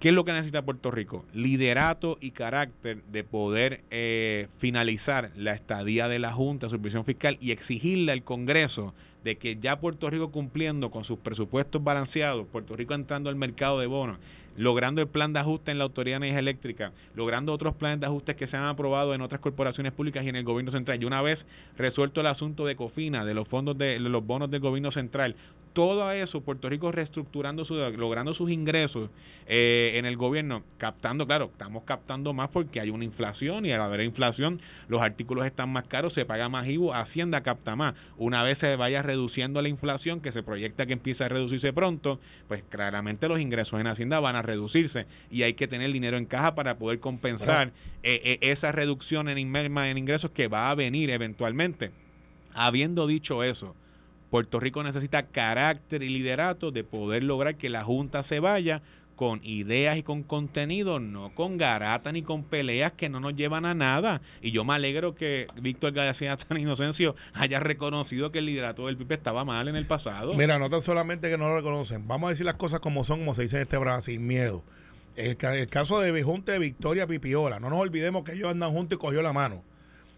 ¿Qué 0.00 0.08
es 0.08 0.14
lo 0.14 0.24
que 0.24 0.32
necesita 0.32 0.62
Puerto 0.62 0.90
Rico? 0.90 1.26
Liderato 1.34 2.16
y 2.22 2.30
carácter 2.30 3.02
de 3.12 3.22
poder 3.22 3.82
eh, 3.90 4.48
finalizar 4.58 5.30
la 5.36 5.52
estadía 5.52 6.08
de 6.08 6.18
la 6.18 6.32
Junta 6.32 6.66
de 6.66 6.70
Supervisión 6.70 7.04
Fiscal 7.04 7.36
y 7.38 7.50
exigirle 7.50 8.12
al 8.12 8.24
Congreso 8.24 8.94
de 9.24 9.36
que 9.36 9.56
ya 9.56 9.78
Puerto 9.78 10.08
Rico 10.08 10.32
cumpliendo 10.32 10.90
con 10.90 11.04
sus 11.04 11.18
presupuestos 11.18 11.84
balanceados, 11.84 12.46
Puerto 12.46 12.76
Rico 12.76 12.94
entrando 12.94 13.28
al 13.28 13.36
mercado 13.36 13.78
de 13.78 13.86
bonos, 13.86 14.16
logrando 14.60 15.00
el 15.00 15.08
plan 15.08 15.32
de 15.32 15.40
ajuste 15.40 15.70
en 15.70 15.78
la 15.78 15.84
Autoridad 15.84 16.20
de 16.20 16.26
Energía 16.26 16.38
Eléctrica, 16.40 16.92
logrando 17.14 17.54
otros 17.54 17.74
planes 17.76 18.00
de 18.00 18.06
ajustes 18.06 18.36
que 18.36 18.46
se 18.46 18.58
han 18.58 18.64
aprobado 18.64 19.14
en 19.14 19.22
otras 19.22 19.40
corporaciones 19.40 19.94
públicas 19.94 20.22
y 20.22 20.28
en 20.28 20.36
el 20.36 20.44
gobierno 20.44 20.70
central. 20.70 21.02
Y 21.02 21.06
una 21.06 21.22
vez 21.22 21.38
resuelto 21.78 22.20
el 22.20 22.26
asunto 22.26 22.66
de 22.66 22.76
COFINA, 22.76 23.24
de 23.24 23.32
los 23.32 23.48
fondos 23.48 23.78
de, 23.78 23.98
de 23.98 24.00
los 24.00 24.24
bonos 24.24 24.50
del 24.50 24.60
gobierno 24.60 24.92
central, 24.92 25.34
todo 25.72 26.10
eso, 26.10 26.40
Puerto 26.40 26.68
Rico 26.68 26.90
reestructurando 26.90 27.64
su, 27.64 27.74
logrando 27.74 28.34
sus 28.34 28.50
ingresos 28.50 29.08
eh, 29.46 29.92
en 29.94 30.04
el 30.04 30.16
gobierno, 30.16 30.62
captando, 30.78 31.26
claro, 31.26 31.46
estamos 31.46 31.84
captando 31.84 32.32
más 32.32 32.50
porque 32.50 32.80
hay 32.80 32.90
una 32.90 33.04
inflación 33.04 33.64
y 33.66 33.72
al 33.72 33.80
haber 33.80 34.00
inflación 34.00 34.60
los 34.88 35.00
artículos 35.00 35.46
están 35.46 35.72
más 35.72 35.86
caros, 35.86 36.12
se 36.14 36.24
paga 36.24 36.48
más 36.48 36.66
IVU, 36.66 36.92
Hacienda 36.92 37.42
capta 37.42 37.76
más. 37.76 37.94
Una 38.16 38.42
vez 38.42 38.58
se 38.58 38.74
vaya 38.76 39.02
reduciendo 39.02 39.62
la 39.62 39.68
inflación, 39.68 40.20
que 40.20 40.32
se 40.32 40.42
proyecta 40.42 40.86
que 40.86 40.92
empiece 40.92 41.24
a 41.24 41.28
reducirse 41.28 41.72
pronto, 41.72 42.18
pues 42.48 42.64
claramente 42.64 43.28
los 43.28 43.40
ingresos 43.40 43.80
en 43.80 43.86
Hacienda 43.86 44.18
van 44.20 44.36
a 44.36 44.42
reducirse 44.50 45.06
y 45.30 45.42
hay 45.42 45.54
que 45.54 45.68
tener 45.68 45.92
dinero 45.92 46.16
en 46.16 46.26
caja 46.26 46.54
para 46.54 46.76
poder 46.76 47.00
compensar 47.00 47.68
eh, 48.02 48.20
eh, 48.24 48.38
esa 48.52 48.72
reducción 48.72 49.28
en, 49.28 49.38
en 49.38 49.98
ingresos 49.98 50.30
que 50.32 50.48
va 50.48 50.70
a 50.70 50.74
venir 50.74 51.10
eventualmente. 51.10 51.90
Habiendo 52.54 53.06
dicho 53.06 53.44
eso, 53.44 53.74
Puerto 54.30 54.60
Rico 54.60 54.82
necesita 54.82 55.24
carácter 55.24 56.02
y 56.02 56.08
liderato 56.08 56.70
de 56.70 56.84
poder 56.84 57.24
lograr 57.24 57.56
que 57.56 57.68
la 57.68 57.84
Junta 57.84 58.22
se 58.24 58.38
vaya 58.38 58.80
con 59.20 59.40
ideas 59.42 59.98
y 59.98 60.02
con 60.02 60.22
contenido, 60.22 60.98
no 60.98 61.34
con 61.34 61.58
garata 61.58 62.10
ni 62.10 62.22
con 62.22 62.44
peleas 62.44 62.94
que 62.94 63.10
no 63.10 63.20
nos 63.20 63.36
llevan 63.36 63.66
a 63.66 63.74
nada. 63.74 64.22
Y 64.40 64.50
yo 64.50 64.64
me 64.64 64.72
alegro 64.72 65.14
que 65.14 65.46
Víctor 65.60 65.92
García 65.92 66.38
Tan 66.38 66.56
Inocencio 66.56 67.14
haya 67.34 67.60
reconocido 67.60 68.32
que 68.32 68.38
el 68.38 68.46
liderato 68.46 68.86
del 68.86 68.96
PIB 68.96 69.12
estaba 69.12 69.44
mal 69.44 69.68
en 69.68 69.76
el 69.76 69.84
pasado. 69.84 70.32
Mira, 70.32 70.58
no 70.58 70.70
tan 70.70 70.82
solamente 70.84 71.28
que 71.28 71.36
no 71.36 71.48
lo 71.48 71.56
reconocen. 71.56 72.08
Vamos 72.08 72.28
a 72.28 72.30
decir 72.30 72.46
las 72.46 72.56
cosas 72.56 72.80
como 72.80 73.04
son, 73.04 73.18
como 73.18 73.34
se 73.34 73.42
dice 73.42 73.56
en 73.56 73.62
este 73.64 73.76
brazo, 73.76 74.06
sin 74.06 74.26
miedo. 74.26 74.62
El, 75.16 75.36
el 75.38 75.68
caso 75.68 76.00
de 76.00 76.22
Junta 76.22 76.52
de 76.52 76.58
Victoria 76.58 77.06
Pipiola. 77.06 77.60
No 77.60 77.68
nos 77.68 77.78
olvidemos 77.78 78.24
que 78.24 78.32
ellos 78.32 78.50
andan 78.50 78.70
juntos 78.70 78.96
y 78.96 79.00
cogió 79.02 79.20
la 79.20 79.34
mano. 79.34 79.62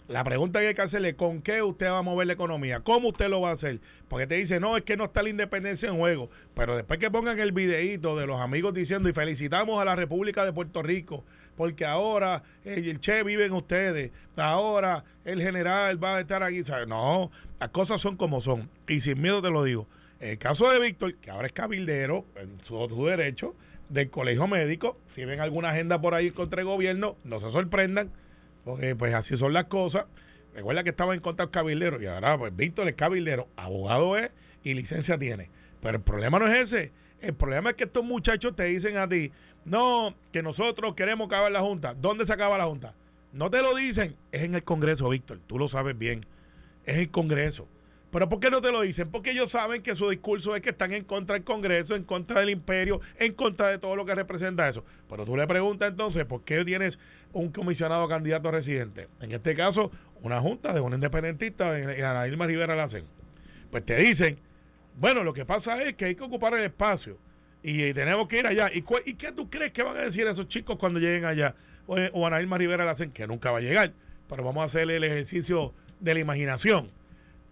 La 0.08 0.24
pregunta 0.24 0.60
que 0.60 0.68
hay 0.68 0.74
que 0.74 0.82
hacerle, 0.82 1.14
¿con 1.14 1.42
qué 1.42 1.62
usted 1.62 1.86
va 1.86 1.98
a 1.98 2.02
mover 2.02 2.26
la 2.26 2.32
economía? 2.32 2.80
¿Cómo 2.80 3.08
usted 3.08 3.28
lo 3.28 3.40
va 3.40 3.50
a 3.50 3.54
hacer? 3.54 3.78
Porque 4.08 4.26
te 4.26 4.34
dice, 4.34 4.60
no, 4.60 4.76
es 4.76 4.84
que 4.84 4.96
no 4.96 5.04
está 5.04 5.22
la 5.22 5.30
independencia 5.30 5.88
en 5.88 5.96
juego. 5.96 6.28
Pero 6.54 6.76
después 6.76 6.98
que 6.98 7.10
pongan 7.10 7.38
el 7.38 7.52
videíto 7.52 8.16
de 8.16 8.26
los 8.26 8.40
amigos 8.40 8.74
diciendo, 8.74 9.08
y 9.08 9.12
felicitamos 9.12 9.80
a 9.80 9.84
la 9.84 9.94
República 9.94 10.44
de 10.44 10.52
Puerto 10.52 10.82
Rico, 10.82 11.24
porque 11.56 11.84
ahora 11.84 12.42
eh, 12.64 12.82
el 12.84 13.00
Che 13.00 13.22
vive 13.22 13.46
en 13.46 13.52
ustedes, 13.52 14.10
ahora 14.36 15.04
el 15.24 15.40
general 15.40 16.02
va 16.02 16.16
a 16.16 16.20
estar 16.20 16.42
aquí. 16.42 16.64
¿sabes? 16.64 16.88
No, 16.88 17.30
las 17.60 17.70
cosas 17.70 18.00
son 18.00 18.16
como 18.16 18.42
son. 18.42 18.68
Y 18.88 19.00
sin 19.02 19.20
miedo 19.20 19.40
te 19.40 19.50
lo 19.50 19.62
digo. 19.64 19.86
el 20.20 20.38
caso 20.38 20.68
de 20.68 20.80
Víctor, 20.80 21.14
que 21.16 21.30
ahora 21.30 21.46
es 21.46 21.52
cabildero, 21.52 22.24
en 22.36 22.58
su, 22.66 22.88
su 22.88 23.06
derecho, 23.06 23.54
del 23.88 24.10
colegio 24.10 24.46
médico, 24.46 24.96
si 25.14 25.24
ven 25.24 25.40
alguna 25.40 25.70
agenda 25.70 26.00
por 26.00 26.14
ahí 26.14 26.30
contra 26.30 26.62
el 26.62 26.66
gobierno, 26.66 27.16
no 27.24 27.40
se 27.40 27.50
sorprendan, 27.52 28.10
porque 28.64 28.94
pues 28.96 29.14
así 29.14 29.36
son 29.36 29.52
las 29.52 29.66
cosas. 29.66 30.06
Recuerda 30.54 30.84
que 30.84 30.90
estaba 30.90 31.14
en 31.14 31.20
contra 31.20 31.46
del 31.46 31.52
cabildero 31.52 32.02
y 32.02 32.06
ahora 32.06 32.36
pues 32.38 32.54
Víctor 32.54 32.88
es 32.88 32.94
cabildero, 32.94 33.48
abogado 33.56 34.16
es 34.16 34.30
y 34.64 34.74
licencia 34.74 35.18
tiene. 35.18 35.48
Pero 35.80 35.98
el 35.98 36.04
problema 36.04 36.38
no 36.38 36.52
es 36.52 36.68
ese. 36.68 36.92
El 37.20 37.34
problema 37.34 37.70
es 37.70 37.76
que 37.76 37.84
estos 37.84 38.04
muchachos 38.04 38.54
te 38.56 38.64
dicen 38.64 38.96
a 38.96 39.08
ti, 39.08 39.30
no, 39.64 40.14
que 40.32 40.42
nosotros 40.42 40.94
queremos 40.94 41.28
acabar 41.28 41.52
la 41.52 41.60
Junta. 41.60 41.94
¿Dónde 41.94 42.26
se 42.26 42.32
acaba 42.32 42.58
la 42.58 42.66
Junta? 42.66 42.94
No 43.32 43.48
te 43.48 43.62
lo 43.62 43.74
dicen, 43.76 44.16
es 44.32 44.42
en 44.42 44.54
el 44.54 44.64
Congreso, 44.64 45.08
Víctor, 45.08 45.38
tú 45.46 45.58
lo 45.58 45.68
sabes 45.68 45.96
bien. 45.96 46.26
Es 46.84 46.98
el 46.98 47.10
Congreso. 47.10 47.68
Pero 48.10 48.28
¿por 48.28 48.40
qué 48.40 48.50
no 48.50 48.60
te 48.60 48.70
lo 48.70 48.82
dicen? 48.82 49.10
Porque 49.10 49.30
ellos 49.30 49.50
saben 49.50 49.82
que 49.82 49.96
su 49.96 50.10
discurso 50.10 50.54
es 50.54 50.62
que 50.62 50.70
están 50.70 50.92
en 50.92 51.04
contra 51.04 51.34
del 51.34 51.44
Congreso, 51.44 51.94
en 51.94 52.04
contra 52.04 52.40
del 52.40 52.50
imperio, 52.50 53.00
en 53.18 53.32
contra 53.32 53.68
de 53.68 53.78
todo 53.78 53.96
lo 53.96 54.04
que 54.04 54.14
representa 54.14 54.68
eso. 54.68 54.84
Pero 55.08 55.24
tú 55.24 55.34
le 55.34 55.46
preguntas 55.46 55.90
entonces, 55.90 56.26
¿por 56.26 56.44
qué 56.44 56.62
tienes 56.64 56.98
un 57.32 57.50
comisionado 57.52 58.06
candidato 58.08 58.50
residente? 58.50 59.08
En 59.20 59.32
este 59.32 59.54
caso, 59.54 59.90
una 60.22 60.40
junta 60.40 60.72
de 60.72 60.80
un 60.80 60.92
independentista, 60.94 61.78
en 61.78 62.04
Ana 62.04 62.26
Irma 62.28 62.46
Rivera 62.46 62.74
la 62.76 62.84
hacen. 62.84 63.04
Pues 63.70 63.84
te 63.86 63.96
dicen, 63.96 64.38
bueno, 64.98 65.24
lo 65.24 65.32
que 65.32 65.44
pasa 65.44 65.82
es 65.82 65.96
que 65.96 66.04
hay 66.06 66.14
que 66.14 66.22
ocupar 66.24 66.54
el 66.54 66.64
espacio 66.64 67.16
y 67.62 67.92
tenemos 67.94 68.28
que 68.28 68.38
ir 68.40 68.46
allá. 68.46 68.70
¿Y, 68.72 68.82
cu- 68.82 69.00
¿y 69.06 69.14
qué 69.14 69.32
tú 69.32 69.48
crees 69.48 69.72
que 69.72 69.82
van 69.82 69.96
a 69.96 70.02
decir 70.02 70.26
esos 70.26 70.48
chicos 70.48 70.78
cuando 70.78 70.98
lleguen 71.00 71.24
allá? 71.24 71.54
O, 71.86 71.96
o 72.12 72.26
Ana 72.26 72.40
Irma 72.42 72.58
Rivera 72.58 72.84
la 72.84 72.92
hacen, 72.92 73.12
que 73.12 73.26
nunca 73.26 73.50
va 73.50 73.58
a 73.58 73.62
llegar. 73.62 73.92
Pero 74.28 74.44
vamos 74.44 74.62
a 74.62 74.66
hacerle 74.66 74.96
el 74.96 75.04
ejercicio 75.04 75.72
de 76.00 76.14
la 76.14 76.20
imaginación. 76.20 76.90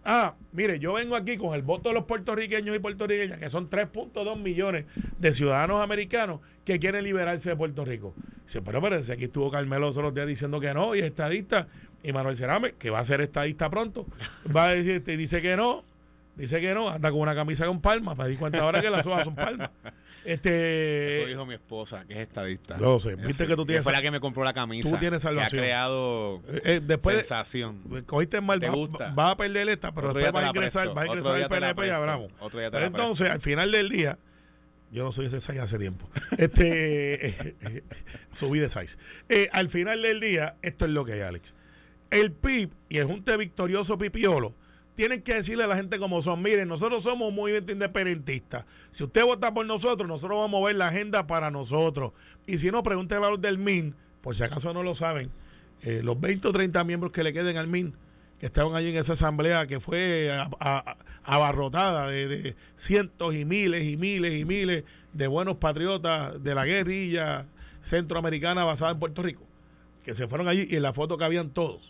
Ah, 0.04 0.34
mire, 0.52 0.78
yo 0.78 0.94
vengo 0.94 1.14
aquí 1.14 1.36
con 1.36 1.54
el 1.54 1.62
voto 1.62 1.90
de 1.90 1.94
los 1.94 2.04
puertorriqueños 2.04 2.74
y 2.74 2.78
puertorriqueñas, 2.78 3.38
que 3.38 3.50
son 3.50 3.68
3.2 3.68 4.38
millones 4.38 4.86
de 5.18 5.34
ciudadanos 5.34 5.82
americanos 5.82 6.40
que 6.64 6.78
quieren 6.78 7.04
liberarse 7.04 7.50
de 7.50 7.56
Puerto 7.56 7.84
Rico. 7.84 8.14
Dice, 8.46 8.62
pero 8.62 8.78
espérense, 8.78 9.12
aquí 9.12 9.24
estuvo 9.24 9.50
Carmelo 9.50 9.88
otros 9.88 10.14
días 10.14 10.26
diciendo 10.26 10.58
que 10.58 10.72
no, 10.72 10.94
y 10.94 11.00
es 11.00 11.06
estadista, 11.06 11.68
y 12.02 12.12
Manuel 12.12 12.38
Cerame, 12.38 12.72
que 12.78 12.90
va 12.90 13.00
a 13.00 13.06
ser 13.06 13.20
estadista 13.20 13.68
pronto, 13.68 14.06
va 14.54 14.68
a 14.68 14.70
decir, 14.70 15.02
y 15.06 15.16
dice 15.16 15.42
que 15.42 15.54
no, 15.54 15.84
dice 16.36 16.60
que 16.60 16.72
no, 16.72 16.88
anda 16.88 17.10
con 17.10 17.20
una 17.20 17.34
camisa 17.34 17.66
con 17.66 17.80
palmas, 17.80 18.16
me 18.16 18.26
di 18.28 18.36
cuenta 18.36 18.58
ahora 18.58 18.80
que 18.80 18.90
las 18.90 19.06
hojas 19.06 19.24
son 19.24 19.34
palmas. 19.34 19.70
Este, 20.24 21.20
Eso 21.22 21.28
dijo 21.28 21.46
mi 21.46 21.54
esposa, 21.54 22.04
que 22.06 22.12
es 22.14 22.18
estadista. 22.28 22.78
Yo 22.78 23.00
sé, 23.00 23.14
viste 23.16 23.46
que 23.46 23.56
tú 23.56 23.64
tienes- 23.64 23.82
Fue 23.84 23.92
la 23.92 24.02
que 24.02 24.10
me 24.10 24.20
compró 24.20 24.44
la 24.44 24.52
camisa. 24.52 24.88
tú 24.88 24.96
tienes 24.98 25.20
que 25.20 25.26
ha 25.26 25.30
salvación. 25.30 25.60
creado 25.62 26.36
eh, 26.48 26.60
eh, 26.64 26.80
después 26.82 27.16
de- 27.16 27.22
sensación. 27.22 27.78
cogiste 28.06 28.40
mal, 28.40 28.60
¿Te 28.60 28.68
gusta? 28.68 29.14
va 29.14 29.30
a 29.30 29.36
perder 29.36 29.68
esta, 29.70 29.92
pero 29.92 30.08
Otro 30.10 30.18
después 30.20 30.32
día 30.34 30.40
va 30.40 30.46
a 30.46 30.50
ingresar, 30.50 30.82
presto, 30.82 30.94
va 30.94 31.02
a 31.02 31.06
ingresar 31.06 31.32
al 31.42 31.48
PNP 31.48 31.86
y 31.86 31.90
hablamos. 31.90 32.32
otro 32.40 32.58
día 32.58 32.68
te 32.70 32.76
Pero 32.76 32.90
presto. 32.90 32.98
entonces, 33.02 33.30
al 33.30 33.40
final 33.40 33.70
del 33.72 33.88
día, 33.88 34.18
yo 34.92 35.04
no 35.04 35.12
soy 35.12 35.26
ese 35.26 35.40
size 35.40 35.60
hace 35.60 35.78
tiempo. 35.78 36.06
Este, 36.38 37.54
subí 38.40 38.58
de 38.58 38.68
size. 38.68 38.90
Eh, 39.28 39.48
al 39.52 39.68
final 39.70 40.02
del 40.02 40.20
día, 40.20 40.54
esto 40.62 40.84
es 40.84 40.90
lo 40.90 41.04
que 41.04 41.14
hay, 41.14 41.20
Alex. 41.20 41.44
El 42.10 42.32
PIB 42.32 42.70
y 42.88 42.98
el 42.98 43.06
Junte 43.06 43.36
Victorioso 43.36 43.96
Pipiolo 43.96 44.52
tienen 44.96 45.22
que 45.22 45.34
decirle 45.34 45.64
a 45.64 45.66
la 45.66 45.76
gente 45.76 45.98
como 45.98 46.22
son. 46.22 46.42
Miren, 46.42 46.68
nosotros 46.68 47.02
somos 47.02 47.28
un 47.28 47.34
movimiento 47.34 47.72
independentista. 47.72 48.66
Si 48.96 49.04
usted 49.04 49.22
vota 49.24 49.52
por 49.52 49.64
nosotros, 49.66 50.06
nosotros 50.06 50.30
vamos 50.38 50.48
a 50.48 50.50
mover 50.58 50.76
la 50.76 50.88
agenda 50.88 51.26
para 51.26 51.50
nosotros. 51.50 52.12
Y 52.46 52.58
si 52.58 52.70
no, 52.70 52.82
pregunte 52.82 53.14
a 53.14 53.20
los 53.20 53.40
del 53.40 53.58
MIN, 53.58 53.94
por 54.22 54.36
si 54.36 54.42
acaso 54.42 54.72
no 54.74 54.82
lo 54.82 54.94
saben, 54.96 55.30
eh, 55.82 56.00
los 56.02 56.20
20 56.20 56.48
o 56.48 56.52
30 56.52 56.84
miembros 56.84 57.12
que 57.12 57.22
le 57.22 57.32
queden 57.32 57.56
al 57.56 57.66
MIN, 57.68 57.94
que 58.38 58.46
estaban 58.46 58.74
allí 58.74 58.90
en 58.90 58.96
esa 58.98 59.14
asamblea 59.14 59.66
que 59.66 59.80
fue 59.80 60.30
a- 60.30 60.48
a- 60.60 60.96
abarrotada 61.24 62.08
de, 62.08 62.26
de 62.28 62.54
cientos 62.86 63.34
y 63.34 63.44
miles 63.44 63.84
y 63.84 63.96
miles 63.96 64.38
y 64.40 64.44
miles 64.44 64.84
de 65.12 65.26
buenos 65.26 65.56
patriotas 65.58 66.42
de 66.42 66.54
la 66.54 66.64
guerrilla 66.64 67.46
centroamericana 67.90 68.64
basada 68.64 68.92
en 68.92 68.98
Puerto 68.98 69.22
Rico, 69.22 69.42
que 70.04 70.14
se 70.14 70.26
fueron 70.28 70.48
allí 70.48 70.66
y 70.70 70.76
en 70.76 70.82
la 70.82 70.92
foto 70.92 71.16
cabían 71.16 71.50
todos. 71.50 71.80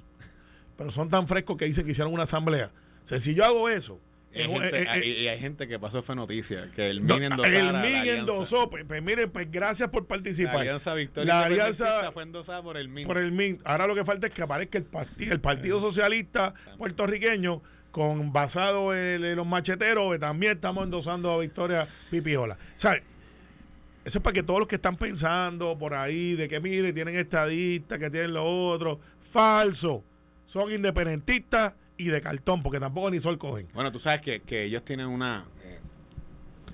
Pero 0.76 0.90
son 0.92 1.10
tan 1.10 1.26
frescos 1.28 1.56
que 1.56 1.66
dicen 1.66 1.84
que 1.84 1.92
hicieron 1.92 2.12
una 2.12 2.24
asamblea. 2.24 2.70
Sea, 3.10 3.20
si 3.20 3.34
yo 3.34 3.44
hago 3.44 3.68
eso, 3.68 3.98
Y 4.32 4.38
hay, 4.38 4.44
en- 4.44 4.60
gente, 4.62 4.82
eh, 4.82 4.86
hay- 4.88 5.02
y 5.10 5.28
hay 5.28 5.38
gente 5.40 5.66
que 5.68 5.78
pasó 5.78 6.02
fue 6.02 6.14
noticia, 6.14 6.68
que 6.76 6.88
el 6.88 7.00
MIN 7.00 7.16
el 7.16 7.22
endosara 7.32 7.72
la 7.72 7.82
MIN 7.82 8.08
endosó, 8.08 8.70
pues, 8.70 8.84
pues 8.86 9.02
miren, 9.02 9.30
pues 9.30 9.50
gracias 9.50 9.90
por 9.90 10.02
La 10.02 10.08
participar. 10.08 10.56
alianza 10.58 10.94
Victoria 10.94 11.34
La 11.34 11.44
alianza 11.46 12.12
fue 12.12 12.22
endosada 12.22 12.62
por 12.62 12.76
el 12.76 12.88
MIN. 12.88 13.06
por 13.08 13.18
el 13.18 13.32
MIN. 13.32 13.58
Ahora 13.64 13.86
lo 13.88 13.94
que 13.96 14.04
falta 14.04 14.28
es 14.28 14.32
que 14.32 14.42
aparezca 14.42 14.78
el 14.78 14.84
partido, 14.84 15.32
el 15.34 15.40
partido 15.40 15.80
Socialista 15.80 16.54
puertorriqueño 16.78 17.60
con 17.90 18.32
basado 18.32 18.94
en, 18.94 19.24
en 19.24 19.34
los 19.34 19.46
macheteros, 19.46 20.12
que 20.12 20.20
también 20.20 20.52
estamos 20.52 20.84
endosando 20.84 21.32
a 21.32 21.38
Victoria 21.40 21.88
Pipiola. 22.12 22.56
¿Sabes? 22.80 23.02
Eso 24.04 24.18
es 24.18 24.24
para 24.24 24.32
que 24.34 24.44
todos 24.44 24.60
los 24.60 24.68
que 24.68 24.76
están 24.76 24.96
pensando 24.96 25.76
por 25.76 25.92
ahí 25.94 26.34
de 26.36 26.48
que 26.48 26.60
mire, 26.60 26.92
tienen 26.92 27.16
estadistas, 27.18 27.98
que 27.98 28.08
tienen 28.10 28.32
lo 28.32 28.44
otro, 28.44 29.00
falso. 29.32 30.04
Son 30.52 30.70
independentistas 30.72 31.74
y 32.00 32.08
de 32.08 32.20
cartón, 32.20 32.62
porque 32.62 32.80
tampoco 32.80 33.10
ni 33.10 33.20
sol 33.20 33.38
cogen. 33.38 33.68
Bueno, 33.74 33.92
tú 33.92 33.98
sabes 34.00 34.22
que, 34.22 34.40
que 34.42 34.64
ellos 34.64 34.84
tienen 34.84 35.06
una... 35.06 35.44
eh, 35.64 35.80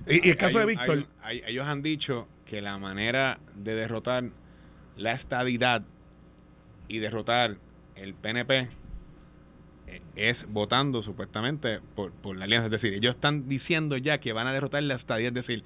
Y, 0.07 0.27
y 0.27 0.31
el 0.31 0.37
caso 0.37 0.57
hay- 0.57 0.65
de 0.65 0.65
Víctor, 0.65 0.97
hay- 1.21 1.39
hay- 1.41 1.51
ellos 1.51 1.65
han 1.67 1.81
dicho 1.81 2.27
que 2.45 2.61
la 2.61 2.77
manera 2.77 3.39
de 3.55 3.75
derrotar 3.75 4.23
la 4.95 5.13
estadidad 5.13 5.83
y 6.87 6.99
derrotar 6.99 7.55
el 7.95 8.13
PNP 8.13 8.69
eh, 9.87 10.01
es 10.15 10.37
votando 10.47 11.03
supuestamente 11.03 11.79
por, 11.95 12.11
por 12.11 12.35
la 12.37 12.45
alianza. 12.45 12.65
Es 12.67 12.71
decir, 12.71 12.93
ellos 12.93 13.15
están 13.15 13.47
diciendo 13.49 13.97
ya 13.97 14.17
que 14.19 14.33
van 14.33 14.47
a 14.47 14.53
derrotar 14.53 14.83
la 14.83 14.95
estadidad. 14.95 15.29
Es 15.29 15.45
decir, 15.45 15.63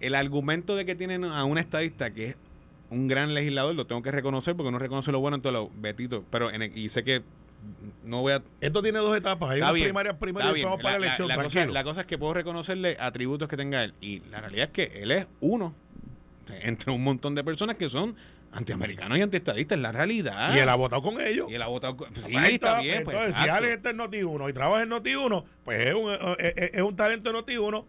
el 0.00 0.14
argumento 0.14 0.76
de 0.76 0.84
que 0.86 0.94
tienen 0.96 1.24
a 1.24 1.44
un 1.44 1.58
estadista 1.58 2.10
que 2.12 2.30
es 2.30 2.36
un 2.90 3.06
gran 3.06 3.34
legislador, 3.34 3.74
lo 3.74 3.86
tengo 3.86 4.02
que 4.02 4.10
reconocer 4.10 4.56
porque 4.56 4.72
no 4.72 4.78
reconoce 4.78 5.12
lo 5.12 5.20
bueno 5.20 5.36
en 5.36 5.42
todo 5.42 5.52
lo 5.52 5.70
betito, 5.76 6.24
pero 6.30 6.50
en 6.50 6.62
el- 6.62 6.76
y 6.76 6.88
sé 6.90 7.04
que 7.04 7.22
no 8.04 8.22
voy 8.22 8.32
a 8.34 8.42
esto 8.60 8.82
tiene 8.82 8.98
dos 8.98 9.16
etapas. 9.16 9.50
Hay 9.50 9.58
Está 9.58 9.66
unas 9.66 9.74
bien, 9.74 9.86
primarias 9.86 10.16
primero 10.16 10.56
y 10.56 10.62
vamos 10.64 10.80
para 10.82 10.94
la, 10.94 10.98
La- 10.98 11.06
elección. 11.06 11.28
la 11.28 11.34
cosa, 11.36 11.48
tranquilo. 11.50 11.72
la 11.74 11.84
cosa 11.84 12.00
es 12.02 12.06
que 12.06 12.18
puedo 12.18 12.34
reconocerle 12.34 12.96
atributos 12.98 13.48
que 13.48 13.56
tenga 13.56 13.84
él. 13.84 13.94
Y 14.00 14.20
la 14.30 14.40
realidad 14.40 14.66
es 14.66 14.70
que 14.72 15.02
él 15.02 15.10
es 15.12 15.26
uno 15.40 15.74
entre 16.62 16.90
un 16.92 17.02
montón 17.04 17.34
de 17.34 17.44
personas 17.44 17.76
que 17.76 17.88
son 17.90 18.16
antiamericanos 18.52 19.16
y 19.18 19.22
antiestadistas. 19.22 19.76
Es 19.76 19.82
la 19.82 19.92
realidad. 19.92 20.54
y 20.54 20.58
él 20.58 20.68
ha 20.68 20.74
votado 20.74 21.02
con 21.02 21.20
ellos. 21.20 21.48
Y 21.50 21.54
él 21.54 21.62
ha 21.62 21.68
votado. 21.68 21.96
con- 21.96 22.12
Sí, 22.14 22.36
Ahí 22.36 22.54
está 22.56 22.80
bien. 22.80 23.04
Pues, 23.04 23.16
si. 23.16 23.48
Alex 23.48 23.74
está 23.76 23.90
en 23.90 23.98
Noti1 23.98 24.50
y 24.50 24.52
trabaja 24.52 24.82
en 24.82 24.88
Noti1, 24.90 25.44
pues 25.64 25.86
es 25.86 25.94
un, 25.94 26.10
es, 26.38 26.56
es- 26.56 26.74
es 26.74 26.82
un 26.82 26.96
talento 26.96 27.30
de 27.32 27.38
Noti1, 27.38 27.84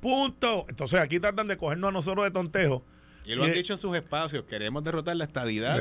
punto. 0.00 0.66
Entonces 0.68 0.98
aquí 1.00 1.20
tratan 1.20 1.46
de 1.46 1.56
cogernos 1.56 1.88
a 1.88 1.92
nosotros 1.92 2.24
de 2.24 2.30
tontejo. 2.32 2.82
Y 3.30 3.36
lo 3.36 3.44
han 3.44 3.52
dicho 3.52 3.72
en 3.74 3.80
sus 3.80 3.96
espacios. 3.96 4.44
Queremos 4.44 4.82
derrotar 4.84 5.16
la 5.16 5.24
estadidad. 5.24 5.76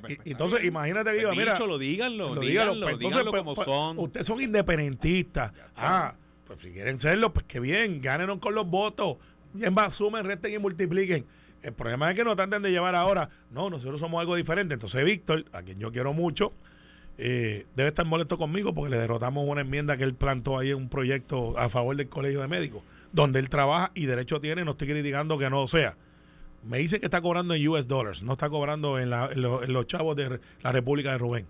Pues, 0.00 0.18
Y- 0.24 0.32
entonces, 0.32 0.64
imagínate 0.64 1.10
que 1.10 1.22
pues, 1.22 1.30
diga, 1.30 1.30
mira, 1.30 1.52
díganlo, 1.52 1.66
lo 1.66 1.78
díganlo, 1.78 2.40
dígalo, 2.40 2.80
pues, 2.86 2.98
díganlo 2.98 3.18
entonces, 3.18 3.40
como 3.40 3.54
pues, 3.54 3.66
son. 3.66 3.98
Ustedes 3.98 4.26
son 4.26 4.40
independentistas. 4.40 5.52
Ah, 5.76 6.14
pues 6.46 6.58
si 6.60 6.70
quieren 6.72 7.00
serlo, 7.00 7.32
pues 7.32 7.46
que 7.46 7.60
bien, 7.60 8.00
ganen 8.00 8.38
con 8.38 8.54
los 8.54 8.68
votos. 8.68 9.18
Bien, 9.52 9.74
va, 9.76 9.90
sumen, 9.96 10.24
resten 10.24 10.52
y 10.52 10.58
multipliquen. 10.58 11.24
El 11.62 11.72
problema 11.72 12.10
es 12.10 12.16
que 12.16 12.24
no 12.24 12.36
traten 12.36 12.62
de 12.62 12.70
llevar 12.70 12.94
ahora, 12.94 13.28
no, 13.50 13.68
nosotros 13.68 14.00
somos 14.00 14.20
algo 14.20 14.36
diferente. 14.36 14.74
Entonces, 14.74 15.04
Víctor, 15.04 15.44
a 15.52 15.62
quien 15.62 15.78
yo 15.78 15.90
quiero 15.90 16.12
mucho, 16.12 16.52
eh, 17.18 17.66
debe 17.74 17.88
estar 17.88 18.06
molesto 18.06 18.38
conmigo 18.38 18.72
porque 18.72 18.90
le 18.90 18.98
derrotamos 18.98 19.44
una 19.46 19.62
enmienda 19.62 19.96
que 19.96 20.04
él 20.04 20.14
plantó 20.14 20.58
ahí 20.58 20.70
en 20.70 20.76
un 20.76 20.88
proyecto 20.88 21.58
a 21.58 21.68
favor 21.68 21.96
del 21.96 22.08
Colegio 22.08 22.40
de 22.40 22.46
Médicos, 22.48 22.82
donde 23.12 23.40
él 23.40 23.50
trabaja 23.50 23.90
y 23.94 24.06
derecho 24.06 24.40
tiene, 24.40 24.64
no 24.64 24.72
estoy 24.72 24.86
criticando 24.88 25.36
que 25.36 25.50
no 25.50 25.62
lo 25.62 25.68
sea. 25.68 25.94
Me 26.64 26.78
dicen 26.78 27.00
que 27.00 27.06
está 27.06 27.20
cobrando 27.20 27.54
en 27.54 27.66
US 27.68 27.86
dollars, 27.86 28.22
no 28.22 28.32
está 28.34 28.48
cobrando 28.48 28.98
en, 28.98 29.10
la- 29.10 29.30
en 29.32 29.40
lo- 29.42 29.62
en 29.62 29.72
los 29.72 29.86
chavos 29.86 30.16
de 30.16 30.40
la 30.62 30.72
República 30.72 31.12
de 31.12 31.18
Rubén. 31.18 31.46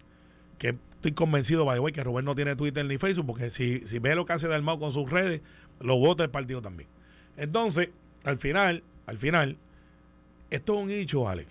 Que 0.58 0.74
estoy 0.96 1.12
convencido, 1.12 1.64
by 1.64 1.76
the 1.76 1.80
way, 1.80 1.92
que 1.92 2.02
Rubén 2.04 2.24
no 2.24 2.34
tiene 2.34 2.56
Twitter 2.56 2.84
ni 2.84 2.98
Facebook, 2.98 3.26
porque 3.26 3.50
si, 3.52 3.80
si 3.88 3.98
ve 3.98 4.14
lo 4.14 4.26
que 4.26 4.32
hace 4.34 4.48
Dalmau 4.48 4.78
con 4.78 4.92
sus 4.92 5.08
redes, 5.10 5.40
lo 5.80 5.96
vota 5.98 6.24
el 6.24 6.30
partido 6.30 6.60
también. 6.60 6.88
Entonces, 7.36 7.90
al 8.24 8.38
final, 8.38 8.82
al 9.06 9.18
final, 9.18 9.56
esto 10.50 10.74
es 10.74 10.84
un 10.84 10.90
hecho, 10.90 11.28
Alex, 11.28 11.48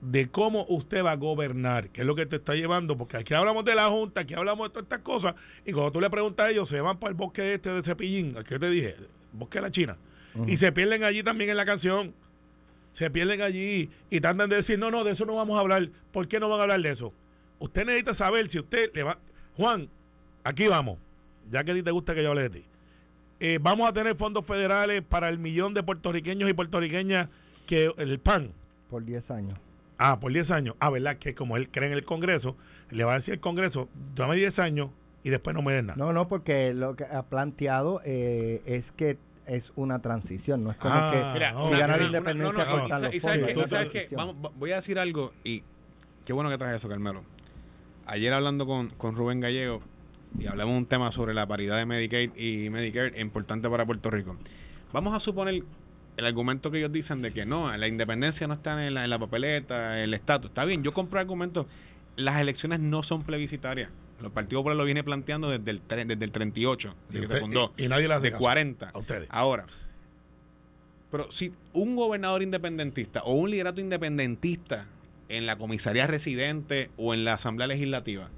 de 0.00 0.28
cómo 0.28 0.64
usted 0.68 1.04
va 1.04 1.12
a 1.12 1.16
gobernar, 1.16 1.90
que 1.90 2.00
es 2.00 2.06
lo 2.06 2.14
que 2.16 2.26
te 2.26 2.36
está 2.36 2.54
llevando, 2.54 2.96
porque 2.96 3.18
aquí 3.18 3.34
hablamos 3.34 3.64
de 3.64 3.74
la 3.74 3.88
Junta, 3.88 4.22
aquí 4.22 4.34
hablamos 4.34 4.68
de 4.68 4.70
todas 4.72 4.84
estas 4.84 5.00
cosas, 5.02 5.34
y 5.64 5.72
cuando 5.72 5.92
tú 5.92 6.00
le 6.00 6.10
preguntas 6.10 6.46
a 6.46 6.50
ellos, 6.50 6.68
se 6.68 6.80
van 6.80 6.98
para 6.98 7.10
el 7.10 7.16
bosque 7.16 7.54
este 7.54 7.68
de 7.70 7.82
Cepillín, 7.82 8.36
al 8.36 8.44
que 8.44 8.58
te 8.58 8.68
dije, 8.70 8.96
el 8.98 9.06
bosque 9.34 9.58
de 9.58 9.62
la 9.62 9.70
China, 9.70 9.96
y 10.48 10.56
se 10.56 10.72
pierden 10.72 11.04
allí 11.04 11.22
también 11.22 11.50
en 11.50 11.56
la 11.58 11.66
canción, 11.66 12.14
se 13.02 13.10
pierden 13.10 13.42
allí 13.42 13.90
y 14.10 14.20
tratan 14.20 14.48
de 14.48 14.56
decir, 14.56 14.78
no, 14.78 14.88
no, 14.92 15.02
de 15.02 15.10
eso 15.10 15.24
no 15.24 15.34
vamos 15.34 15.56
a 15.56 15.60
hablar, 15.60 15.88
¿por 16.12 16.28
qué 16.28 16.38
no 16.38 16.48
van 16.48 16.60
a 16.60 16.62
hablar 16.62 16.82
de 16.82 16.92
eso? 16.92 17.12
Usted 17.58 17.84
necesita 17.84 18.14
saber 18.14 18.48
si 18.50 18.60
usted 18.60 18.92
le 18.94 19.02
va... 19.02 19.18
Juan, 19.56 19.88
aquí 20.44 20.68
vamos, 20.68 21.00
ya 21.50 21.64
que 21.64 21.72
a 21.72 21.74
ti 21.74 21.82
te 21.82 21.90
gusta 21.90 22.14
que 22.14 22.22
yo 22.22 22.30
hable 22.30 22.42
de 22.42 22.50
ti. 22.50 22.64
Eh, 23.40 23.58
vamos 23.60 23.88
a 23.88 23.92
tener 23.92 24.14
fondos 24.14 24.46
federales 24.46 25.02
para 25.02 25.28
el 25.30 25.38
millón 25.38 25.74
de 25.74 25.82
puertorriqueños 25.82 26.48
y 26.48 26.52
puertorriqueñas 26.52 27.28
que 27.66 27.90
el 27.96 28.20
PAN, 28.20 28.52
por 28.88 29.04
10 29.04 29.28
años. 29.32 29.58
Ah, 29.98 30.20
por 30.20 30.32
10 30.32 30.48
años. 30.52 30.76
Ah, 30.78 30.90
¿verdad? 30.90 31.16
Que 31.16 31.34
como 31.34 31.56
él 31.56 31.70
cree 31.70 31.88
en 31.88 31.94
el 31.94 32.04
Congreso, 32.04 32.56
le 32.92 33.02
va 33.02 33.14
a 33.14 33.18
decir 33.18 33.34
al 33.34 33.40
Congreso, 33.40 33.88
dame 34.14 34.36
10 34.36 34.60
años 34.60 34.90
y 35.24 35.30
después 35.30 35.56
no 35.56 35.62
me 35.62 35.72
den 35.72 35.86
nada. 35.86 35.96
No, 35.98 36.12
no, 36.12 36.28
porque 36.28 36.72
lo 36.72 36.94
que 36.94 37.02
ha 37.04 37.24
planteado 37.24 38.00
eh, 38.04 38.62
es 38.64 38.84
que 38.96 39.16
es 39.54 39.70
una 39.76 40.00
transición, 40.00 40.64
no 40.64 40.70
es 40.70 40.76
como 40.78 40.94
Ah, 40.94 41.10
que 41.12 41.32
Mira, 41.38 41.52
no, 41.52 41.68
si 41.68 41.74
gana 41.76 41.86
la 41.88 41.96
no, 41.98 42.06
independencia 42.06 42.64
no, 42.64 42.70
cortan 42.70 43.02
los 43.02 43.14
y 43.14 43.20
fondos. 43.20 43.50
y 43.50 43.54
sabes 43.68 44.10
vamos, 44.12 44.36
va- 44.44 44.50
voy 44.56 44.72
a 44.72 44.76
decir 44.76 44.98
algo 44.98 45.32
y 45.44 45.62
qué 46.24 46.32
bueno 46.32 46.50
que 46.50 46.58
traes 46.58 46.78
eso, 46.78 46.88
Carmelo. 46.88 47.22
Ayer 48.06 48.32
hablando 48.32 48.66
con, 48.66 48.88
con 48.90 49.14
Rubén 49.16 49.40
Gallego 49.40 49.80
y 50.38 50.46
hablamos 50.46 50.76
un 50.76 50.86
tema 50.86 51.12
sobre 51.12 51.34
la 51.34 51.46
paridad 51.46 51.76
de 51.76 51.86
Medicaid 51.86 52.30
y 52.36 52.70
Medicare 52.70 53.20
importante 53.20 53.68
para 53.68 53.84
Puerto 53.84 54.10
Rico. 54.10 54.36
Vamos 54.92 55.14
a 55.14 55.20
suponer 55.24 55.62
el 56.16 56.26
argumento 56.26 56.70
que 56.70 56.78
ellos 56.78 56.92
dicen 56.92 57.22
de 57.22 57.32
que 57.32 57.44
no, 57.46 57.74
la 57.76 57.88
independencia 57.88 58.46
no 58.46 58.54
está 58.54 58.86
en 58.86 58.94
la, 58.94 59.04
en 59.04 59.10
la 59.10 59.18
papeleta, 59.18 59.98
el 60.02 60.12
estatus. 60.14 60.48
Está 60.50 60.64
bien, 60.64 60.82
yo 60.82 60.92
compro 60.92 61.18
el 61.18 61.24
argumento. 61.24 61.66
Las 62.16 62.40
elecciones 62.40 62.80
no 62.80 63.02
son 63.02 63.22
plebiscitarias. 63.24 63.90
Los 64.22 64.32
partidos 64.32 64.60
populares 64.60 64.78
lo 64.78 64.84
viene 64.84 65.02
planteando 65.04 65.50
desde 65.50 65.70
el, 65.72 65.82
desde 66.08 66.24
el 66.24 66.32
38, 66.32 66.88
Y 66.88 67.12
desde 67.14 67.18
que 67.20 67.24
usted- 67.26 67.34
se 67.36 67.40
fundó, 67.40 67.72
y- 67.76 67.84
y 67.84 67.88
nadie 67.88 68.08
de 68.08 68.30
caso. 68.30 68.38
40. 68.38 68.90
A 68.90 68.98
ustedes. 68.98 69.28
Ahora, 69.30 69.66
pero 71.10 71.30
si 71.32 71.52
un 71.74 71.94
gobernador 71.96 72.42
independentista 72.42 73.22
o 73.24 73.34
un 73.34 73.50
liderato 73.50 73.80
independentista 73.80 74.86
en 75.28 75.46
la 75.46 75.56
comisaría 75.56 76.06
residente 76.06 76.90
o 76.96 77.12
en 77.14 77.24
la 77.24 77.34
asamblea 77.34 77.66
legislativa, 77.66 78.28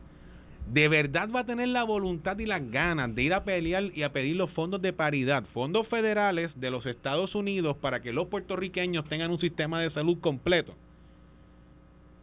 de 0.73 0.89
verdad 0.89 1.29
va 1.35 1.41
a 1.41 1.45
tener 1.45 1.69
la 1.69 1.85
voluntad 1.85 2.39
y 2.39 2.47
las 2.47 2.69
ganas 2.71 3.15
de 3.15 3.23
ir 3.23 3.35
a 3.35 3.45
pelear 3.45 3.85
y 3.95 4.03
a 4.03 4.13
pedir 4.13 4.37
los 4.37 4.51
fondos 4.53 4.81
de 4.81 4.93
paridad, 4.93 5.45
fondos 5.53 5.87
federales 5.89 6.59
de 6.59 6.71
los 6.71 6.87
Estados 6.87 7.35
Unidos 7.35 7.77
para 7.77 8.01
que 8.01 8.13
los 8.13 8.29
puertorriqueños 8.29 9.05
tengan 9.09 9.31
un 9.31 9.39
sistema 9.39 9.81
de 9.81 9.91
salud 9.91 10.19
completo. 10.21 10.75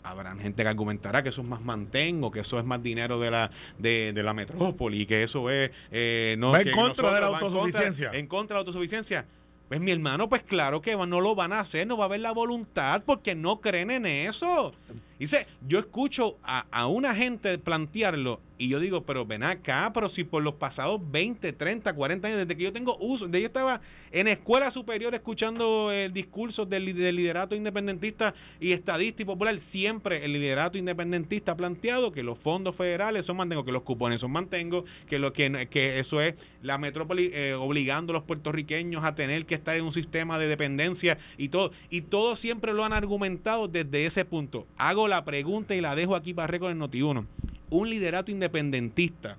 Habrá 0.03 0.35
gente 0.35 0.63
que 0.63 0.67
argumentará 0.69 1.21
que 1.21 1.29
eso 1.29 1.41
es 1.41 1.47
más 1.47 1.61
mantengo, 1.61 2.31
que 2.31 2.39
eso 2.39 2.57
es 2.59 2.65
más 2.65 2.81
dinero 2.81 3.19
de 3.19 3.29
la 3.31 3.51
de, 3.77 4.11
de 4.13 4.23
la 4.23 4.33
metrópoli, 4.33 5.05
que 5.05 5.23
eso 5.23 5.49
es 5.49 5.71
eh, 5.91 6.35
no 6.39 6.51
Va 6.51 6.59
en 6.61 6.65
que 6.65 6.71
contra 6.71 7.13
de 7.13 7.21
la 7.21 7.29
va 7.29 7.37
en 7.37 7.41
contra- 7.41 7.59
autosuficiencia. 7.61 8.11
en 8.19 8.27
contra 8.27 8.55
de 8.55 8.57
la 8.57 8.67
autosuficiencia. 8.67 9.25
Pues 9.67 9.79
mi 9.79 9.91
hermano, 9.91 10.27
pues 10.27 10.43
claro 10.43 10.81
que 10.81 10.93
no 10.97 11.21
lo 11.21 11.33
van 11.33 11.53
a 11.53 11.61
hacer, 11.61 11.87
no 11.87 11.95
va 11.95 12.03
a 12.03 12.07
haber 12.07 12.19
la 12.19 12.31
voluntad 12.33 13.03
porque 13.05 13.35
no 13.35 13.61
creen 13.61 13.89
en 13.91 14.05
eso. 14.05 14.73
Dice, 15.17 15.45
yo 15.65 15.79
escucho 15.79 16.35
a, 16.43 16.65
a 16.71 16.87
una 16.87 17.15
gente 17.15 17.57
plantearlo 17.57 18.41
y 18.62 18.68
yo 18.68 18.80
digo, 18.80 19.01
pero 19.01 19.26
ven 19.26 19.41
acá, 19.41 19.89
pero 19.91 20.09
si 20.09 20.24
por 20.24 20.43
los 20.43 20.53
pasados 20.53 21.01
20, 21.12 21.53
30, 21.53 21.93
40 21.93 22.28
años, 22.28 22.39
desde 22.41 22.55
que 22.55 22.64
yo 22.64 22.72
tengo 22.72 22.95
uso, 22.99 23.26
desde 23.26 23.41
yo 23.41 23.47
estaba 23.47 23.82
en 24.12 24.28
escuela 24.28 24.70
superior 24.70 25.16
escuchando 25.16 25.91
el 25.91 26.14
discurso 26.14 26.68
del 26.68 26.86
liderato 26.86 27.55
independentista 27.55 28.36
y 28.59 28.74
estadista 28.74 29.24
y 29.24 29.26
popular, 29.26 29.59
siempre 29.72 30.24
el 30.24 30.34
liderato 30.34 30.78
independentista 30.78 31.53
ha 31.53 31.55
planteado 31.55 32.12
que 32.12 32.22
los 32.22 32.38
fondos 32.38 32.76
federales 32.76 33.26
son 33.26 33.38
mantengo, 33.38 33.66
que 33.66 33.72
los 33.72 33.82
cupones 33.82 34.22
son 34.22 34.32
mantengo, 34.32 34.86
que 35.09 35.18
lo 35.18 35.34
que, 35.34 35.68
que 35.72 35.97
eso 35.99 36.22
es 36.22 36.36
la 36.62 36.78
metrópoli 36.78 37.32
eh, 37.34 37.55
obligando 37.55 38.14
a 38.14 38.18
los 38.18 38.26
puertorriqueños 38.26 39.03
a 39.03 39.16
tener 39.16 39.47
que 39.47 39.55
estar 39.55 39.76
en 39.76 39.86
un 39.86 39.93
sistema 39.95 40.38
de 40.38 40.45
dependencia 40.45 41.18
y 41.39 41.49
todo, 41.49 41.72
y 41.89 42.03
todo 42.03 42.36
siempre 42.36 42.74
lo 42.74 42.86
han 42.86 42.93
argumentado 42.93 43.68
desde 43.68 44.05
ese 44.05 44.24
punto. 44.24 44.68
Hago 44.78 45.07
la 45.07 45.26
pregunta 45.26 45.74
y 45.74 45.82
la 45.82 45.95
dejo 45.95 46.16
aquí 46.16 46.36
para 46.36 46.45
récord 46.45 46.70
en 46.70 46.80
Noti1. 46.80 47.26
Un 47.72 47.89
liderato 47.89 48.30
independentista 48.30 49.38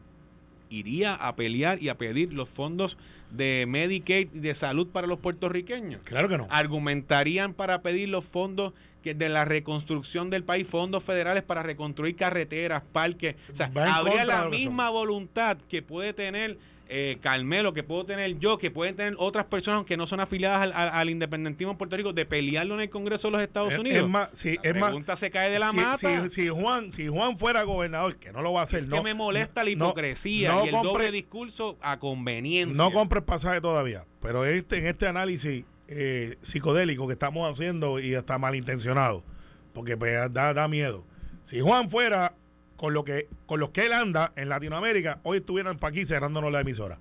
iría 0.71 1.15
a 1.15 1.37
pelear 1.37 1.83
y 1.83 1.91
a 1.91 1.95
pedir 1.95 2.33
los 2.33 2.49
fondos 2.51 2.97
de 3.31 3.65
Medicaid 3.69 4.29
y 4.35 4.41
de 4.41 4.55
salud 4.57 4.89
para 4.89 5.07
los 5.07 5.21
puertorriqueños. 5.21 6.03
Claro 6.03 6.29
que 6.29 6.39
no. 6.39 6.47
Argumentarían 6.51 7.55
para 7.55 7.83
pedir 7.83 8.09
los 8.09 8.25
fondos 8.27 8.73
que 9.03 9.15
de 9.15 9.29
la 9.29 9.45
reconstrucción 9.45 10.31
del 10.31 10.45
país, 10.45 10.67
fondos 10.69 11.03
federales 11.05 11.43
para 11.45 11.63
reconstruir 11.63 12.17
carreteras, 12.17 12.83
parques. 12.93 13.37
O 13.53 13.57
sea, 13.57 13.71
habría 13.75 14.25
la 14.25 14.49
misma 14.49 14.91
voluntad 14.91 15.59
que 15.69 15.83
puede 15.83 16.15
tener 16.15 16.57
eh, 16.95 17.17
Carmelo, 17.23 17.73
que 17.73 17.83
puedo 17.83 18.05
tener 18.05 18.39
yo, 18.39 18.59
que 18.59 18.71
pueden 18.71 18.97
tener 18.97 19.15
otras 19.17 19.47
personas 19.47 19.87
que 19.87 19.97
no 19.97 20.07
son 20.07 20.21
afiliadas 20.21 20.61
al, 20.63 20.73
al- 20.75 20.91
al 20.91 21.09
independentismo 21.11 21.73
en 21.73 21.79
Puerto 21.79 21.97
Rico, 21.97 22.13
de 22.13 22.27
pelearlo 22.27 22.75
en 22.75 22.83
el 22.83 22.91
Congreso 22.91 23.29
de 23.29 23.33
los 23.33 23.41
Estados 23.43 23.73
Es- 23.73 23.79
Unidos. 23.79 24.05
es 24.05 24.09
más, 24.11 24.29
sí, 24.43 24.57
la 24.63 24.71
es 24.71 24.77
más, 24.77 24.85
pregunta 24.91 25.17
se 25.17 25.31
cae 25.31 25.51
de 25.51 25.59
la 25.59 25.71
si, 25.71 25.77
mata. 25.77 26.29
si- 26.29 26.35
si 26.35 26.49
Juan 26.51 26.93
si 26.93 27.09
Juan 27.09 27.39
fuera 27.39 27.63
gobernador 27.63 28.17
que 28.17 28.31
no 28.33 28.43
lo 28.43 28.53
va 28.53 28.61
a 28.61 28.65
hacer 28.65 28.81
Es 28.81 28.89
no 28.89 28.97
que 28.99 29.03
me 29.05 29.15
molesta 29.15 29.65
la 29.65 29.71
hipocresía 29.71 30.53
no 30.53 30.65
y 30.67 30.69
el 30.69 30.75
compre- 30.75 30.83
doble 30.93 31.13
discurso 31.13 31.79
a 31.81 31.99
conveniencia. 31.99 32.77
no 32.77 32.93
compres 32.93 33.25
pasaje 33.25 33.61
todavía 33.63 34.05
pero 34.21 34.45
este 34.45 34.77
en 34.79 34.87
este 34.89 35.07
análisis 35.07 35.65
eh, 35.89 36.37
psicodélico 36.53 37.07
que 37.07 37.15
estamos 37.15 37.51
haciendo 37.53 37.99
y 38.01 38.15
hasta 38.15 38.37
malintencionado 38.39 39.23
porque 39.75 39.97
pues, 39.97 40.13
da, 40.33 40.53
da 40.53 40.69
miedo 40.69 41.05
si 41.51 41.61
Juan 41.61 41.89
fuera 41.91 42.33
con 42.83 42.95
lo 42.95 43.05
que 43.05 43.29
con 43.47 43.61
los 43.61 43.71
que 43.71 43.87
él 43.87 43.93
anda 43.93 44.33
en 44.35 44.49
Latinoamérica 44.49 45.21
hoy 45.23 45.39
estuvieran 45.39 45.79
para 45.79 45.93
aquí 45.93 46.05
cerrándonos 46.05 46.51
la 46.51 46.63
emisora 46.63 46.99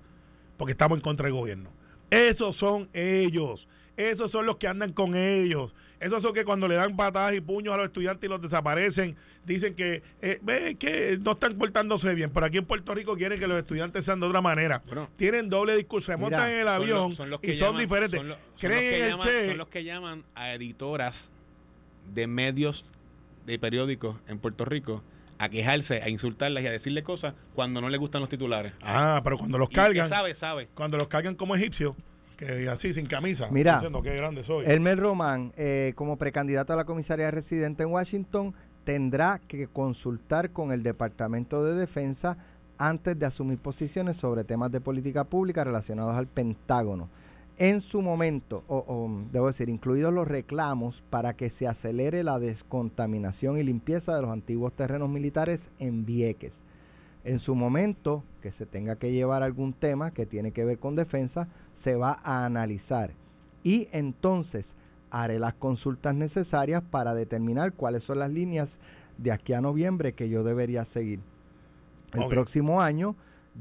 porque 0.56 0.70
estamos 0.70 0.96
en 0.96 1.02
contra 1.02 1.24
del 1.24 1.32
gobierno 1.34 1.70
esos 2.08 2.54
son 2.58 2.88
ellos 2.94 3.66
esos 3.96 4.30
son 4.30 4.46
los 4.46 4.58
que 4.58 4.68
andan 4.68 4.92
con 4.92 5.16
ellos 5.16 5.74
esos 5.98 6.22
son 6.22 6.32
que 6.34 6.44
cuando 6.44 6.68
le 6.68 6.76
dan 6.76 6.94
patadas 6.94 7.34
y 7.34 7.40
puños 7.40 7.74
a 7.74 7.78
los 7.78 7.86
estudiantes 7.86 8.22
y 8.22 8.28
los 8.28 8.40
desaparecen 8.40 9.16
dicen 9.44 9.74
que 9.74 10.02
eh, 10.22 10.38
ve 10.42 10.76
que 10.78 11.18
no 11.20 11.32
están 11.32 11.58
portándose 11.58 12.14
bien 12.14 12.30
pero 12.32 12.46
aquí 12.46 12.58
en 12.58 12.64
Puerto 12.66 12.94
Rico 12.94 13.16
quieren 13.16 13.40
que 13.40 13.48
los 13.48 13.58
estudiantes 13.58 14.04
sean 14.04 14.20
de 14.20 14.26
otra 14.26 14.40
manera 14.40 14.82
Bueno, 14.86 15.08
tienen 15.16 15.48
doble 15.48 15.74
discurso, 15.74 16.12
se 16.12 16.16
montan 16.16 16.48
en 16.48 16.58
el 16.60 16.68
avión 16.68 17.08
los- 17.08 17.16
son 17.16 17.28
los 17.28 17.42
y 17.42 17.58
son 17.58 17.76
diferentes. 17.76 18.20
son 18.20 18.28
son 18.28 18.38
los 18.38 18.60
Creen 18.60 18.88
que 18.88 19.08
llaman- 19.10 19.26
Che. 19.26 19.48
son 19.48 19.58
los 19.58 19.68
que 19.68 19.82
llaman 19.82 20.22
a 20.36 20.54
editoras 20.54 21.12
de 22.14 22.28
medios 22.28 22.84
de 23.46 23.58
periódicos 23.58 24.16
en 24.28 24.38
Puerto 24.38 24.64
Rico 24.64 25.02
a 25.38 25.48
quejarse, 25.48 26.02
a 26.02 26.08
insultarlas 26.08 26.62
y 26.62 26.66
a 26.66 26.70
decirle 26.70 27.02
cosas 27.02 27.34
cuando 27.54 27.80
no 27.80 27.88
les 27.88 28.00
gustan 28.00 28.20
los 28.20 28.30
titulares. 28.30 28.72
Ah, 28.82 29.20
pero 29.24 29.38
cuando 29.38 29.58
los 29.58 29.70
cargan, 29.70 30.08
sabe, 30.08 30.34
sabe. 30.36 30.68
cuando 30.74 30.96
los 30.96 31.08
cargan 31.08 31.34
como 31.34 31.56
egipcios, 31.56 31.96
que 32.36 32.68
así 32.68 32.92
sin 32.94 33.06
camisa, 33.06 33.48
Mira, 33.50 33.74
diciendo 33.74 34.02
qué 34.02 34.14
grande 34.14 34.44
soy. 34.44 34.64
Elmer 34.66 34.98
Román, 34.98 35.52
eh, 35.56 35.92
como 35.96 36.16
precandidato 36.16 36.72
a 36.72 36.76
la 36.76 36.84
comisaría 36.84 37.30
residente 37.30 37.82
en 37.82 37.90
Washington, 37.90 38.54
tendrá 38.84 39.40
que 39.48 39.68
consultar 39.68 40.50
con 40.50 40.72
el 40.72 40.82
Departamento 40.82 41.64
de 41.64 41.74
Defensa 41.74 42.36
antes 42.78 43.18
de 43.18 43.26
asumir 43.26 43.58
posiciones 43.58 44.16
sobre 44.16 44.44
temas 44.44 44.72
de 44.72 44.80
política 44.80 45.24
pública 45.24 45.62
relacionados 45.62 46.16
al 46.16 46.26
Pentágono. 46.26 47.08
En 47.62 47.80
su 47.80 48.02
momento, 48.02 48.64
o, 48.66 48.78
o, 48.78 49.08
debo 49.30 49.46
decir, 49.46 49.68
incluidos 49.68 50.12
los 50.12 50.26
reclamos 50.26 51.00
para 51.10 51.34
que 51.34 51.50
se 51.50 51.68
acelere 51.68 52.24
la 52.24 52.40
descontaminación 52.40 53.56
y 53.56 53.62
limpieza 53.62 54.16
de 54.16 54.22
los 54.22 54.32
antiguos 54.32 54.72
terrenos 54.72 55.08
militares 55.08 55.60
en 55.78 56.04
Vieques. 56.04 56.52
En 57.22 57.38
su 57.38 57.54
momento, 57.54 58.24
que 58.42 58.50
se 58.58 58.66
tenga 58.66 58.96
que 58.96 59.12
llevar 59.12 59.44
algún 59.44 59.74
tema 59.74 60.10
que 60.10 60.26
tiene 60.26 60.50
que 60.50 60.64
ver 60.64 60.80
con 60.80 60.96
defensa, 60.96 61.46
se 61.84 61.94
va 61.94 62.18
a 62.24 62.44
analizar 62.44 63.12
y 63.62 63.86
entonces 63.92 64.64
haré 65.12 65.38
las 65.38 65.54
consultas 65.54 66.16
necesarias 66.16 66.82
para 66.90 67.14
determinar 67.14 67.74
cuáles 67.74 68.02
son 68.02 68.18
las 68.18 68.32
líneas 68.32 68.68
de 69.18 69.30
aquí 69.30 69.52
a 69.52 69.60
noviembre 69.60 70.14
que 70.14 70.28
yo 70.28 70.42
debería 70.42 70.84
seguir. 70.86 71.20
El 72.12 72.26
próximo 72.26 72.82
año, 72.82 73.14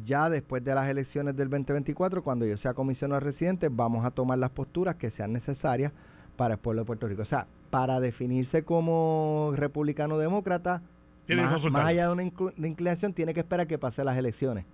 ya 0.05 0.29
después 0.29 0.63
de 0.63 0.73
las 0.73 0.89
elecciones 0.89 1.35
del 1.35 1.49
2024, 1.49 2.23
cuando 2.23 2.45
yo 2.45 2.57
sea 2.57 2.73
comisionado 2.73 3.19
residente, 3.19 3.67
vamos 3.69 4.05
a 4.05 4.11
tomar 4.11 4.37
las 4.37 4.51
posturas 4.51 4.95
que 4.95 5.11
sean 5.11 5.33
necesarias 5.33 5.91
para 6.37 6.55
el 6.55 6.59
pueblo 6.59 6.83
de 6.83 6.85
Puerto 6.85 7.07
Rico. 7.07 7.23
O 7.23 7.25
sea, 7.25 7.45
para 7.69 7.99
definirse 7.99 8.63
como 8.63 9.53
republicano 9.55 10.17
demócrata, 10.17 10.81
más, 11.27 11.85
allá 11.85 12.07
de 12.07 12.11
una 12.11 12.23
inclinación, 12.67 13.13
tiene 13.13 13.33
que 13.33 13.41
esperar 13.41 13.67
que 13.67 13.77
pasen 13.77 14.05
las 14.05 14.17
elecciones. 14.17 14.65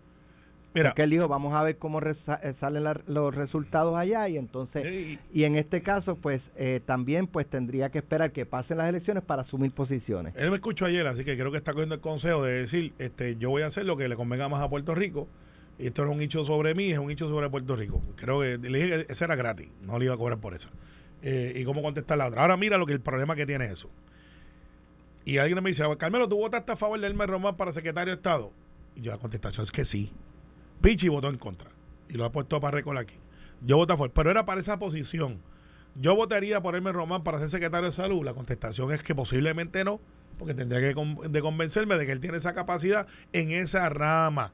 Mira, 0.78 0.90
Porque 0.92 1.04
él 1.04 1.10
dijo, 1.10 1.28
vamos 1.28 1.54
a 1.54 1.64
ver 1.64 1.78
cómo 1.78 2.00
eh, 2.02 2.16
salen 2.60 2.84
la- 2.84 3.02
los 3.08 3.34
resultados 3.34 3.96
allá 3.98 4.28
y 4.30 4.38
entonces, 4.38 5.18
y 5.34 5.44
en 5.44 5.56
este 5.56 5.82
caso, 5.82 6.16
pues 6.16 6.42
eh, 6.56 6.82
también 6.86 7.28
pues 7.28 7.48
tendría 7.48 7.90
que 7.90 7.98
esperar 7.98 8.32
que 8.32 8.46
pasen 8.46 8.78
las 8.78 8.90
elecciones 8.90 9.24
para 9.24 9.42
asumir 9.42 9.72
posiciones. 9.72 10.36
él 10.36 10.50
me 10.52 10.58
escuchó 10.58 10.86
ayer, 10.86 11.06
así 11.08 11.24
que 11.26 11.36
creo 11.36 11.52
que 11.52 11.58
está 11.58 11.74
cogiendo 11.74 11.96
el 11.96 12.02
consejo 12.02 12.44
de 12.44 12.64
decir, 12.64 12.94
este, 13.00 13.36
yo 13.38 13.50
voy 13.50 13.64
a 13.64 13.68
hacer 13.68 13.86
lo 13.86 13.98
que 13.98 14.08
le 14.08 14.16
convenga 14.16 14.48
más 14.50 14.62
a 14.62 14.70
Puerto 14.70 14.94
Rico. 14.94 15.28
Y 15.80 15.88
esto 15.88 16.04
no 16.06 16.10
es 16.12 16.16
un 16.18 16.24
hecho 16.24 16.44
sobre 16.46 16.74
mí, 16.74 16.92
es 16.92 16.98
un 16.98 17.12
hecho 17.12 17.30
sobre 17.30 17.50
Puerto 17.50 17.76
Rico. 17.76 18.02
Creo 18.16 18.42
que 18.42 18.58
le 18.58 18.80
dije 18.84 19.06
que 19.06 19.14
ese 19.14 19.24
era 19.24 19.36
gratis, 19.36 19.68
no 19.84 20.00
le 20.00 20.06
iba 20.06 20.14
a 20.16 20.18
cobrar 20.18 20.40
por 20.40 20.56
eso. 20.56 20.68
Eh, 21.22 21.54
y 21.56 21.64
cómo 21.66 21.82
contestar 21.84 22.18
la 22.18 22.28
otra. 22.28 22.42
Ahora 22.42 22.58
mira 22.58 22.78
lo 22.78 22.86
que 22.86 22.94
el 22.94 23.02
problema 23.02 23.36
que 23.36 23.46
tiene 23.46 23.66
eso. 23.72 23.90
Y 25.26 25.38
alguien 25.40 25.62
me 25.62 25.70
dice, 25.72 25.84
Carmelo, 25.98 26.28
¿tú 26.28 26.38
votaste 26.38 26.72
a 26.72 26.78
favor 26.78 27.00
de 27.00 27.08
Elmer 27.08 27.30
Román 27.30 27.58
para 27.58 27.74
secretario 27.74 28.12
de 28.14 28.18
Estado? 28.18 28.52
Y 28.96 29.02
yo 29.02 29.12
la 29.12 29.18
contestación 29.18 29.66
es 29.66 29.72
que 29.72 29.86
sí. 29.86 30.12
Pichi 30.82 31.08
votó 31.08 31.30
en 31.30 31.38
contra. 31.38 31.70
Y 32.10 32.14
lo 32.14 32.26
ha 32.26 32.32
puesto 32.32 32.60
para 32.60 32.76
récord 32.76 32.98
aquí. 32.98 33.16
Yo 33.62 33.78
voté 33.78 33.94
a 33.94 33.98
favor, 33.98 34.12
pero 34.14 34.32
era 34.32 34.46
para 34.46 34.62
esa 34.62 34.78
posición. 34.78 35.40
Yo 35.96 36.16
votaría 36.16 36.62
por 36.62 36.76
Elmer 36.76 36.94
Román 36.94 37.24
para 37.24 37.40
ser 37.40 37.50
secretario 37.50 37.90
de 37.90 37.96
salud. 37.96 38.24
La 38.24 38.34
contestación 38.34 38.94
es 38.94 39.02
que 39.04 39.16
posiblemente 39.16 39.84
no, 39.84 40.00
porque 40.38 40.54
tendría 40.54 40.80
que 40.80 41.30
de 41.30 41.42
convencerme 41.42 41.98
de 41.98 42.06
que 42.06 42.12
él 42.12 42.22
tiene 42.22 42.38
esa 42.38 42.54
capacidad 42.54 43.08
en 43.34 43.52
esa 43.52 43.90
rama. 43.90 44.52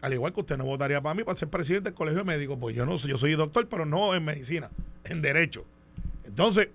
Al 0.00 0.12
igual 0.12 0.34
que 0.34 0.40
usted 0.40 0.56
no 0.56 0.64
votaría 0.64 1.00
para 1.00 1.14
mí 1.14 1.22
para 1.22 1.38
ser 1.38 1.48
presidente 1.48 1.90
del 1.90 1.94
colegio 1.94 2.24
médico, 2.24 2.58
pues 2.58 2.74
yo 2.74 2.84
no 2.84 2.98
yo 2.98 3.18
soy 3.18 3.36
doctor, 3.36 3.68
pero 3.68 3.86
no 3.86 4.16
en 4.16 4.24
medicina, 4.24 4.70
en 5.04 5.22
derecho. 5.22 5.64
Entonces, 6.24 6.70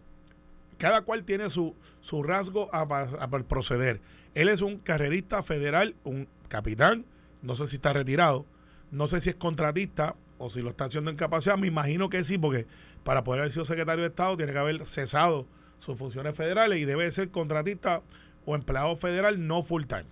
cada 0.77 1.01
cual 1.01 1.25
tiene 1.25 1.49
su, 1.49 1.75
su 2.03 2.23
rasgo 2.23 2.73
a, 2.73 2.83
a 2.83 3.27
proceder. 3.27 3.99
Él 4.33 4.47
es 4.47 4.61
un 4.61 4.77
carrerista 4.77 5.43
federal, 5.43 5.95
un 6.05 6.29
capitán 6.47 7.03
no 7.41 7.55
sé 7.55 7.67
si 7.69 7.75
está 7.77 7.93
retirado, 7.93 8.45
no 8.91 9.07
sé 9.07 9.21
si 9.21 9.29
es 9.29 9.35
contratista 9.35 10.15
o 10.37 10.49
si 10.51 10.61
lo 10.61 10.69
está 10.69 10.85
haciendo 10.85 11.11
en 11.11 11.17
capacidad, 11.17 11.57
me 11.57 11.67
imagino 11.67 12.09
que 12.09 12.23
sí, 12.25 12.37
porque 12.37 12.65
para 13.03 13.23
poder 13.23 13.41
haber 13.41 13.53
sido 13.53 13.65
secretario 13.65 14.03
de 14.03 14.09
Estado 14.09 14.37
tiene 14.37 14.51
que 14.51 14.59
haber 14.59 14.85
cesado 14.93 15.45
sus 15.79 15.97
funciones 15.97 16.35
federales 16.35 16.79
y 16.79 16.85
debe 16.85 17.11
ser 17.13 17.29
contratista 17.29 18.01
o 18.45 18.55
empleado 18.55 18.95
federal 18.97 19.47
no 19.47 19.63
full 19.63 19.85
time. 19.85 20.05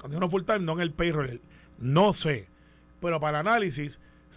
Cuando 0.00 0.20
no 0.20 0.28
full 0.28 0.44
time, 0.44 0.60
no 0.60 0.74
en 0.74 0.80
el 0.80 0.92
payroll, 0.92 1.40
no 1.78 2.14
sé. 2.14 2.46
Pero 3.00 3.20
para 3.20 3.40
análisis, 3.40 3.92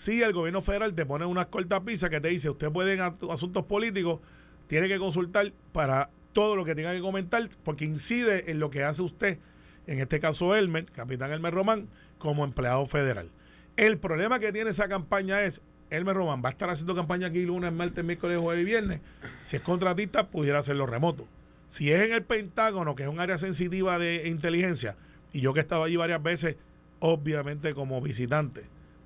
sí 0.05 0.21
el 0.21 0.33
gobierno 0.33 0.61
federal 0.61 0.95
te 0.95 1.05
pone 1.05 1.25
unas 1.25 1.47
cortapisas 1.47 2.09
que 2.09 2.21
te 2.21 2.29
dice, 2.29 2.49
usted 2.49 2.71
puede 2.71 2.93
en 2.93 3.01
asuntos 3.01 3.65
políticos, 3.65 4.21
tiene 4.67 4.87
que 4.87 4.97
consultar 4.97 5.51
para 5.73 6.09
todo 6.33 6.55
lo 6.55 6.65
que 6.65 6.75
tenga 6.75 6.93
que 6.93 7.01
comentar, 7.01 7.49
porque 7.63 7.85
incide 7.85 8.49
en 8.51 8.59
lo 8.59 8.69
que 8.69 8.83
hace 8.83 9.01
usted, 9.01 9.39
en 9.87 9.99
este 9.99 10.19
caso 10.19 10.55
Elmer, 10.55 10.85
capitán 10.91 11.31
Elmer 11.31 11.53
Román, 11.53 11.87
como 12.19 12.43
empleado 12.45 12.85
federal. 12.87 13.29
El 13.77 13.99
problema 13.99 14.39
que 14.39 14.51
tiene 14.51 14.71
esa 14.71 14.87
campaña 14.87 15.43
es, 15.43 15.53
Elmer 15.91 16.15
Román 16.15 16.41
va 16.43 16.49
a 16.49 16.51
estar 16.51 16.69
haciendo 16.69 16.95
campaña 16.95 17.27
aquí 17.27 17.45
lunes, 17.45 17.71
martes, 17.71 18.03
miércoles, 18.03 18.39
jueves 18.39 18.63
y 18.63 18.65
viernes. 18.65 19.01
Si 19.49 19.55
es 19.55 19.61
contratista, 19.61 20.27
pudiera 20.27 20.59
hacerlo 20.59 20.87
remoto. 20.87 21.27
Si 21.77 21.91
es 21.91 22.01
en 22.01 22.13
el 22.13 22.23
Pentágono, 22.23 22.95
que 22.95 23.03
es 23.03 23.09
un 23.09 23.19
área 23.19 23.37
sensitiva 23.37 23.99
de 23.99 24.27
inteligencia, 24.27 24.95
y 25.31 25.41
yo 25.41 25.53
que 25.53 25.59
he 25.59 25.63
estado 25.63 25.83
allí 25.83 25.95
varias 25.95 26.21
veces, 26.23 26.57
obviamente 26.99 27.75
como 27.75 28.01
visitante, 28.01 28.63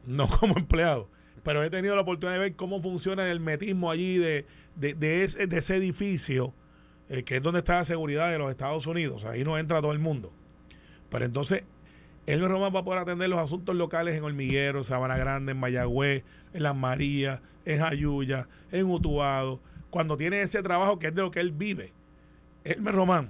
no 0.08 0.30
como 0.40 0.58
empleado, 0.58 1.10
pero 1.44 1.64
he 1.64 1.70
tenido 1.70 1.96
la 1.96 2.04
oportunidad 2.04 2.36
de 2.36 2.40
ver 2.40 2.56
cómo 2.56 2.82
funciona 2.82 3.30
el 3.30 3.42
metismo 3.42 3.92
allí 3.92 4.18
de, 4.18 4.46
de, 4.78 4.94
de, 4.94 5.26
ese, 5.26 5.48
de 5.48 5.58
ese 5.58 5.76
edificio, 5.76 6.54
eh, 7.10 7.24
que 7.24 7.38
es 7.38 7.44
donde 7.44 7.60
está 7.60 7.80
la 7.80 7.86
seguridad 7.86 8.32
de 8.32 8.38
los 8.38 8.50
Estados 8.50 8.88
Unidos, 8.88 9.26
ahí 9.26 9.44
no 9.44 9.58
entra 9.58 9.82
todo 9.82 9.92
el 9.92 10.00
mundo. 10.00 10.32
Pero 11.10 11.26
entonces, 11.26 11.64
Elmer 12.28 12.50
Román 12.50 12.74
va 12.74 12.80
a 12.80 12.84
poder 12.84 13.02
atender 13.02 13.30
los 13.30 13.40
asuntos 13.40 13.76
locales 13.76 14.16
en 14.16 14.24
Hormiguero, 14.24 14.84
Sabana 14.86 15.18
Grande, 15.18 15.54
en 15.54 15.60
Mayagüez, 15.60 16.24
en 16.54 16.64
Las 16.64 16.76
Marías, 16.76 17.42
en 17.66 17.80
Jayuya, 17.80 18.48
en 18.72 18.86
Utuado, 18.86 19.60
cuando 19.90 20.18
tiene 20.18 20.44
ese 20.44 20.62
trabajo 20.62 21.00
que 21.00 21.08
es 21.08 21.16
de 21.16 21.22
lo 21.22 21.32
que 21.32 21.40
él 21.40 21.52
vive. 21.52 21.92
Elmer 22.64 22.94
Román 22.94 23.30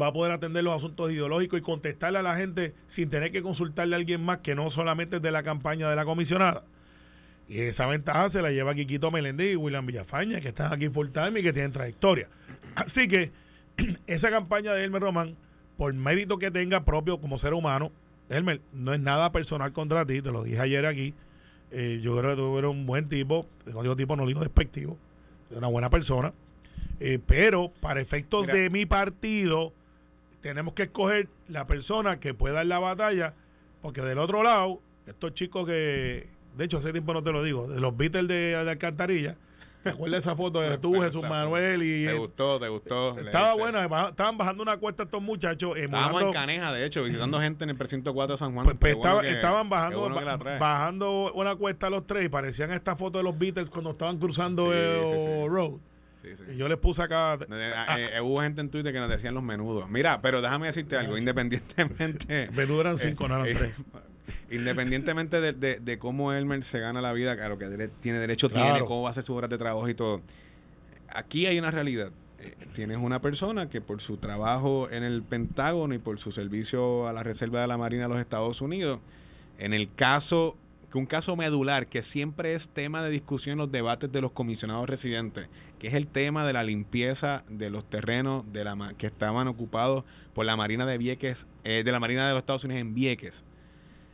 va 0.00 0.08
a 0.08 0.12
poder 0.12 0.32
atender 0.32 0.62
los 0.62 0.76
asuntos 0.76 1.10
ideológicos 1.10 1.58
y 1.58 1.62
contestarle 1.62 2.18
a 2.18 2.22
la 2.22 2.36
gente 2.36 2.74
sin 2.94 3.10
tener 3.10 3.32
que 3.32 3.42
consultarle 3.42 3.96
a 3.96 3.98
alguien 3.98 4.24
más 4.24 4.38
que 4.40 4.54
no 4.54 4.70
solamente 4.70 5.16
es 5.16 5.22
de 5.22 5.30
la 5.30 5.42
campaña 5.42 5.90
de 5.90 5.96
la 5.96 6.04
comisionada. 6.04 6.62
Y 7.48 7.60
esa 7.62 7.86
ventaja 7.86 8.30
se 8.30 8.42
la 8.42 8.50
lleva 8.50 8.74
Quiquito 8.74 9.10
Meléndez 9.10 9.52
y 9.52 9.56
William 9.56 9.84
Villafaña, 9.84 10.40
que 10.40 10.50
están 10.50 10.72
aquí 10.72 10.88
full 10.88 11.08
time 11.08 11.40
y 11.40 11.42
que 11.42 11.52
tienen 11.52 11.72
trayectoria. 11.72 12.28
Así 12.76 13.08
que 13.08 13.32
esa 14.06 14.30
campaña 14.30 14.72
de 14.72 14.84
Elmer 14.84 15.02
Román, 15.02 15.34
por 15.80 15.94
mérito 15.94 16.36
que 16.36 16.50
tenga 16.50 16.84
propio 16.84 17.18
como 17.22 17.38
ser 17.38 17.54
humano, 17.54 17.90
Elmer, 18.28 18.60
no 18.74 18.92
es 18.92 19.00
nada 19.00 19.32
personal 19.32 19.72
contra 19.72 20.04
ti, 20.04 20.20
te 20.20 20.30
lo 20.30 20.42
dije 20.42 20.60
ayer 20.60 20.84
aquí. 20.84 21.14
Eh, 21.70 22.00
yo 22.02 22.18
creo 22.18 22.32
que 22.32 22.36
tú 22.36 22.58
eres 22.58 22.70
un 22.70 22.84
buen 22.84 23.08
tipo, 23.08 23.46
cuando 23.64 23.84
digo 23.84 23.96
tipo 23.96 24.14
no 24.14 24.26
digo 24.26 24.40
despectivo, 24.40 24.98
es 25.50 25.56
una 25.56 25.68
buena 25.68 25.88
persona. 25.88 26.34
Eh, 27.00 27.18
pero 27.26 27.72
para 27.80 28.02
efectos 28.02 28.42
Mira. 28.42 28.58
de 28.58 28.68
mi 28.68 28.84
partido, 28.84 29.72
tenemos 30.42 30.74
que 30.74 30.82
escoger 30.82 31.28
la 31.48 31.66
persona 31.66 32.20
que 32.20 32.34
pueda 32.34 32.56
dar 32.56 32.66
la 32.66 32.78
batalla, 32.78 33.32
porque 33.80 34.02
del 34.02 34.18
otro 34.18 34.42
lado, 34.42 34.80
estos 35.06 35.32
chicos 35.32 35.66
que, 35.66 36.26
de 36.58 36.64
hecho 36.66 36.76
hace 36.76 36.92
tiempo 36.92 37.14
no 37.14 37.22
te 37.22 37.32
lo 37.32 37.42
digo, 37.42 37.68
de 37.68 37.80
los 37.80 37.96
Beatles 37.96 38.28
de, 38.28 38.34
de 38.34 38.70
Alcantarilla, 38.70 39.34
¿te 39.84 39.90
acuerdas 39.90 40.20
esa 40.22 40.36
foto 40.36 40.60
de 40.60 40.78
tú, 40.78 41.00
Jesús 41.00 41.22
Manuel 41.22 41.82
y... 41.82 42.06
¿Te 42.06 42.12
gustó? 42.14 42.58
¿Te 42.60 42.68
gustó? 42.68 43.18
Estaba 43.18 43.54
buena, 43.54 43.84
estaban 44.08 44.36
bajando 44.36 44.62
una 44.62 44.76
cuesta 44.76 45.04
estos 45.04 45.22
muchachos. 45.22 45.76
Estábamos 45.76 46.22
en 46.22 46.32
Caneja, 46.32 46.72
de 46.72 46.86
hecho, 46.86 47.02
visitando 47.04 47.40
gente 47.40 47.64
en 47.64 47.70
el 47.70 47.76
precinto 47.76 48.12
4 48.12 48.34
de 48.34 48.38
San 48.38 48.52
Juan. 48.54 48.64
pues, 48.66 48.76
pues, 48.78 48.92
Qué 48.94 48.98
bueno 48.98 49.10
estaba- 49.10 49.22
que- 49.22 49.34
estaban 49.36 49.68
bajando 49.68 50.00
bueno 50.00 50.38
bajando 50.60 51.32
una 51.34 51.56
cuesta 51.56 51.88
los 51.90 52.06
tres 52.06 52.26
y 52.26 52.28
parecían 52.28 52.72
esta 52.72 52.96
foto 52.96 53.18
de 53.18 53.24
los 53.24 53.38
Beatles 53.38 53.68
cuando 53.70 53.90
estaban 53.92 54.18
cruzando 54.18 54.66
Sí, 54.70 54.78
el 54.78 55.00
sí, 55.00 55.42
sí. 55.42 55.48
road. 55.48 55.70
Sí, 56.22 56.28
sí. 56.36 56.42
Y 56.52 56.56
yo 56.58 56.68
les 56.68 56.78
puse 56.78 57.00
acá. 57.02 57.34
Eh, 57.34 57.46
eh, 57.50 57.72
ah, 57.74 57.98
eh, 57.98 58.20
hubo 58.20 58.42
gente 58.42 58.60
en 58.60 58.70
Twitter 58.70 58.92
que 58.92 58.98
nos 59.00 59.08
decían 59.08 59.32
los 59.32 59.42
menudos. 59.42 59.88
Mira, 59.88 60.20
pero 60.20 60.42
déjame 60.42 60.66
decirte 60.66 60.94
algo, 60.96 61.16
independientemente... 61.16 62.50
Menudo 62.52 62.82
eran 62.82 62.98
cinco, 62.98 63.26
no 63.26 63.36
eran 63.42 63.46
eh, 63.46 63.54
tres. 63.58 63.74
Independientemente 64.50 65.40
de, 65.40 65.52
de, 65.52 65.78
de 65.80 65.98
cómo 65.98 66.32
Elmer 66.32 66.64
se 66.70 66.78
gana 66.80 67.00
la 67.00 67.12
vida, 67.12 67.36
claro 67.36 67.56
que 67.58 67.66
tiene 68.02 68.18
derecho, 68.18 68.48
Claro. 68.48 68.74
tiene, 68.74 68.86
cómo 68.86 69.02
va 69.02 69.10
a 69.10 69.12
hacer 69.12 69.24
sus 69.24 69.36
horas 69.36 69.50
de 69.50 69.58
trabajo 69.58 69.88
y 69.88 69.94
todo. 69.94 70.20
Aquí 71.08 71.46
hay 71.46 71.58
una 71.58 71.70
realidad. 71.70 72.10
Eh, 72.40 72.54
Tienes 72.74 72.98
una 72.98 73.20
persona 73.20 73.68
que 73.68 73.80
por 73.80 74.00
su 74.02 74.16
trabajo 74.16 74.88
en 74.90 75.02
el 75.04 75.22
Pentágono 75.22 75.94
y 75.94 75.98
por 75.98 76.18
su 76.18 76.32
servicio 76.32 77.06
a 77.06 77.12
la 77.12 77.22
Reserva 77.22 77.60
de 77.60 77.66
la 77.68 77.76
Marina 77.76 78.04
de 78.04 78.08
los 78.08 78.20
Estados 78.20 78.60
Unidos, 78.60 79.00
en 79.58 79.72
el 79.74 79.92
caso 79.94 80.56
que 80.90 80.98
un 80.98 81.06
caso 81.06 81.36
medular 81.36 81.86
que 81.86 82.02
siempre 82.04 82.56
es 82.56 82.68
tema 82.70 83.04
de 83.04 83.10
discusión 83.10 83.52
en 83.52 83.58
los 83.58 83.70
debates 83.70 84.10
de 84.10 84.20
los 84.20 84.32
comisionados 84.32 84.88
residentes, 84.88 85.48
que 85.78 85.86
es 85.86 85.94
el 85.94 86.08
tema 86.08 86.44
de 86.44 86.52
la 86.52 86.64
limpieza 86.64 87.44
de 87.48 87.70
los 87.70 87.88
terrenos 87.90 88.50
de 88.52 88.64
la 88.64 88.94
que 88.98 89.06
estaban 89.06 89.46
ocupados 89.46 90.04
por 90.34 90.44
la 90.46 90.56
Marina 90.56 90.86
de 90.86 90.98
Vieques, 90.98 91.36
eh, 91.62 91.82
de 91.84 91.92
la 91.92 92.00
Marina 92.00 92.26
de 92.26 92.32
los 92.32 92.40
Estados 92.40 92.64
Unidos 92.64 92.80
en 92.80 92.94
Vieques. 92.94 93.32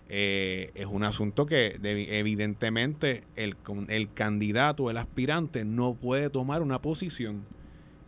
Eh, 0.09 0.71
es 0.75 0.87
un 0.87 1.03
asunto 1.05 1.47
que 1.47 1.77
de- 1.81 2.19
evidentemente 2.19 3.25
el, 3.35 3.57
el 3.89 4.13
candidato, 4.15 4.91
el 4.91 4.99
aspirante, 4.99 5.65
no 5.65 5.95
puede 5.95 6.31
tomar 6.31 6.63
una 6.63 6.79
posición. 6.81 7.43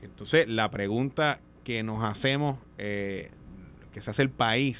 Entonces, 0.02 0.48
la 0.48 0.70
pregunta 0.70 1.40
que 1.64 1.82
nos 1.82 2.04
hacemos, 2.04 2.58
eh, 2.78 3.30
que 3.92 4.00
se 4.00 4.10
hace 4.10 4.22
el 4.22 4.30
país, 4.30 4.76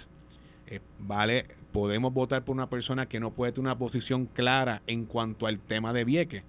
vale, 0.98 1.46
podemos 1.72 2.12
votar 2.12 2.44
por 2.44 2.54
una 2.54 2.68
persona 2.68 3.06
que 3.06 3.20
no 3.20 3.30
puede 3.32 3.52
tener 3.52 3.66
una 3.66 3.78
posición 3.78 4.26
clara 4.26 4.82
en 4.86 5.06
cuanto 5.06 5.46
al 5.46 5.58
tema 5.58 5.92
de 5.92 6.04
Vieques, 6.04 6.44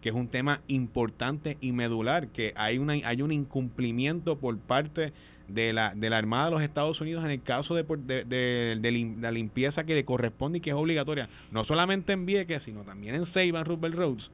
que 0.00 0.08
es 0.10 0.14
un 0.14 0.28
tema 0.28 0.60
importante 0.68 1.58
y 1.60 1.72
medular, 1.72 2.28
que 2.28 2.52
hay 2.56 2.78
una 2.78 2.94
hay 2.94 3.22
un 3.22 3.32
incumplimiento 3.32 4.38
por 4.38 4.58
parte 4.58 5.12
de 5.48 5.72
la 5.72 5.92
de 5.94 6.10
la 6.10 6.18
Armada 6.18 6.46
de 6.46 6.50
los 6.52 6.62
Estados 6.62 7.00
Unidos 7.00 7.24
en 7.24 7.30
el 7.30 7.42
caso 7.42 7.74
de, 7.74 7.82
de, 7.82 8.24
de- 8.24 8.78
de 8.80 9.16
la 9.20 9.30
limpieza 9.30 9.84
que 9.84 9.94
le 9.94 10.04
corresponde 10.04 10.58
y 10.58 10.60
que 10.60 10.70
es 10.70 10.76
obligatoria, 10.76 11.28
no 11.50 11.64
solamente 11.64 12.12
en 12.12 12.26
Vieques, 12.26 12.62
sino 12.64 12.82
también 12.82 13.14
en 13.14 13.26
Ceiba, 13.28 13.58
en 13.60 13.64
Roosevelt 13.64 13.94
Roads, 13.96 14.30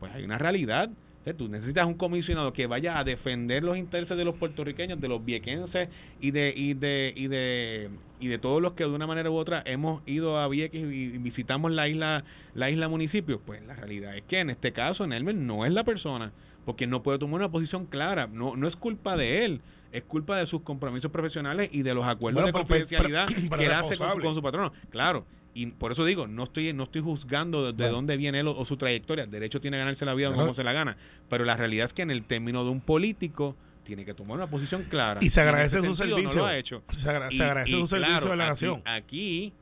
pues 0.00 0.12
hay 0.14 0.24
una 0.24 0.38
realidad. 0.38 0.90
Tú 1.36 1.48
necesitas 1.48 1.84
un 1.88 1.94
comisionado 1.94 2.52
que 2.52 2.68
vaya 2.68 3.00
a 3.00 3.02
defender 3.02 3.64
los 3.64 3.76
intereses 3.76 4.16
de 4.16 4.24
los 4.24 4.36
puertorriqueños, 4.36 5.00
de 5.00 5.08
los 5.08 5.24
viequenses 5.24 5.88
y 6.20 6.30
de 6.30 6.52
y 6.54 6.74
de 6.74 7.12
y 7.16 7.26
de 7.26 7.90
y 8.20 8.28
de 8.28 8.38
todos 8.38 8.62
los 8.62 8.74
que 8.74 8.84
de 8.84 8.90
una 8.90 9.08
manera 9.08 9.28
u 9.28 9.34
otra 9.34 9.60
hemos 9.66 10.06
ido 10.06 10.38
a 10.38 10.46
Vieques 10.46 10.80
y 10.80 11.18
visitamos 11.18 11.72
la 11.72 11.88
isla 11.88 12.22
la 12.54 12.70
isla 12.70 12.86
municipio. 12.86 13.40
Pues 13.44 13.60
la 13.66 13.74
realidad 13.74 14.16
es 14.16 14.22
que 14.26 14.38
en 14.38 14.50
este 14.50 14.70
caso 14.70 15.04
Nelmer 15.04 15.34
no 15.34 15.66
es 15.66 15.72
la 15.72 15.82
persona 15.82 16.30
porque 16.64 16.86
no 16.86 17.02
puede 17.02 17.18
tomar 17.18 17.40
una 17.40 17.48
posición 17.50 17.86
clara. 17.86 18.28
No 18.28 18.54
no 18.54 18.68
es 18.68 18.76
culpa 18.76 19.16
de 19.16 19.44
él, 19.44 19.60
es 19.92 20.04
culpa 20.04 20.36
de 20.36 20.46
sus 20.46 20.62
compromisos 20.62 21.10
profesionales 21.10 21.70
y 21.72 21.82
de 21.82 21.94
los 21.94 22.04
acuerdos 22.04 22.42
Bueno, 22.42 22.46
de 22.46 22.52
pero- 22.52 22.66
confidencialidad 22.66 23.26
pero- 23.28 23.40
pero 23.48 23.58
que 23.60 23.66
él 23.66 23.72
hace 23.72 23.96
con, 23.96 24.20
con 24.20 24.34
su 24.34 24.42
patrono. 24.42 24.72
Claro, 24.90 25.24
y 25.54 25.66
por 25.66 25.92
eso 25.92 26.04
digo, 26.04 26.26
no 26.26 26.44
estoy 26.44 26.72
no 26.74 26.84
estoy 26.84 27.00
juzgando 27.00 27.62
de, 27.62 27.68
de 27.68 27.84
Bueno. 27.84 27.92
dónde 27.96 28.16
viene 28.18 28.40
él 28.40 28.48
o, 28.48 28.56
o 28.58 28.66
su 28.66 28.76
trayectoria. 28.76 29.26
Derecho 29.26 29.60
tiene 29.60 29.76
a 29.78 29.80
ganarse 29.80 30.04
la 30.04 30.12
vida 30.14 30.32
como 30.32 30.54
se 30.54 30.62
la 30.62 30.72
gana. 30.72 30.96
Pero 31.30 31.44
la 31.46 31.56
realidad 31.56 31.86
es 31.86 31.92
que 31.94 32.02
en 32.02 32.10
el 32.10 32.24
término 32.24 32.62
de 32.64 32.70
un 32.70 32.80
político 32.82 33.56
tiene 33.84 34.04
que 34.04 34.12
tomar 34.14 34.36
una 34.36 34.48
posición 34.48 34.82
clara. 34.90 35.20
Y 35.24 35.30
se 35.30 35.40
en 35.40 35.48
agradece 35.48 35.78
ese 35.78 35.86
su 35.86 35.96
sentido 35.96 36.16
servicio. 36.16 36.34
No 36.34 36.40
lo 36.40 36.46
ha 36.46 36.58
hecho. 36.58 36.82
Se, 37.02 37.08
agra- 37.08 37.28
Y- 37.32 37.38
se 37.38 37.42
agradece 37.44 37.70
y 37.70 37.80
su 37.80 37.86
servicio 37.88 38.06
claro, 38.18 38.28
de 38.30 38.36
la 38.36 38.44
aquí- 38.50 38.52
nación. 38.66 38.82
Aquí, 38.84 39.52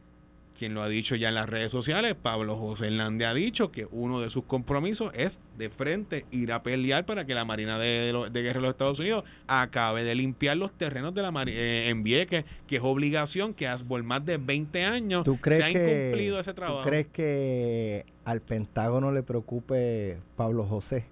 quien 0.58 0.74
lo 0.74 0.82
ha 0.82 0.88
dicho 0.88 1.16
ya 1.16 1.28
en 1.28 1.34
las 1.34 1.48
redes 1.48 1.70
sociales, 1.70 2.16
Pablo 2.20 2.56
José 2.56 2.86
Hernández 2.86 3.28
ha 3.28 3.34
dicho 3.34 3.70
que 3.72 3.86
uno 3.90 4.20
de 4.20 4.30
sus 4.30 4.44
compromisos 4.44 5.12
es 5.14 5.32
de 5.58 5.68
frente 5.70 6.24
ir 6.30 6.52
a 6.52 6.62
pelear 6.62 7.04
para 7.06 7.24
que 7.24 7.34
la 7.34 7.44
Marina 7.44 7.78
de, 7.78 8.12
de 8.30 8.42
Guerra 8.42 8.60
de 8.60 8.62
los 8.62 8.70
Estados 8.72 8.98
Unidos 8.98 9.24
acabe 9.46 10.04
de 10.04 10.14
limpiar 10.14 10.56
los 10.56 10.72
terrenos 10.78 11.14
de 11.14 11.22
la 11.22 11.30
Mari- 11.30 11.52
eh, 11.54 11.88
en 11.90 12.02
Vieques, 12.02 12.44
que 12.66 12.76
es 12.76 12.82
obligación 12.82 13.54
que 13.54 13.68
por 13.88 14.02
más 14.02 14.24
de 14.24 14.36
20 14.36 14.82
años 14.84 15.24
¿Tú 15.24 15.38
crees 15.40 15.62
se 15.62 15.68
ha 15.68 15.72
que 15.72 16.06
incumplido 16.08 16.40
ese 16.40 16.50
¿tú 16.52 16.56
trabajo. 16.56 16.88
crees 16.88 17.06
que 17.08 18.04
al 18.24 18.40
Pentágono 18.40 19.12
le 19.12 19.22
preocupe 19.22 20.18
Pablo 20.36 20.64
José? 20.64 21.04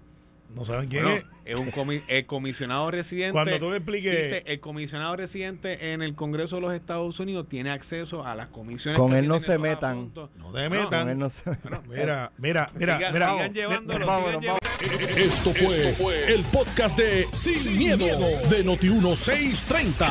No 0.55 0.65
saben 0.65 0.87
quién 0.87 1.03
Bueno, 1.03 1.17
es. 1.17 1.25
es 1.45 1.55
un 1.55 1.71
comi- 1.71 2.03
el 2.07 2.25
comisionado 2.27 2.91
residente. 2.91 3.31
Cuando 3.31 3.57
tú 3.59 3.71
le 3.71 3.77
expliques- 3.77 4.11
dice, 4.11 4.43
el 4.45 4.59
comisionado 4.59 5.15
residente 5.15 5.93
en 5.93 6.01
el 6.03 6.13
Congreso 6.15 6.55
de 6.57 6.61
los 6.61 6.73
Estados 6.73 7.19
Unidos 7.19 7.47
tiene 7.49 7.71
acceso 7.71 8.23
a 8.25 8.35
las 8.35 8.49
comisiones. 8.49 8.99
Con 8.99 9.13
él 9.15 9.27
no 9.27 9.39
se 9.41 9.57
metan. 9.57 10.11
No 10.13 10.51
te 10.53 10.69
metan. 10.69 10.89
Con 10.89 11.09
él 11.09 11.17
no 11.17 11.29
se- 11.29 11.49
Mira, 11.89 12.31
mira, 12.37 12.69
mira, 12.75 12.97
Sigan- 12.97 13.13
mira. 13.13 13.31
sigan 13.33 13.53
llevándolo, 13.53 14.05
Vámonos, 14.05 14.41
sigan 14.41 14.57
vámonos. 14.61 15.17
Esto 15.17 15.49
fue, 15.51 16.33
el 16.33 16.43
podcast 16.51 16.99
de 16.99 17.23
Sin, 17.31 17.77
miedo, 17.77 18.05
de 18.49 18.63
Noti1630. 18.65 20.07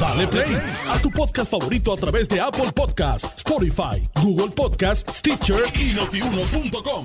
Dale 0.00 0.26
play 0.28 0.56
a 0.88 1.00
tu 1.02 1.10
podcast 1.10 1.50
favorito 1.50 1.92
a 1.92 1.96
través 1.96 2.28
de 2.28 2.40
Apple 2.40 2.72
Podcasts, 2.74 3.36
Spotify, 3.38 4.02
Google 4.22 4.54
Podcasts, 4.56 5.18
Stitcher 5.18 5.60
y 5.78 5.94
notiuno.com. 5.94 7.04